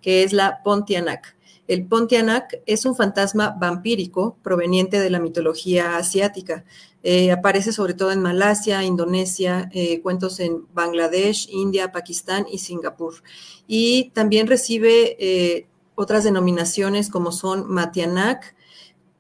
que 0.01 0.25
es 0.25 0.33
la 0.33 0.61
Pontianak. 0.65 1.38
El 1.69 1.87
Pontianak 1.87 2.63
es 2.65 2.87
un 2.87 2.97
fantasma 2.97 3.55
vampírico 3.61 4.39
proveniente 4.43 4.99
de 5.01 5.11
la 5.11 5.21
mitología 5.21 5.99
asiática. 5.99 6.65
Eh, 7.03 7.31
aparece 7.31 7.73
sobre 7.73 7.93
todo 7.93 8.11
en 8.11 8.23
Malasia, 8.23 8.83
Indonesia, 8.85 9.69
eh, 9.75 10.01
cuentos 10.01 10.41
en 10.41 10.67
Bangladesh, 10.73 11.47
India, 11.51 11.93
Pakistán 11.93 12.47
y 12.51 12.59
Singapur. 12.59 13.23
Y 13.67 14.11
también 14.15 14.47
recibe 14.47 15.17
eh, 15.21 15.69
otras 15.95 16.25
denominaciones 16.25 17.11
como 17.11 17.33
son 17.33 17.71
Matianak, 17.71 18.57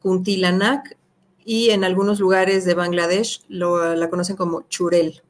Kuntilanak 0.01 0.97
y 1.45 1.69
en 1.71 1.85
algunos 1.85 2.19
lugares 2.19 2.65
de 2.65 2.73
Bangladesh 2.73 3.43
la 3.49 4.09
conocen 4.09 4.37
como 4.37 4.63
Churel. 4.69 5.23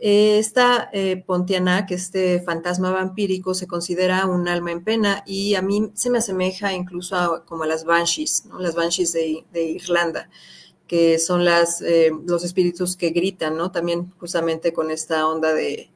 Esta 0.00 0.90
eh, 0.92 1.22
Pontianak, 1.26 1.90
este 1.90 2.40
fantasma 2.42 2.90
vampírico, 2.90 3.54
se 3.54 3.66
considera 3.66 4.26
un 4.26 4.48
alma 4.48 4.72
en 4.72 4.84
pena 4.84 5.22
y 5.26 5.54
a 5.54 5.62
mí 5.62 5.90
se 5.94 6.10
me 6.10 6.18
asemeja 6.18 6.72
incluso 6.72 7.16
a, 7.16 7.44
como 7.44 7.64
a 7.64 7.66
las 7.66 7.84
Banshees, 7.84 8.46
¿no? 8.46 8.58
las 8.60 8.74
Banshees 8.74 9.12
de, 9.12 9.44
Irlanda, 9.54 10.28
que 10.86 11.18
son 11.18 11.44
las, 11.44 11.80
eh, 11.82 12.10
los 12.26 12.44
espíritus 12.44 12.96
que 12.96 13.10
gritan, 13.10 13.56
¿no? 13.56 13.72
También 13.72 14.12
justamente 14.18 14.72
con 14.72 14.90
esta 14.90 15.26
onda 15.26 15.52
de, 15.52 15.90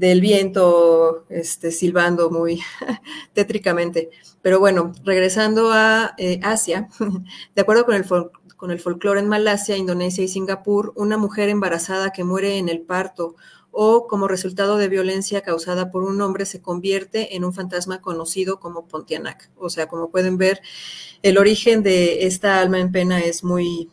del 0.00 0.22
viento 0.22 1.26
este, 1.28 1.70
silbando 1.70 2.30
muy 2.30 2.60
tétricamente. 3.34 4.10
Pero 4.42 4.58
bueno, 4.58 4.92
regresando 5.04 5.70
a 5.72 6.14
eh, 6.16 6.40
Asia, 6.42 6.88
de 7.54 7.60
acuerdo 7.60 7.84
con 7.84 7.94
el, 7.94 8.04
con 8.60 8.70
el 8.70 8.78
folclore 8.78 9.20
en 9.20 9.28
Malasia, 9.28 9.78
Indonesia 9.78 10.22
y 10.22 10.28
Singapur, 10.28 10.92
una 10.94 11.16
mujer 11.16 11.48
embarazada 11.48 12.12
que 12.12 12.24
muere 12.24 12.58
en 12.58 12.68
el 12.68 12.82
parto 12.82 13.34
o 13.70 14.06
como 14.06 14.28
resultado 14.28 14.76
de 14.76 14.90
violencia 14.90 15.40
causada 15.40 15.90
por 15.90 16.02
un 16.02 16.20
hombre 16.20 16.44
se 16.44 16.60
convierte 16.60 17.36
en 17.36 17.46
un 17.46 17.54
fantasma 17.54 18.02
conocido 18.02 18.60
como 18.60 18.86
Pontianak. 18.86 19.50
O 19.56 19.70
sea, 19.70 19.88
como 19.88 20.10
pueden 20.10 20.36
ver, 20.36 20.60
el 21.22 21.38
origen 21.38 21.82
de 21.82 22.26
esta 22.26 22.60
alma 22.60 22.80
en 22.80 22.92
pena 22.92 23.20
es 23.20 23.44
muy 23.44 23.88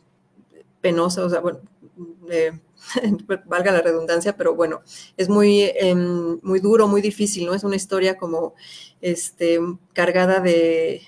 penosa, 0.82 1.24
o 1.24 1.30
sea, 1.30 1.40
bueno, 1.40 1.60
eh, 2.30 2.60
valga 3.46 3.72
la 3.72 3.82
redundancia, 3.82 4.36
pero 4.36 4.54
bueno, 4.54 4.82
es 5.16 5.30
muy, 5.30 5.72
em, 5.76 6.42
muy 6.44 6.60
duro, 6.60 6.90
muy 6.90 7.02
difícil, 7.02 7.46
¿no? 7.46 7.54
Es 7.54 7.64
una 7.64 7.78
historia 7.78 8.18
como 8.18 8.54
este, 9.00 9.62
cargada 9.94 10.42
de, 10.42 11.04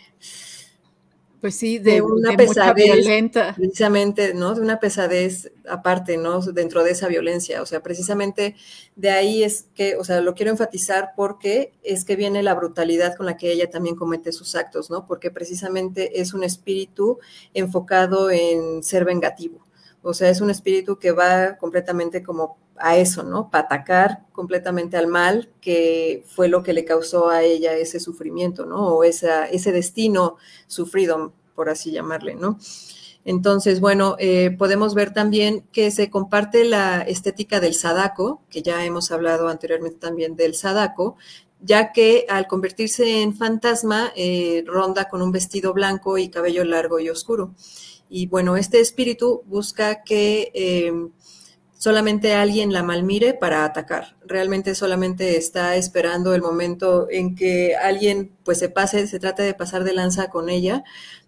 pues 1.42 1.56
sí, 1.56 1.80
de, 1.80 2.02
una 2.02 2.36
pesadez 2.36 2.94
violenta. 2.94 3.54
Precisamente, 3.56 4.34
¿no? 4.34 4.56
De 4.56 4.62
una 4.62 4.80
pesadez 4.80 5.52
aparte, 5.70 6.18
¿no? 6.18 6.42
Dentro 6.42 6.84
de 6.84 6.92
esa 6.92 7.08
violencia. 7.08 7.62
O 7.62 7.66
sea, 7.66 7.82
precisamente 7.82 8.56
de 8.96 9.12
ahí 9.12 9.44
es 9.44 9.68
que, 9.74 9.96
o 9.96 10.04
sea, 10.04 10.20
lo 10.22 10.34
quiero 10.36 10.52
enfatizar 10.52 11.12
porque 11.16 11.72
es 11.84 12.04
que 12.04 12.16
viene 12.16 12.44
la 12.44 12.56
brutalidad 12.56 13.16
con 13.16 13.26
la 13.26 13.38
que 13.38 13.52
ella 13.52 13.70
también 13.70 13.96
comete 13.96 14.32
sus 14.32 14.56
actos, 14.56 14.90
¿no? 14.90 15.06
Porque 15.06 15.32
precisamente 15.32 16.20
es 16.20 16.34
un 16.34 16.44
espíritu 16.44 17.20
enfocado 17.54 18.30
en 18.32 18.84
ser 18.84 19.06
vengativo. 19.06 19.66
O 20.02 20.14
sea, 20.14 20.30
es 20.30 20.42
un 20.42 20.50
espíritu 20.50 20.98
que 20.98 21.12
va 21.12 21.58
completamente 21.58 22.24
como 22.24 22.58
a 22.80 22.98
eso, 22.98 23.24
¿no? 23.24 23.50
Para 23.50 23.66
atacar 23.66 24.26
completamente 24.32 24.98
al 24.98 25.08
mal, 25.08 25.50
que 25.62 26.24
fue 26.28 26.48
lo 26.48 26.64
que 26.64 26.74
le 26.74 26.86
causó 26.86 27.30
a 27.30 27.44
ella 27.44 27.74
ese 27.74 28.00
sufrimiento, 28.00 28.66
¿no? 28.66 28.88
O 28.88 29.04
esa, 29.04 29.46
ese 29.46 29.72
destino 29.72 30.38
sufrido, 30.68 31.34
por 31.56 31.70
así 31.70 31.92
llamarle, 31.92 32.36
¿no? 32.36 32.58
Entonces, 33.26 33.80
bueno, 33.80 34.16
eh, 34.18 34.56
podemos 34.58 34.96
ver 34.96 35.14
también 35.14 35.68
que 35.72 35.92
se 35.92 36.10
comparte 36.10 36.64
la 36.64 37.02
estética 37.02 37.60
del 37.60 37.74
sadako, 37.74 38.42
que 38.50 38.62
ya 38.62 38.86
hemos 38.86 39.12
hablado 39.12 39.50
anteriormente 39.50 40.00
también 40.00 40.36
del 40.36 40.56
sadako, 40.56 41.18
ya 41.62 41.92
que 41.92 42.26
al 42.30 42.48
convertirse 42.48 43.22
en 43.22 43.36
fantasma 43.36 44.12
eh, 44.16 44.64
ronda 44.66 45.10
con 45.10 45.22
un 45.22 45.32
vestido 45.32 45.74
blanco 45.74 46.18
y 46.18 46.30
cabello 46.30 46.64
largo 46.64 47.00
y 47.00 47.10
oscuro. 47.10 47.54
Y 48.10 48.28
bueno, 48.28 48.58
este 48.58 48.80
espíritu 48.80 49.44
busca 49.46 50.04
que 50.04 50.52
eh, 50.56 50.92
solamente 51.80 52.34
alguien 52.36 52.74
la 52.74 52.84
malmire 52.84 53.34
para 53.34 53.64
atacar. 53.64 54.18
Realmente 54.26 54.76
solamente 54.76 55.38
está 55.38 55.78
esperando 55.78 56.36
el 56.36 56.42
momento 56.42 57.08
en 57.10 57.36
que 57.36 57.76
alguien 57.78 58.36
pues 58.44 58.60
se 58.60 58.70
pase, 58.70 59.08
se 59.08 59.18
trate 59.20 59.44
de 59.44 59.54
pasar 59.54 59.86
de 59.86 59.94
lanza 59.94 60.30
con 60.30 60.50
ella 60.50 60.84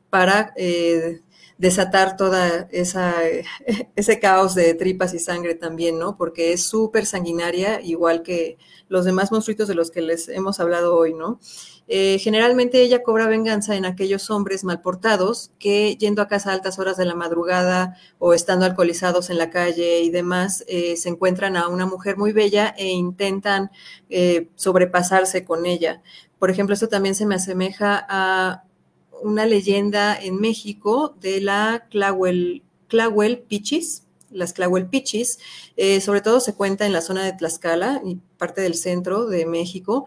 para 0.09 0.53
eh, 0.57 1.21
desatar 1.61 2.17
toda 2.17 2.67
esa 2.71 3.13
ese 3.95 4.19
caos 4.19 4.55
de 4.55 4.73
tripas 4.73 5.13
y 5.13 5.19
sangre 5.19 5.53
también, 5.53 5.99
¿no? 5.99 6.17
Porque 6.17 6.53
es 6.53 6.63
súper 6.63 7.05
sanguinaria, 7.05 7.79
igual 7.81 8.23
que 8.23 8.57
los 8.89 9.05
demás 9.05 9.31
monstruitos 9.31 9.67
de 9.67 9.75
los 9.75 9.91
que 9.91 10.01
les 10.01 10.27
hemos 10.27 10.59
hablado 10.59 10.97
hoy, 10.97 11.13
¿no? 11.13 11.39
Eh, 11.87 12.17
generalmente 12.19 12.81
ella 12.81 13.03
cobra 13.03 13.27
venganza 13.27 13.75
en 13.75 13.85
aquellos 13.85 14.31
hombres 14.31 14.63
malportados 14.63 15.51
que 15.59 15.97
yendo 15.97 16.23
a 16.23 16.27
casa 16.27 16.49
a 16.49 16.53
altas 16.53 16.79
horas 16.79 16.97
de 16.97 17.05
la 17.05 17.15
madrugada 17.15 17.95
o 18.17 18.33
estando 18.33 18.65
alcoholizados 18.65 19.29
en 19.29 19.37
la 19.37 19.51
calle 19.51 19.99
y 20.01 20.09
demás, 20.09 20.63
eh, 20.67 20.95
se 20.97 21.09
encuentran 21.09 21.57
a 21.57 21.67
una 21.67 21.85
mujer 21.85 22.17
muy 22.17 22.31
bella 22.31 22.73
e 22.75 22.87
intentan 22.87 23.69
eh, 24.09 24.49
sobrepasarse 24.55 25.45
con 25.45 25.67
ella. 25.67 26.01
Por 26.39 26.49
ejemplo, 26.49 26.73
esto 26.73 26.87
también 26.87 27.13
se 27.13 27.27
me 27.27 27.35
asemeja 27.35 28.03
a 28.09 28.63
una 29.23 29.45
leyenda 29.45 30.15
en 30.19 30.39
México 30.39 31.15
de 31.19 31.41
la 31.41 31.87
Clawell, 31.89 32.63
Clawell 32.87 33.39
Pichis, 33.39 34.03
las 34.29 34.53
Clawell 34.53 34.87
Pichis, 34.87 35.39
sobre 36.01 36.21
todo 36.21 36.39
se 36.39 36.55
cuenta 36.55 36.85
en 36.85 36.93
la 36.93 37.01
zona 37.01 37.25
de 37.25 37.33
Tlaxcala 37.33 38.01
y 38.05 38.17
parte 38.37 38.61
del 38.61 38.75
centro 38.75 39.25
de 39.25 39.45
México, 39.45 40.05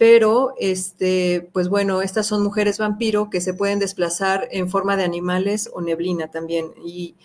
pero 0.00 0.54
este, 0.58 1.50
pues 1.52 1.68
bueno, 1.68 2.00
estas 2.00 2.26
son 2.26 2.42
mujeres 2.42 2.78
vampiro 2.78 3.28
que 3.28 3.42
se 3.42 3.52
pueden 3.52 3.78
desplazar 3.78 4.48
en 4.50 4.70
forma 4.70 4.96
de 4.96 5.04
animales 5.04 5.68
o 5.74 5.82
neblina 5.82 6.30
también. 6.30 6.72
Y 6.82 7.16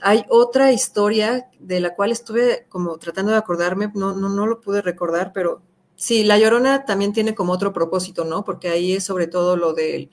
hay 0.00 0.24
otra 0.28 0.70
historia 0.70 1.50
de 1.58 1.80
la 1.80 1.96
cual 1.96 2.12
estuve 2.12 2.66
como 2.68 2.96
tratando 2.98 3.32
de 3.32 3.38
acordarme, 3.38 3.90
no, 3.94 4.14
no, 4.14 4.28
no 4.28 4.46
lo 4.46 4.60
pude 4.60 4.82
recordar, 4.82 5.32
pero 5.32 5.62
sí, 5.96 6.22
La 6.22 6.38
Llorona 6.38 6.84
también 6.84 7.12
tiene 7.12 7.34
como 7.34 7.52
otro 7.52 7.72
propósito, 7.72 8.24
¿no? 8.24 8.44
Porque 8.44 8.68
ahí 8.68 8.92
es 8.92 9.02
sobre 9.02 9.26
todo 9.26 9.56
lo 9.56 9.72
del 9.72 10.10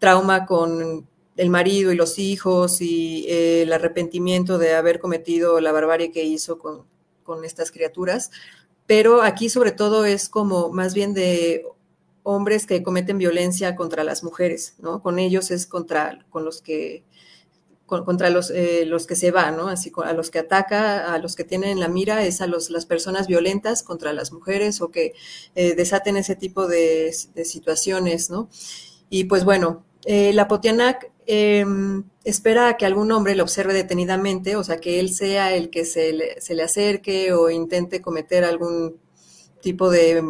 trauma 0.00 0.44
con 0.46 1.06
el 1.36 1.50
marido 1.50 1.92
y 1.92 1.96
los 1.96 2.18
hijos 2.18 2.80
y 2.80 3.26
eh, 3.28 3.62
el 3.62 3.72
arrepentimiento 3.72 4.58
de 4.58 4.74
haber 4.74 4.98
cometido 4.98 5.60
la 5.60 5.70
barbarie 5.70 6.10
que 6.10 6.24
hizo 6.24 6.58
con, 6.58 6.84
con 7.22 7.44
estas 7.44 7.70
criaturas 7.70 8.32
pero 8.90 9.22
aquí 9.22 9.48
sobre 9.48 9.70
todo 9.70 10.04
es 10.04 10.28
como 10.28 10.70
más 10.70 10.94
bien 10.94 11.14
de 11.14 11.64
hombres 12.24 12.66
que 12.66 12.82
cometen 12.82 13.18
violencia 13.18 13.76
contra 13.76 14.02
las 14.02 14.24
mujeres, 14.24 14.74
¿no? 14.80 15.00
Con 15.00 15.20
ellos 15.20 15.52
es 15.52 15.68
contra 15.68 16.26
con 16.28 16.44
los 16.44 16.60
que 16.60 17.04
contra 17.86 18.30
los, 18.30 18.50
eh, 18.50 18.84
los 18.86 19.06
que 19.06 19.14
se 19.14 19.30
van, 19.30 19.56
¿no? 19.56 19.68
Así 19.68 19.92
a 20.04 20.12
los 20.12 20.32
que 20.32 20.40
ataca, 20.40 21.14
a 21.14 21.18
los 21.18 21.36
que 21.36 21.44
tienen 21.44 21.78
la 21.78 21.86
mira, 21.86 22.24
es 22.24 22.40
a 22.40 22.48
los, 22.48 22.68
las 22.70 22.84
personas 22.84 23.28
violentas 23.28 23.84
contra 23.84 24.12
las 24.12 24.32
mujeres 24.32 24.80
o 24.80 24.90
que 24.90 25.14
eh, 25.54 25.76
desaten 25.76 26.16
ese 26.16 26.34
tipo 26.34 26.66
de, 26.66 27.14
de, 27.32 27.44
situaciones, 27.44 28.28
¿no? 28.28 28.48
Y 29.08 29.24
pues 29.26 29.44
bueno, 29.44 29.84
eh, 30.04 30.32
la 30.32 30.48
Potianac 30.48 31.10
em, 31.26 32.04
espera 32.24 32.68
a 32.68 32.76
que 32.76 32.86
algún 32.86 33.12
hombre 33.12 33.34
lo 33.34 33.42
observe 33.42 33.74
detenidamente, 33.74 34.56
o 34.56 34.64
sea, 34.64 34.78
que 34.80 35.00
él 35.00 35.10
sea 35.10 35.54
el 35.54 35.70
que 35.70 35.84
se 35.84 36.12
le, 36.12 36.40
se 36.40 36.54
le 36.54 36.62
acerque 36.62 37.32
o 37.32 37.50
intente 37.50 38.00
cometer 38.00 38.44
algún 38.44 38.98
tipo 39.60 39.90
de 39.90 40.22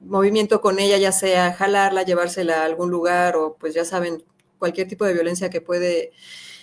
movimiento 0.00 0.60
con 0.60 0.78
ella, 0.78 0.98
ya 0.98 1.12
sea 1.12 1.52
jalarla, 1.52 2.02
llevársela 2.02 2.62
a 2.62 2.64
algún 2.64 2.90
lugar 2.90 3.36
o 3.36 3.56
pues 3.58 3.74
ya 3.74 3.84
saben, 3.84 4.24
cualquier 4.58 4.88
tipo 4.88 5.04
de 5.04 5.14
violencia 5.14 5.50
que 5.50 5.60
puede 5.60 6.12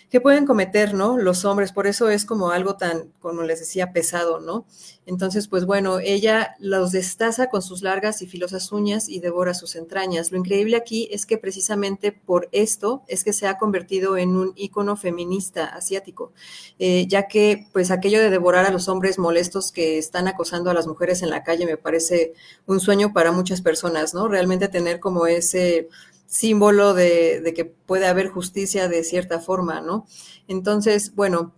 que 0.10 0.22
pueden 0.22 0.46
cometer, 0.46 0.94
¿no? 0.94 1.18
Los 1.18 1.44
hombres, 1.44 1.74
por 1.74 1.86
eso 1.86 2.10
es 2.10 2.26
como 2.26 2.52
algo 2.52 2.78
tan, 2.78 3.12
como 3.20 3.44
les 3.44 3.60
decía, 3.60 3.92
pesado, 3.92 4.40
¿no? 4.40 4.66
Entonces, 5.06 5.48
pues 5.48 5.66
bueno, 5.66 6.00
ella 6.00 6.56
los 6.60 6.92
destaza 6.92 7.50
con 7.50 7.62
sus 7.62 7.82
largas 7.82 8.22
y 8.22 8.28
filosas 8.28 8.72
uñas 8.72 9.10
y 9.10 9.20
devora 9.20 9.54
sus 9.54 9.76
entrañas. 9.76 10.32
Lo 10.32 10.38
increíble 10.38 10.78
aquí 10.78 11.10
es 11.12 11.26
que 11.26 11.38
precisamente 11.38 12.12
por 12.14 12.48
esto 12.54 13.04
es 13.08 13.24
que 13.24 13.34
se 13.34 13.48
ha 13.48 13.58
convertido 13.58 14.18
en 14.18 14.36
un 14.38 14.54
ícono 14.56 14.96
feminista 14.96 15.66
asiático, 15.66 16.32
eh, 16.80 17.06
ya 17.08 17.28
que 17.28 17.68
pues 17.74 17.92
aquello 17.92 18.20
de 18.20 18.30
devorar 18.30 18.66
a 18.66 18.72
los 18.72 18.88
hombres 18.88 19.20
molestos 19.20 19.72
que 19.72 19.98
están 19.98 20.28
acosando 20.28 20.70
a 20.70 20.74
las 20.74 20.88
mujeres 20.88 21.22
en 21.22 21.30
la 21.30 21.44
calle 21.44 21.66
me 21.66 21.78
parece 21.78 22.34
un 22.66 22.80
sueño 22.80 23.14
para 23.14 23.32
muchas 23.32 23.62
personas, 23.62 24.14
¿no? 24.14 24.28
Realmente 24.28 24.68
tener 24.70 25.00
como 25.00 25.28
ese 25.28 25.90
símbolo 26.28 26.94
de, 26.94 27.54
que 27.56 27.66
puede 27.66 28.06
haber 28.06 28.28
justicia 28.28 28.88
de 28.88 29.04
cierta 29.04 29.40
forma, 29.40 29.82
¿no? 29.82 30.06
Entonces, 30.48 31.16
bueno, 31.16 31.54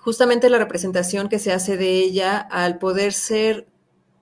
justamente 0.00 0.50
la 0.50 0.58
representación 0.58 1.28
que 1.28 1.38
se 1.38 1.52
hace 1.52 1.76
de 1.76 1.90
ella 1.90 2.38
al 2.38 2.78
poder 2.78 3.12
ser 3.12 3.68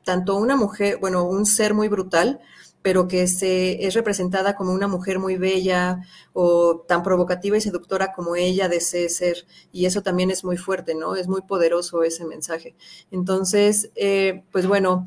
tanto 0.04 0.36
una 0.36 0.56
mujer, 0.56 0.98
bueno, 1.00 1.24
un 1.24 1.46
ser 1.46 1.74
muy 1.74 1.88
brutal, 1.88 2.40
pero 2.82 3.08
que 3.08 3.26
se, 3.26 3.86
es 3.86 3.94
representada 3.94 4.54
como 4.54 4.72
una 4.72 4.88
mujer 4.88 5.18
muy 5.18 5.36
bella 5.36 6.02
o 6.32 6.84
tan 6.88 7.02
provocativa 7.02 7.56
y 7.56 7.60
seductora 7.60 8.12
como 8.12 8.36
ella 8.36 8.68
desee 8.68 9.08
ser. 9.08 9.46
Y 9.72 9.86
eso 9.86 10.02
también 10.02 10.30
es 10.30 10.44
muy 10.44 10.56
fuerte, 10.56 10.94
¿no? 10.94 11.14
Es 11.16 11.28
muy 11.28 11.42
poderoso 11.42 12.02
ese 12.02 12.24
mensaje. 12.24 12.74
Entonces, 13.10 13.90
eh, 13.96 14.44
pues 14.52 14.66
bueno, 14.66 15.06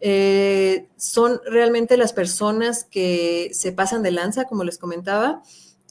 eh, 0.00 0.88
son 0.96 1.40
realmente 1.44 1.96
las 1.96 2.12
personas 2.12 2.84
que 2.84 3.50
se 3.52 3.72
pasan 3.72 4.02
de 4.02 4.12
lanza, 4.12 4.44
como 4.44 4.64
les 4.64 4.78
comentaba, 4.78 5.42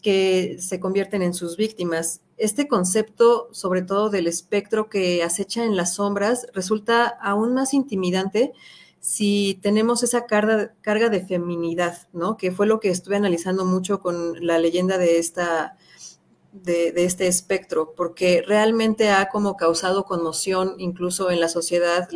que 0.01 0.57
se 0.59 0.79
convierten 0.79 1.21
en 1.21 1.33
sus 1.33 1.57
víctimas. 1.57 2.21
Este 2.37 2.67
concepto, 2.67 3.49
sobre 3.51 3.81
todo 3.81 4.09
del 4.09 4.27
espectro 4.27 4.89
que 4.89 5.23
acecha 5.23 5.65
en 5.65 5.75
las 5.75 5.95
sombras, 5.95 6.47
resulta 6.53 7.07
aún 7.07 7.53
más 7.53 7.73
intimidante 7.73 8.53
si 8.99 9.59
tenemos 9.61 10.03
esa 10.03 10.25
carga, 10.25 11.09
de 11.09 11.25
feminidad, 11.25 12.07
¿no? 12.13 12.35
Que 12.35 12.51
fue 12.51 12.67
lo 12.67 12.79
que 12.79 12.89
estuve 12.89 13.15
analizando 13.15 13.63
mucho 13.63 14.01
con 14.01 14.45
la 14.45 14.59
leyenda 14.59 14.97
de 14.97 15.17
esta, 15.17 15.77
de, 16.51 16.93
este 16.95 17.27
espectro, 17.27 17.93
porque 17.95 18.43
realmente 18.45 19.09
ha 19.09 19.29
como 19.29 19.55
causado 19.55 20.03
conmoción 20.03 20.75
incluso 20.77 21.31
en 21.31 21.39
la 21.39 21.47
sociedad 21.47 22.09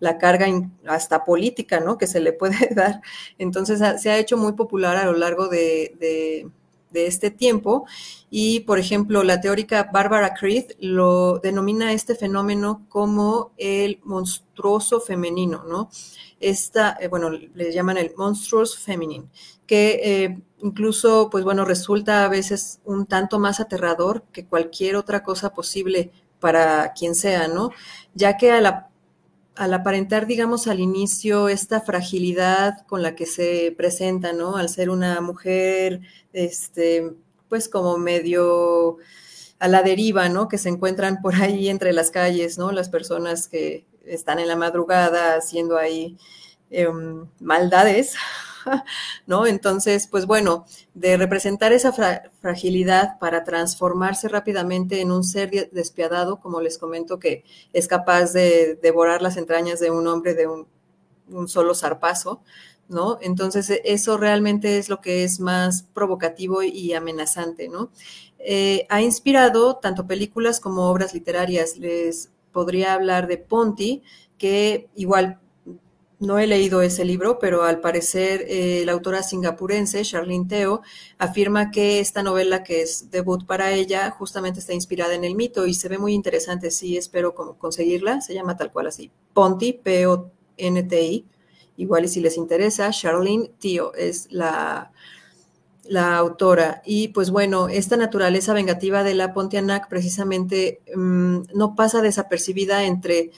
la 0.00 0.18
carga 0.18 0.46
hasta 0.86 1.24
política, 1.24 1.80
¿no? 1.80 1.98
Que 1.98 2.06
se 2.06 2.20
le 2.20 2.32
puede 2.32 2.68
dar. 2.74 3.00
Entonces 3.38 3.80
se 4.00 4.10
ha 4.10 4.18
hecho 4.18 4.36
muy 4.36 4.52
popular 4.52 4.96
a 4.96 5.06
lo 5.06 5.14
largo 5.14 5.48
de, 5.48 6.48
este 6.92 7.30
tiempo. 7.30 7.86
Y, 8.30 8.60
por 8.60 8.78
ejemplo, 8.78 9.24
la 9.24 9.40
teórica 9.40 9.90
Barbara 9.92 10.34
Creed 10.34 10.72
lo 10.78 11.40
denomina 11.40 11.92
este 11.92 12.14
fenómeno 12.14 12.86
como 12.88 13.52
el 13.56 14.00
monstruoso 14.04 15.00
femenino, 15.00 15.64
¿no? 15.68 15.90
Esta, 16.38 16.96
eh, 17.00 17.08
bueno, 17.08 17.30
le 17.30 17.72
llaman 17.72 17.96
el 17.96 18.12
monstruous 18.16 18.78
feminine, 18.78 19.26
que 19.66 20.00
eh, 20.04 20.42
incluso, 20.62 21.30
pues 21.30 21.42
bueno, 21.42 21.64
resulta 21.64 22.24
a 22.24 22.28
veces 22.28 22.80
un 22.84 23.06
tanto 23.06 23.38
más 23.40 23.58
aterrador 23.58 24.22
que 24.32 24.44
cualquier 24.46 24.94
otra 24.96 25.22
cosa 25.22 25.52
posible 25.52 26.12
para 26.38 26.92
quien 26.92 27.14
sea, 27.14 27.48
¿no? 27.48 27.70
Ya 28.14 28.36
que 28.36 28.52
a 28.52 28.60
la 28.60 28.90
al 29.56 29.74
aparentar, 29.74 30.26
digamos, 30.26 30.66
al 30.66 30.80
inicio 30.80 31.48
esta 31.48 31.80
fragilidad 31.80 32.84
con 32.86 33.02
la 33.02 33.14
que 33.14 33.26
se 33.26 33.74
presenta, 33.76 34.32
¿no? 34.32 34.56
Al 34.56 34.68
ser 34.68 34.90
una 34.90 35.20
mujer, 35.20 36.00
este, 36.32 37.12
pues 37.48 37.68
como 37.68 37.98
medio 37.98 38.98
a 39.58 39.68
la 39.68 39.82
deriva, 39.82 40.28
¿no? 40.28 40.48
Que 40.48 40.58
se 40.58 40.68
encuentran 40.68 41.22
por 41.22 41.36
ahí 41.36 41.68
entre 41.68 41.92
las 41.92 42.10
calles, 42.10 42.58
¿no? 42.58 42.72
Las 42.72 42.88
personas 42.88 43.48
que 43.48 43.86
están 44.04 44.38
en 44.38 44.48
la 44.48 44.56
madrugada 44.56 45.36
haciendo 45.36 45.78
ahí 45.78 46.18
em, 46.70 47.26
maldades, 47.40 48.14
¿no? 49.26 49.46
Entonces, 49.46 50.08
pues 50.10 50.26
bueno, 50.26 50.66
de 50.94 51.16
representar 51.16 51.72
esa 51.72 51.92
fragilidad 52.40 53.18
para 53.18 53.44
transformarse 53.44 54.28
rápidamente 54.28 55.00
en 55.00 55.12
un 55.12 55.24
ser 55.24 55.70
despiadado, 55.72 56.40
como 56.40 56.60
les 56.60 56.78
comento, 56.78 57.18
que 57.18 57.44
es 57.72 57.88
capaz 57.88 58.32
de 58.32 58.78
devorar 58.82 59.22
las 59.22 59.36
entrañas 59.36 59.80
de 59.80 59.90
un 59.90 60.06
hombre 60.06 60.34
de 60.34 60.46
un, 60.46 60.66
solo 61.48 61.74
zarpazo, 61.74 62.42
¿no? 62.88 63.18
Entonces, 63.22 63.70
e, 63.70 63.80
eso 63.84 64.18
realmente 64.18 64.78
es 64.78 64.88
lo 64.88 65.00
que 65.00 65.24
es 65.24 65.40
más 65.40 65.84
provocativo 65.94 66.62
y 66.62 66.92
amenazante, 66.92 67.68
¿no? 67.68 67.90
Eh, 68.38 68.86
ha 68.90 69.00
inspirado 69.00 69.76
tanto 69.76 70.06
películas 70.06 70.60
como 70.60 70.90
obras 70.90 71.14
literarias. 71.14 71.78
Les 71.78 72.30
podría 72.52 72.92
hablar 72.92 73.26
de 73.26 73.38
Ponti, 73.38 74.02
que 74.36 74.90
igual 74.94 75.40
no 76.24 76.38
he 76.38 76.46
leído 76.46 76.82
ese 76.82 77.04
libro, 77.04 77.38
pero 77.38 77.62
al 77.62 77.80
parecer 77.80 78.44
eh, 78.48 78.82
la 78.84 78.92
autora 78.92 79.22
singapurense, 79.22 80.02
Charlene 80.02 80.46
Teo, 80.46 80.82
afirma 81.18 81.70
que 81.70 82.00
esta 82.00 82.22
novela, 82.22 82.62
que 82.62 82.82
es 82.82 83.10
debut 83.10 83.46
para 83.46 83.72
ella, 83.72 84.10
justamente 84.10 84.60
está 84.60 84.72
inspirada 84.72 85.14
en 85.14 85.24
el 85.24 85.34
mito 85.34 85.66
y 85.66 85.74
se 85.74 85.88
ve 85.88 85.98
muy 85.98 86.12
interesante. 86.14 86.70
Sí, 86.70 86.96
espero 86.96 87.34
como 87.34 87.58
conseguirla. 87.58 88.20
Se 88.20 88.34
llama 88.34 88.56
tal 88.56 88.72
cual 88.72 88.88
así, 88.88 89.10
Ponti, 89.32 89.72
P-O-N-T-I. 89.74 91.26
Igual 91.76 92.04
y 92.04 92.08
si 92.08 92.20
les 92.20 92.36
interesa, 92.36 92.90
Charlene 92.90 93.50
Teo 93.60 93.94
es 93.94 94.28
la, 94.30 94.92
la 95.86 96.16
autora. 96.16 96.82
Y 96.84 97.08
pues 97.08 97.30
bueno, 97.30 97.68
esta 97.68 97.96
naturaleza 97.96 98.54
vengativa 98.54 99.02
de 99.02 99.14
la 99.14 99.32
Pontianak 99.32 99.88
precisamente 99.88 100.80
mm, 100.94 101.38
no 101.54 101.74
pasa 101.74 102.00
desapercibida 102.02 102.84
entre 102.84 103.30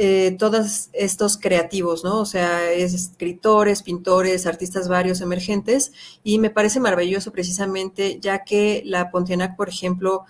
eh, 0.00 0.36
todos 0.38 0.90
estos 0.92 1.38
creativos, 1.38 2.04
¿no? 2.04 2.20
O 2.20 2.24
sea, 2.24 2.70
es 2.70 2.94
escritores, 2.94 3.82
pintores, 3.82 4.46
artistas 4.46 4.86
varios 4.86 5.20
emergentes, 5.20 5.90
y 6.22 6.38
me 6.38 6.50
parece 6.50 6.78
maravilloso 6.78 7.32
precisamente, 7.32 8.20
ya 8.20 8.44
que 8.44 8.82
la 8.84 9.10
Pontianak, 9.10 9.56
por 9.56 9.68
ejemplo, 9.68 10.24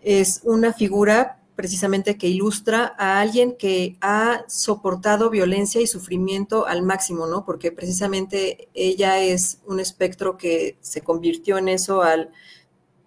es 0.00 0.40
una 0.44 0.72
figura 0.72 1.42
precisamente 1.56 2.16
que 2.16 2.28
ilustra 2.28 2.94
a 2.96 3.20
alguien 3.20 3.54
que 3.54 3.98
ha 4.00 4.44
soportado 4.48 5.28
violencia 5.28 5.82
y 5.82 5.86
sufrimiento 5.86 6.66
al 6.66 6.82
máximo, 6.82 7.26
¿no? 7.26 7.44
Porque 7.44 7.72
precisamente 7.72 8.70
ella 8.72 9.20
es 9.20 9.58
un 9.66 9.78
espectro 9.78 10.38
que 10.38 10.78
se 10.80 11.02
convirtió 11.02 11.58
en 11.58 11.68
eso 11.68 12.00
al 12.00 12.30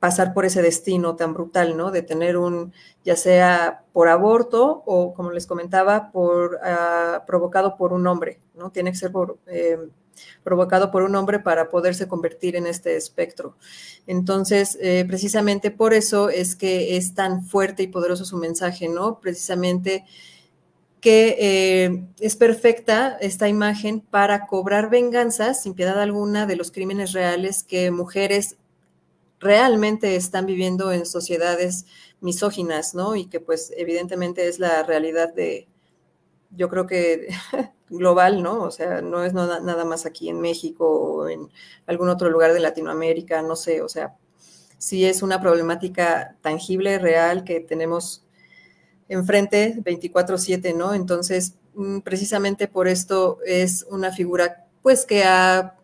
pasar 0.03 0.33
por 0.33 0.43
ese 0.43 0.61
destino 0.61 1.15
tan 1.15 1.33
brutal, 1.33 1.77
¿no? 1.77 1.89
De 1.89 2.01
tener 2.01 2.35
un, 2.35 2.73
ya 3.05 3.15
sea 3.15 3.85
por 3.93 4.09
aborto 4.09 4.83
o, 4.85 5.13
como 5.13 5.31
les 5.31 5.47
comentaba, 5.47 6.11
por 6.11 6.55
uh, 6.55 7.25
provocado 7.25 7.77
por 7.77 7.93
un 7.93 8.05
hombre, 8.05 8.41
¿no? 8.53 8.69
Tiene 8.69 8.91
que 8.91 8.97
ser 8.97 9.13
eh, 9.47 9.77
provocado 10.43 10.91
por 10.91 11.03
un 11.03 11.15
hombre 11.15 11.39
para 11.39 11.69
poderse 11.69 12.09
convertir 12.09 12.57
en 12.57 12.67
este 12.67 12.97
espectro. 12.97 13.55
Entonces, 14.05 14.77
eh, 14.81 15.05
precisamente 15.07 15.71
por 15.71 15.93
eso 15.93 16.27
es 16.27 16.57
que 16.57 16.97
es 16.97 17.13
tan 17.13 17.45
fuerte 17.45 17.83
y 17.83 17.87
poderoso 17.87 18.25
su 18.25 18.35
mensaje, 18.35 18.89
¿no? 18.89 19.21
Precisamente 19.21 20.03
que 20.99 21.37
eh, 21.39 22.03
es 22.19 22.35
perfecta 22.35 23.17
esta 23.21 23.47
imagen 23.47 24.01
para 24.01 24.47
cobrar 24.47 24.89
venganza 24.89 25.53
sin 25.53 25.75
piedad 25.75 26.01
alguna 26.01 26.45
de 26.45 26.57
los 26.57 26.71
crímenes 26.71 27.13
reales 27.13 27.63
que 27.63 27.89
mujeres 27.89 28.57
realmente 29.43 30.15
están 30.15 30.45
viviendo 30.45 30.91
en 30.91 31.05
sociedades 31.05 31.85
misóginas, 32.21 32.95
¿no? 32.95 33.15
Y 33.15 33.27
que 33.27 33.39
pues 33.39 33.71
evidentemente 33.75 34.47
es 34.47 34.59
la 34.59 34.83
realidad 34.83 35.33
de, 35.33 35.67
yo 36.51 36.69
creo 36.69 36.87
que 36.87 37.27
global, 37.89 38.41
¿no? 38.41 38.63
O 38.63 38.71
sea, 38.71 39.01
no 39.01 39.23
es 39.23 39.33
nada, 39.33 39.85
más 39.85 40.05
aquí 40.05 40.29
en 40.29 40.41
México 40.41 40.87
o 40.87 41.29
en 41.29 41.49
algún 41.85 42.09
otro 42.09 42.29
lugar 42.29 42.53
de 42.53 42.59
Latinoamérica, 42.59 43.41
no 43.41 43.55
sé, 43.55 43.81
o 43.81 43.89
sea, 43.89 44.15
sí 44.77 45.05
es 45.05 45.21
una 45.21 45.41
problemática 45.41 46.35
tangible, 46.41 46.99
real, 46.99 47.43
que 47.43 47.59
tenemos 47.59 48.25
enfrente 49.09 49.75
24/7, 49.83 50.73
¿no? 50.73 50.93
Entonces, 50.93 51.55
mm, 51.75 51.99
precisamente 51.99 52.67
por 52.67 52.87
esto 52.87 53.39
es 53.45 53.85
una 53.89 54.11
figura, 54.11 54.65
pues, 54.81 55.05
que 55.05 55.23
ha 55.23 55.75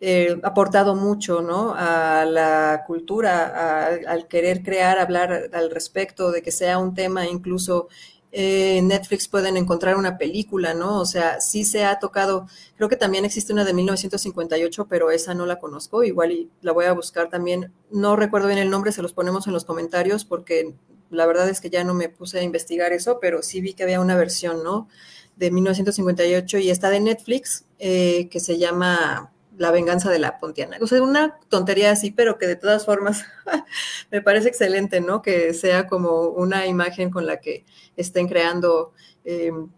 eh, 0.00 0.40
aportado 0.42 0.94
mucho 0.94 1.42
¿no? 1.42 1.74
a 1.76 2.24
la 2.24 2.84
cultura, 2.86 3.86
al 4.06 4.28
querer 4.28 4.62
crear, 4.62 4.98
hablar 4.98 5.50
al 5.52 5.70
respecto, 5.70 6.30
de 6.30 6.42
que 6.42 6.50
sea 6.50 6.78
un 6.78 6.94
tema 6.94 7.26
incluso 7.26 7.88
eh, 8.32 8.78
en 8.78 8.88
Netflix 8.88 9.26
pueden 9.26 9.56
encontrar 9.56 9.96
una 9.96 10.16
película, 10.16 10.72
¿no? 10.72 11.00
O 11.00 11.04
sea, 11.04 11.40
sí 11.40 11.64
se 11.64 11.84
ha 11.84 11.98
tocado, 11.98 12.46
creo 12.76 12.88
que 12.88 12.96
también 12.96 13.24
existe 13.24 13.52
una 13.52 13.64
de 13.64 13.74
1958, 13.74 14.86
pero 14.88 15.10
esa 15.10 15.34
no 15.34 15.46
la 15.46 15.58
conozco, 15.58 16.04
igual 16.04 16.30
y 16.32 16.50
la 16.62 16.72
voy 16.72 16.84
a 16.84 16.92
buscar 16.92 17.28
también. 17.28 17.72
No 17.90 18.14
recuerdo 18.16 18.46
bien 18.46 18.60
el 18.60 18.70
nombre, 18.70 18.92
se 18.92 19.02
los 19.02 19.12
ponemos 19.12 19.46
en 19.48 19.52
los 19.52 19.64
comentarios 19.64 20.24
porque 20.24 20.74
la 21.10 21.26
verdad 21.26 21.48
es 21.48 21.60
que 21.60 21.70
ya 21.70 21.82
no 21.82 21.92
me 21.92 22.08
puse 22.08 22.38
a 22.38 22.42
investigar 22.42 22.92
eso, 22.92 23.18
pero 23.20 23.42
sí 23.42 23.60
vi 23.60 23.74
que 23.74 23.82
había 23.82 24.00
una 24.00 24.16
versión, 24.16 24.62
¿no? 24.62 24.88
De 25.36 25.50
1958 25.50 26.58
y 26.58 26.70
está 26.70 26.88
de 26.90 27.00
Netflix, 27.00 27.64
eh, 27.80 28.28
que 28.30 28.38
se 28.38 28.58
llama 28.58 29.32
la 29.60 29.70
venganza 29.70 30.10
de 30.10 30.18
la 30.18 30.38
Pontiana. 30.38 30.78
O 30.80 30.86
sea, 30.86 31.02
una 31.02 31.38
tontería 31.50 31.90
así, 31.90 32.10
pero 32.10 32.38
que 32.38 32.46
de 32.46 32.56
todas 32.56 32.86
formas 32.86 33.26
me 34.10 34.22
parece 34.22 34.48
excelente, 34.48 35.02
¿no? 35.02 35.20
Que 35.20 35.52
sea 35.52 35.86
como 35.86 36.28
una 36.28 36.66
imagen 36.66 37.10
con 37.10 37.26
la 37.26 37.40
que 37.40 37.66
estén 37.94 38.26
creando 38.26 38.94
em, 39.22 39.68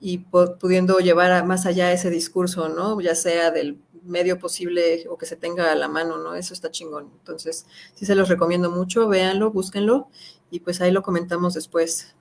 y 0.00 0.18
pudiendo 0.18 0.98
llevar 0.98 1.46
más 1.46 1.66
allá 1.66 1.92
ese 1.92 2.10
discurso, 2.10 2.68
¿no? 2.68 3.00
Ya 3.00 3.14
sea 3.14 3.52
del 3.52 3.78
medio 4.02 4.40
posible 4.40 5.06
o 5.08 5.16
que 5.16 5.26
se 5.26 5.36
tenga 5.36 5.70
a 5.70 5.76
la 5.76 5.86
mano, 5.86 6.18
¿no? 6.18 6.34
Eso 6.34 6.52
está 6.52 6.72
chingón. 6.72 7.12
Entonces, 7.18 7.66
sí 7.94 8.04
se 8.04 8.16
los 8.16 8.28
recomiendo 8.28 8.72
mucho, 8.72 9.06
véanlo, 9.06 9.52
búsquenlo 9.52 10.08
y 10.50 10.58
pues 10.60 10.80
ahí 10.80 10.90
lo 10.90 11.04
comentamos 11.04 11.54
después. 11.54 12.16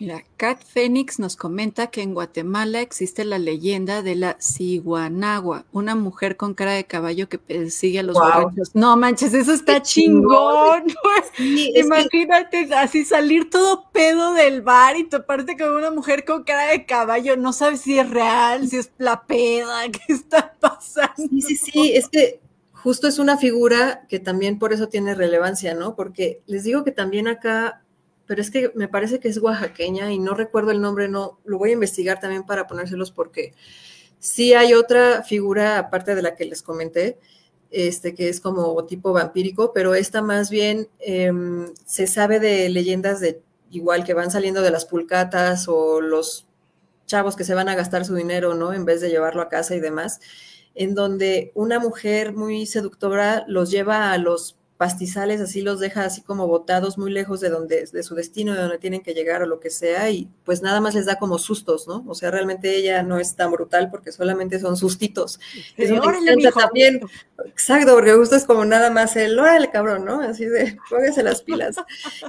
Mira, 0.00 0.22
Kat 0.36 0.62
Phoenix 0.62 1.18
nos 1.18 1.34
comenta 1.34 1.88
que 1.88 2.02
en 2.02 2.14
Guatemala 2.14 2.80
existe 2.80 3.24
la 3.24 3.38
leyenda 3.38 4.00
de 4.02 4.14
la 4.14 4.36
Ciguanagua, 4.40 5.64
una 5.72 5.96
mujer 5.96 6.36
con 6.36 6.54
cara 6.54 6.72
de 6.72 6.84
caballo 6.84 7.28
que 7.28 7.38
persigue 7.38 7.98
a 7.98 8.02
los 8.04 8.14
borrachos. 8.14 8.70
No 8.74 8.96
manches, 8.96 9.34
eso 9.34 9.52
está 9.52 9.82
chingón. 9.82 10.84
Imagínate 11.74 12.72
así 12.76 13.04
salir 13.04 13.50
todo 13.50 13.90
pedo 13.90 14.34
del 14.34 14.62
bar 14.62 14.96
y 14.96 15.02
toparte 15.02 15.56
con 15.56 15.74
una 15.74 15.90
mujer 15.90 16.24
con 16.24 16.44
cara 16.44 16.66
de 16.70 16.86
caballo. 16.86 17.36
No 17.36 17.52
sabes 17.52 17.80
si 17.80 17.98
es 17.98 18.08
real, 18.08 18.68
si 18.68 18.76
es 18.76 18.92
la 18.98 19.24
peda, 19.26 19.82
qué 19.90 20.12
está 20.12 20.54
pasando. 20.60 21.14
Sí, 21.16 21.42
sí, 21.42 21.56
sí, 21.56 21.92
es 21.92 22.08
que 22.08 22.40
justo 22.72 23.08
es 23.08 23.18
una 23.18 23.36
figura 23.36 24.06
que 24.08 24.20
también 24.20 24.60
por 24.60 24.72
eso 24.72 24.88
tiene 24.88 25.16
relevancia, 25.16 25.74
¿no? 25.74 25.96
Porque 25.96 26.40
les 26.46 26.62
digo 26.62 26.84
que 26.84 26.92
también 26.92 27.26
acá 27.26 27.82
pero 28.28 28.42
es 28.42 28.50
que 28.50 28.70
me 28.74 28.86
parece 28.88 29.18
que 29.18 29.28
es 29.28 29.38
oaxaqueña 29.38 30.12
y 30.12 30.18
no 30.18 30.34
recuerdo 30.34 30.70
el 30.70 30.82
nombre, 30.82 31.08
no, 31.08 31.40
lo 31.44 31.58
voy 31.58 31.70
a 31.70 31.72
investigar 31.72 32.20
también 32.20 32.44
para 32.44 32.66
ponérselos 32.66 33.10
porque 33.10 33.54
sí 34.20 34.52
hay 34.52 34.74
otra 34.74 35.22
figura 35.24 35.78
aparte 35.78 36.14
de 36.14 36.22
la 36.22 36.36
que 36.36 36.44
les 36.44 36.62
comenté, 36.62 37.18
este 37.70 38.14
que 38.14 38.28
es 38.28 38.40
como 38.40 38.84
tipo 38.84 39.14
vampírico, 39.14 39.72
pero 39.72 39.94
esta 39.94 40.20
más 40.20 40.50
bien 40.50 40.88
em, 40.98 41.72
se 41.86 42.06
sabe 42.06 42.38
de 42.38 42.68
leyendas 42.68 43.18
de 43.20 43.42
igual 43.70 44.04
que 44.04 44.14
van 44.14 44.30
saliendo 44.30 44.60
de 44.60 44.70
las 44.70 44.84
pulcatas 44.84 45.66
o 45.66 46.02
los 46.02 46.46
chavos 47.06 47.34
que 47.34 47.44
se 47.44 47.54
van 47.54 47.70
a 47.70 47.74
gastar 47.74 48.04
su 48.04 48.14
dinero, 48.14 48.54
¿no? 48.54 48.74
En 48.74 48.84
vez 48.84 49.00
de 49.00 49.08
llevarlo 49.08 49.40
a 49.40 49.48
casa 49.48 49.74
y 49.74 49.80
demás, 49.80 50.20
en 50.74 50.94
donde 50.94 51.50
una 51.54 51.78
mujer 51.78 52.34
muy 52.34 52.66
seductora 52.66 53.44
los 53.48 53.70
lleva 53.70 54.12
a 54.12 54.18
los 54.18 54.57
pastizales 54.78 55.40
así 55.40 55.60
los 55.60 55.80
deja 55.80 56.04
así 56.04 56.22
como 56.22 56.46
botados 56.46 56.98
muy 56.98 57.10
lejos 57.10 57.40
de 57.40 57.50
donde 57.50 57.84
de 57.92 58.02
su 58.04 58.14
destino, 58.14 58.54
de 58.54 58.60
donde 58.60 58.78
tienen 58.78 59.02
que 59.02 59.12
llegar 59.12 59.42
o 59.42 59.46
lo 59.46 59.58
que 59.58 59.70
sea 59.70 60.08
y 60.08 60.30
pues 60.44 60.62
nada 60.62 60.80
más 60.80 60.94
les 60.94 61.04
da 61.04 61.18
como 61.18 61.36
sustos, 61.38 61.88
¿no? 61.88 62.04
O 62.06 62.14
sea, 62.14 62.30
realmente 62.30 62.76
ella 62.76 63.02
no 63.02 63.18
es 63.18 63.34
tan 63.34 63.50
brutal 63.50 63.90
porque 63.90 64.12
solamente 64.12 64.60
son 64.60 64.76
sustitos. 64.76 65.40
Eso 65.76 65.94
me 65.94 66.52
también. 66.52 67.00
Exacto, 67.44 67.92
porque 67.94 68.14
justo 68.14 68.36
es 68.36 68.44
como 68.44 68.64
nada 68.64 68.90
más 68.90 69.16
el, 69.16 69.38
órale 69.38 69.68
cabrón, 69.70 70.04
¿no? 70.04 70.20
Así 70.20 70.44
de, 70.46 70.78
póngase 70.88 71.24
las 71.24 71.42
pilas. 71.42 71.76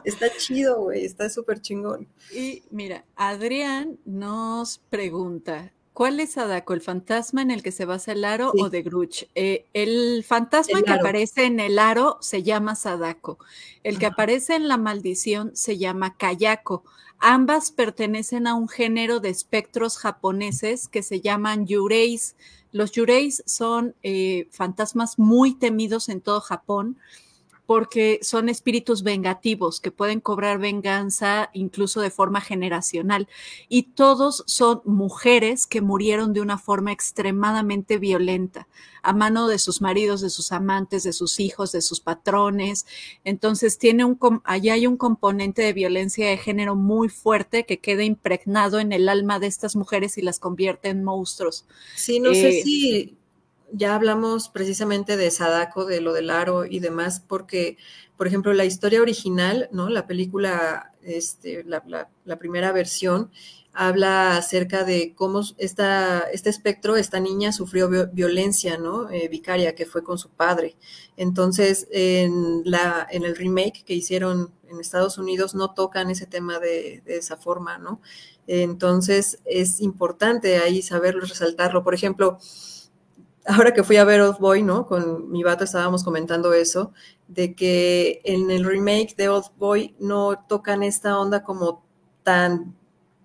está 0.03 0.27
chido, 0.35 0.81
güey, 0.81 1.05
está 1.05 1.29
súper 1.29 1.61
chingón. 1.61 2.07
Y 2.33 2.63
mira, 2.71 3.05
Adrián 3.15 3.99
nos 4.05 4.79
pregunta, 4.89 5.71
¿Cuál 5.99 6.21
es 6.21 6.31
Sadako? 6.31 6.73
¿El 6.73 6.79
fantasma 6.79 7.41
en 7.41 7.51
el 7.51 7.61
que 7.61 7.73
se 7.73 7.83
basa 7.83 8.13
el 8.13 8.23
aro 8.23 8.53
o 8.57 8.69
de 8.69 8.83
Gruch? 8.83 9.25
Eh, 9.35 9.65
el 9.73 10.23
fantasma 10.23 10.81
que 10.81 10.93
aparece 10.93 11.43
en 11.43 11.59
el 11.59 11.77
aro 11.77 12.17
se 12.21 12.41
llama 12.41 12.75
Sadako. 12.75 13.37
El 13.83 13.99
que 13.99 14.05
aparece 14.05 14.55
en 14.55 14.69
la 14.69 14.77
maldición 14.77 15.51
se 15.55 15.77
llama 15.77 16.15
Kayako. 16.15 16.85
Ambas 17.17 17.71
pertenecen 17.71 18.47
a 18.47 18.55
un 18.55 18.69
género 18.69 19.19
de 19.19 19.27
espectros 19.27 19.97
japoneses 19.97 20.87
que 20.87 21.03
se 21.03 21.19
llaman 21.19 21.67
yureis. 21.67 22.37
Los 22.71 22.93
yureis 22.93 23.43
son 23.45 23.93
eh, 24.01 24.47
fantasmas 24.51 25.19
muy 25.19 25.53
temidos 25.53 26.07
en 26.07 26.21
todo 26.21 26.39
Japón 26.39 26.97
porque 27.69 28.17
son 28.23 28.49
espíritus 28.49 29.03
vengativos 29.03 29.79
que 29.79 29.91
pueden 29.91 30.21
cobrar 30.21 30.57
venganza 30.57 31.51
incluso 31.53 32.01
de 32.01 32.09
forma 32.09 32.41
generacional. 32.41 33.27
Y 33.67 33.83
todos 33.93 34.43
son 34.47 34.81
mujeres 34.85 35.67
que 35.67 35.79
murieron 35.79 36.33
de 36.33 36.41
una 36.41 36.57
forma 36.57 36.91
extremadamente 36.91 37.99
violenta, 37.99 38.67
a 39.03 39.13
mano 39.13 39.47
de 39.47 39.59
sus 39.59 39.81
maridos, 39.81 40.21
de 40.21 40.31
sus 40.31 40.51
amantes, 40.51 41.03
de 41.03 41.13
sus 41.13 41.39
hijos, 41.39 41.71
de 41.71 41.81
sus 41.81 41.99
patrones. 41.99 42.87
Entonces, 43.23 43.77
tiene 43.77 44.03
un, 44.03 44.17
allá 44.45 44.73
hay 44.73 44.87
un 44.87 44.97
componente 44.97 45.61
de 45.61 45.73
violencia 45.73 46.27
de 46.27 46.37
género 46.37 46.75
muy 46.75 47.07
fuerte 47.07 47.67
que 47.67 47.77
queda 47.77 48.03
impregnado 48.03 48.79
en 48.79 48.93
el 48.93 49.07
alma 49.07 49.37
de 49.37 49.45
estas 49.45 49.75
mujeres 49.75 50.17
y 50.17 50.23
las 50.23 50.39
convierte 50.39 50.89
en 50.89 51.03
monstruos. 51.03 51.67
Sí, 51.95 52.19
no 52.19 52.33
sé 52.33 52.49
eh, 52.49 52.63
si 52.63 53.18
ya 53.71 53.95
hablamos 53.95 54.49
precisamente 54.49 55.17
de 55.17 55.31
Sadako, 55.31 55.85
de 55.85 56.01
lo 56.01 56.13
del 56.13 56.29
aro 56.29 56.65
y 56.65 56.79
demás, 56.79 57.23
porque, 57.25 57.77
por 58.17 58.27
ejemplo, 58.27 58.53
la 58.53 58.65
historia 58.65 59.01
original, 59.01 59.69
¿no? 59.71 59.89
La 59.89 60.07
película, 60.07 60.93
este, 61.01 61.63
la, 61.63 62.37
primera 62.37 62.71
versión, 62.71 63.31
habla 63.71 64.37
acerca 64.37 64.83
de 64.83 65.13
cómo 65.15 65.41
esta, 65.57 66.21
este 66.33 66.49
espectro, 66.49 66.95
esta 66.97 67.19
niña 67.19 67.51
sufrió 67.51 67.89
violencia, 68.11 68.77
¿no? 68.77 69.09
Eh, 69.09 69.27
vicaria, 69.29 69.75
que 69.75 69.85
fue 69.85 70.03
con 70.03 70.17
su 70.17 70.29
padre. 70.29 70.75
Entonces, 71.17 71.87
en, 71.91 72.63
la, 72.65 73.07
en 73.09 73.23
el 73.23 73.35
remake 73.35 73.83
que 73.85 73.93
hicieron 73.93 74.53
en 74.67 74.79
Estados 74.79 75.17
Unidos 75.17 75.55
no 75.55 75.73
tocan 75.73 76.09
ese 76.11 76.27
tema 76.27 76.59
de, 76.59 77.01
de 77.05 77.17
esa 77.17 77.37
forma, 77.37 77.77
¿no? 77.77 78.01
Entonces, 78.47 79.39
es 79.45 79.79
importante 79.79 80.57
ahí 80.57 80.81
saberlo, 80.81 81.21
resaltarlo. 81.21 81.83
Por 81.83 81.93
ejemplo, 81.93 82.39
ahora 83.49 83.73
que 83.73 83.83
fui 83.83 83.97
a 83.97 84.03
ver 84.03 84.21
Old 84.21 84.37
Boy, 84.39 84.63
¿no? 84.63 84.85
Con 84.85 85.31
mi 85.31 85.43
vato 85.43 85.63
estábamos 85.63 86.03
comentando 86.03 86.53
eso, 86.53 86.93
de 87.27 87.55
que 87.55 88.21
en 88.23 88.51
el 88.51 88.63
remake 88.63 89.15
de 89.15 89.29
Old 89.29 89.47
Boy 89.57 89.95
no 89.99 90.45
tocan 90.47 90.83
esta 90.83 91.17
onda 91.19 91.43
como 91.43 91.83
tan 92.23 92.75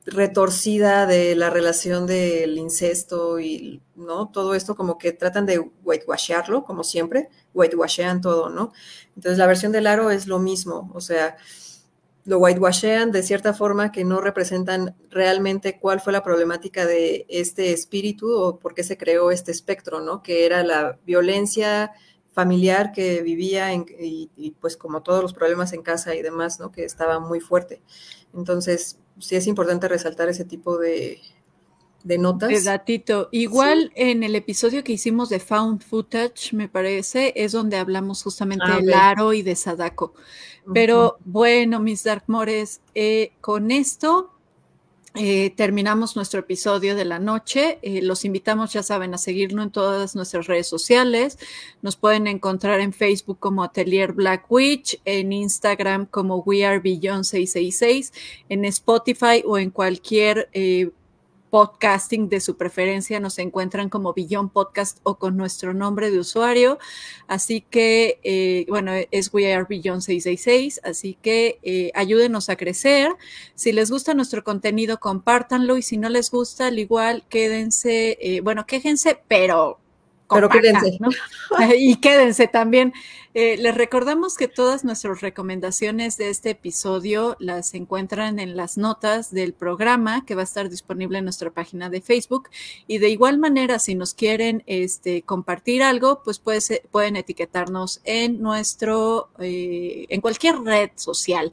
retorcida 0.06 1.06
de 1.06 1.34
la 1.34 1.50
relación 1.50 2.06
del 2.06 2.58
incesto 2.58 3.38
y, 3.38 3.82
¿no? 3.96 4.28
Todo 4.28 4.54
esto 4.54 4.74
como 4.74 4.98
que 4.98 5.12
tratan 5.12 5.46
de 5.46 5.58
whitewashearlo, 5.82 6.64
como 6.64 6.84
siempre, 6.84 7.28
whitewashean 7.54 8.20
todo, 8.20 8.48
¿no? 8.48 8.72
Entonces 9.16 9.38
la 9.38 9.46
versión 9.46 9.72
del 9.72 9.86
aro 9.86 10.10
es 10.10 10.26
lo 10.26 10.38
mismo, 10.38 10.90
o 10.94 11.00
sea, 11.00 11.36
lo 12.24 12.38
whitewashean 12.38 13.12
de 13.12 13.22
cierta 13.22 13.52
forma 13.52 13.92
que 13.92 14.04
no 14.04 14.20
representan 14.20 14.96
realmente 15.10 15.78
cuál 15.78 16.00
fue 16.00 16.12
la 16.12 16.22
problemática 16.22 16.86
de 16.86 17.26
este 17.28 17.72
espíritu 17.72 18.32
o 18.32 18.58
por 18.58 18.74
qué 18.74 18.82
se 18.82 18.96
creó 18.96 19.30
este 19.30 19.52
espectro, 19.52 20.00
¿no? 20.00 20.22
Que 20.22 20.46
era 20.46 20.62
la 20.62 20.98
violencia 21.04 21.92
familiar 22.32 22.92
que 22.92 23.22
vivía 23.22 23.72
y, 23.72 24.30
y, 24.36 24.50
pues 24.52 24.76
como 24.76 25.02
todos 25.02 25.22
los 25.22 25.34
problemas 25.34 25.72
en 25.72 25.82
casa 25.82 26.14
y 26.14 26.22
demás, 26.22 26.58
¿no? 26.58 26.72
Que 26.72 26.84
estaba 26.84 27.20
muy 27.20 27.40
fuerte. 27.40 27.80
Entonces, 28.34 28.98
sí 29.20 29.36
es 29.36 29.46
importante 29.46 29.86
resaltar 29.86 30.28
ese 30.28 30.44
tipo 30.44 30.78
de, 30.78 31.20
de 32.04 32.18
notas. 32.18 32.50
De 32.50 32.60
datito. 32.62 33.28
Igual 33.32 33.92
sí. 33.94 34.02
en 34.02 34.22
el 34.22 34.34
episodio 34.34 34.82
que 34.82 34.92
hicimos 34.92 35.28
de 35.28 35.40
Found 35.40 35.82
Footage, 35.82 36.52
me 36.52 36.68
parece, 36.68 37.32
es 37.36 37.52
donde 37.52 37.76
hablamos 37.76 38.22
justamente 38.22 38.64
ah, 38.66 38.76
de 38.76 38.82
Laro 38.82 39.32
y 39.32 39.42
de 39.42 39.54
Sadako. 39.54 40.14
Pero 40.72 41.18
bueno, 41.24 41.80
mis 41.80 42.04
Darkmores, 42.04 42.80
eh, 42.94 43.32
con 43.40 43.70
esto 43.70 44.34
eh, 45.16 45.50
terminamos 45.54 46.16
nuestro 46.16 46.40
episodio 46.40 46.96
de 46.96 47.04
la 47.04 47.20
noche. 47.20 47.78
Eh, 47.82 48.02
los 48.02 48.24
invitamos, 48.24 48.72
ya 48.72 48.82
saben, 48.82 49.14
a 49.14 49.18
seguirnos 49.18 49.66
en 49.66 49.70
todas 49.70 50.16
nuestras 50.16 50.48
redes 50.48 50.66
sociales. 50.66 51.38
Nos 51.82 51.94
pueden 51.94 52.26
encontrar 52.26 52.80
en 52.80 52.92
Facebook 52.92 53.38
como 53.38 53.62
Atelier 53.62 54.12
Black 54.12 54.50
Witch, 54.50 55.00
en 55.04 55.32
Instagram 55.32 56.06
como 56.06 56.38
We 56.38 56.64
Are 56.64 56.80
Beyond 56.80 57.22
666, 57.22 58.12
en 58.48 58.64
Spotify 58.64 59.44
o 59.46 59.56
en 59.56 59.70
cualquier 59.70 60.48
eh, 60.52 60.90
podcasting 61.54 62.28
de 62.28 62.40
su 62.40 62.56
preferencia 62.56 63.20
nos 63.20 63.38
encuentran 63.38 63.88
como 63.88 64.12
Billón 64.12 64.48
Podcast 64.48 64.98
o 65.04 65.20
con 65.20 65.36
nuestro 65.36 65.72
nombre 65.72 66.10
de 66.10 66.18
usuario. 66.18 66.80
Así 67.28 67.60
que, 67.60 68.18
eh, 68.24 68.66
bueno, 68.68 68.90
es 69.12 69.32
We 69.32 69.54
Are 69.54 69.64
Billón 69.68 70.02
666. 70.02 70.80
Así 70.82 71.16
que 71.22 71.60
eh, 71.62 71.92
ayúdenos 71.94 72.48
a 72.48 72.56
crecer. 72.56 73.12
Si 73.54 73.70
les 73.70 73.88
gusta 73.88 74.14
nuestro 74.14 74.42
contenido, 74.42 74.98
compártanlo. 74.98 75.76
Y 75.76 75.82
si 75.82 75.96
no 75.96 76.08
les 76.08 76.32
gusta, 76.32 76.66
al 76.66 76.80
igual, 76.80 77.24
quédense, 77.28 78.18
eh, 78.20 78.40
bueno, 78.40 78.66
quéjense, 78.66 79.20
pero 79.28 79.78
pero 80.28 80.48
quédense. 80.48 80.98
¿no? 81.00 81.10
y 81.76 81.96
quédense 81.96 82.48
también. 82.48 82.92
Eh, 83.36 83.56
les 83.56 83.74
recordamos 83.74 84.36
que 84.36 84.46
todas 84.46 84.84
nuestras 84.84 85.20
recomendaciones 85.20 86.16
de 86.16 86.30
este 86.30 86.50
episodio 86.50 87.36
las 87.40 87.74
encuentran 87.74 88.38
en 88.38 88.56
las 88.56 88.78
notas 88.78 89.32
del 89.32 89.54
programa 89.54 90.24
que 90.24 90.36
va 90.36 90.42
a 90.42 90.44
estar 90.44 90.70
disponible 90.70 91.18
en 91.18 91.24
nuestra 91.24 91.50
página 91.50 91.90
de 91.90 92.00
Facebook. 92.00 92.48
Y 92.86 92.98
de 92.98 93.08
igual 93.08 93.38
manera, 93.38 93.80
si 93.80 93.96
nos 93.96 94.14
quieren 94.14 94.62
este, 94.66 95.22
compartir 95.22 95.82
algo, 95.82 96.22
pues 96.22 96.38
puede 96.38 96.60
pueden 96.92 97.16
etiquetarnos 97.16 98.00
en 98.04 98.40
nuestro, 98.40 99.30
eh, 99.40 100.06
en 100.08 100.20
cualquier 100.20 100.60
red 100.60 100.90
social 100.94 101.50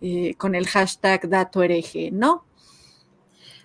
eh, 0.00 0.34
con 0.36 0.54
el 0.54 0.68
hashtag 0.68 1.28
dato 1.28 1.64
hereje, 1.64 2.10
¿no? 2.12 2.44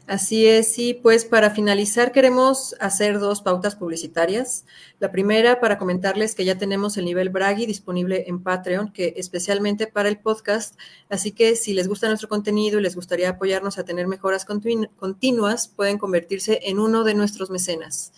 Así 0.06 0.45
es, 0.47 0.78
y 0.80 0.93
pues 0.93 1.24
para 1.24 1.51
finalizar 1.51 2.12
queremos 2.12 2.76
hacer 2.82 3.20
dos 3.20 3.41
pautas 3.41 3.78
publicitarias. 3.78 4.66
La 4.99 5.14
primera 5.14 5.62
para 5.62 5.78
comentarles 5.78 6.36
que 6.36 6.43
ya 6.43 6.58
tenemos 6.58 6.97
el 6.97 7.06
nivel 7.06 7.30
Bragi 7.30 7.66
disponible 7.66 8.26
en 8.28 8.43
Patreon, 8.43 8.91
que 8.91 9.14
especialmente 9.16 9.88
para 9.88 10.10
el 10.10 10.20
podcast, 10.20 10.78
así 11.10 11.32
que 11.32 11.56
si 11.56 11.74
les 11.74 11.88
gusta 11.88 12.10
nuestro 12.10 12.28
contenido 12.28 12.80
y 12.80 12.84
les 12.84 12.95
gustaría 12.95 13.30
apoyarnos 13.30 13.78
a 13.78 13.86
tener 13.86 14.08
mejoras 14.08 14.43
continu 14.43 14.89
continuas, 14.97 15.70
pueden 15.70 15.97
convertirse 15.97 16.60
en 16.64 16.80
uno 16.80 17.06
de 17.06 17.14
nuestros 17.14 17.49
mecenas. 17.49 18.12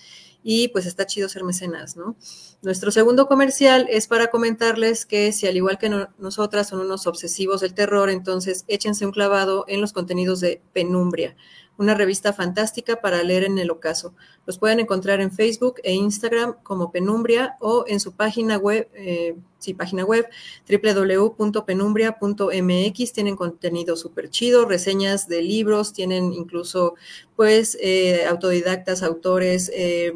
Y 0.48 0.68
pues 0.70 0.86
está 0.86 1.06
chido 1.08 1.28
ser 1.28 1.44
mecenas, 1.44 1.98
¿no? 1.98 2.16
Nuestro 2.62 2.92
segundo 2.92 3.28
comercial 3.28 3.88
es 3.90 4.08
para 4.08 4.28
comentarles 4.28 5.06
que 5.08 5.32
si 5.32 5.48
al 5.48 5.56
igual 5.58 5.80
que 5.80 5.90
no, 5.90 6.10
nosotras 6.20 6.68
son 6.68 6.82
unos 6.82 7.08
obsesivos 7.08 7.62
del 7.62 7.74
terror, 7.74 8.10
entonces 8.10 8.64
échense 8.68 9.06
un 9.06 9.12
clavado 9.12 9.66
en 9.68 9.82
los 9.82 9.94
contenidos 9.94 10.40
de 10.42 10.62
Penumbria 10.74 11.36
una 11.78 11.94
revista 11.94 12.34
fantástica 12.34 13.02
para 13.02 13.22
leer 13.24 13.44
en 13.44 13.60
el 13.60 13.72
ocaso. 13.72 14.14
Los 14.46 14.58
pueden 14.58 14.80
encontrar 14.80 15.20
en 15.22 15.32
Facebook 15.32 15.76
e 15.84 15.94
Instagram 15.94 16.56
como 16.64 16.92
Penumbria 16.92 17.58
o 17.60 17.86
en 17.88 18.00
su 18.00 18.14
página 18.14 18.58
web, 18.58 18.90
eh, 18.94 19.36
sí, 19.60 19.74
página 19.74 20.06
web 20.06 20.28
www.penumbria.mx. 20.70 23.14
Tienen 23.14 23.36
contenido 23.36 23.96
súper 23.96 24.30
chido, 24.30 24.66
reseñas 24.66 25.28
de 25.28 25.42
libros, 25.42 25.94
tienen 25.94 26.34
incluso 26.34 26.96
pues 27.36 27.78
eh, 27.82 28.26
autodidactas, 28.26 29.04
autores, 29.04 29.72
eh, 29.74 30.14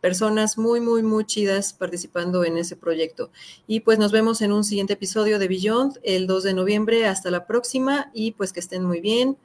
personas 0.00 0.58
muy, 0.58 0.80
muy, 0.80 1.02
muy 1.02 1.24
chidas 1.24 1.72
participando 1.72 2.44
en 2.44 2.56
ese 2.56 2.76
proyecto. 2.76 3.30
Y 3.66 3.80
pues 3.80 3.98
nos 3.98 4.12
vemos 4.12 4.42
en 4.42 4.52
un 4.52 4.64
siguiente 4.64 4.94
episodio 4.94 5.38
de 5.38 5.48
Beyond 5.48 6.00
el 6.02 6.26
2 6.26 6.44
de 6.44 6.54
noviembre. 6.54 7.06
Hasta 7.06 7.30
la 7.30 7.46
próxima 7.46 8.10
y 8.14 8.32
pues 8.32 8.52
que 8.52 8.60
estén 8.60 8.84
muy 8.84 9.00
bien. 9.00 9.36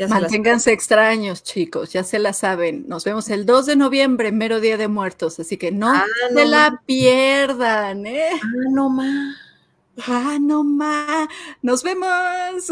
Ya 0.00 0.08
Manténganse 0.08 0.72
extraños, 0.72 1.42
chicos, 1.42 1.92
ya 1.92 2.04
se 2.04 2.18
la 2.18 2.32
saben. 2.32 2.86
Nos 2.88 3.04
vemos 3.04 3.28
el 3.28 3.44
2 3.44 3.66
de 3.66 3.76
noviembre, 3.76 4.32
mero 4.32 4.58
Día 4.58 4.78
de 4.78 4.88
Muertos, 4.88 5.38
así 5.38 5.58
que 5.58 5.72
no 5.72 5.92
ah, 5.92 6.06
se 6.34 6.46
la 6.46 6.80
pierdan, 6.86 8.06
¿eh? 8.06 8.30
Ah, 8.32 8.46
no 8.70 8.88
más. 8.88 9.36
Ah, 10.06 10.38
no 10.40 10.64
más. 10.64 11.28
Nos 11.60 11.82
vemos. 11.82 12.70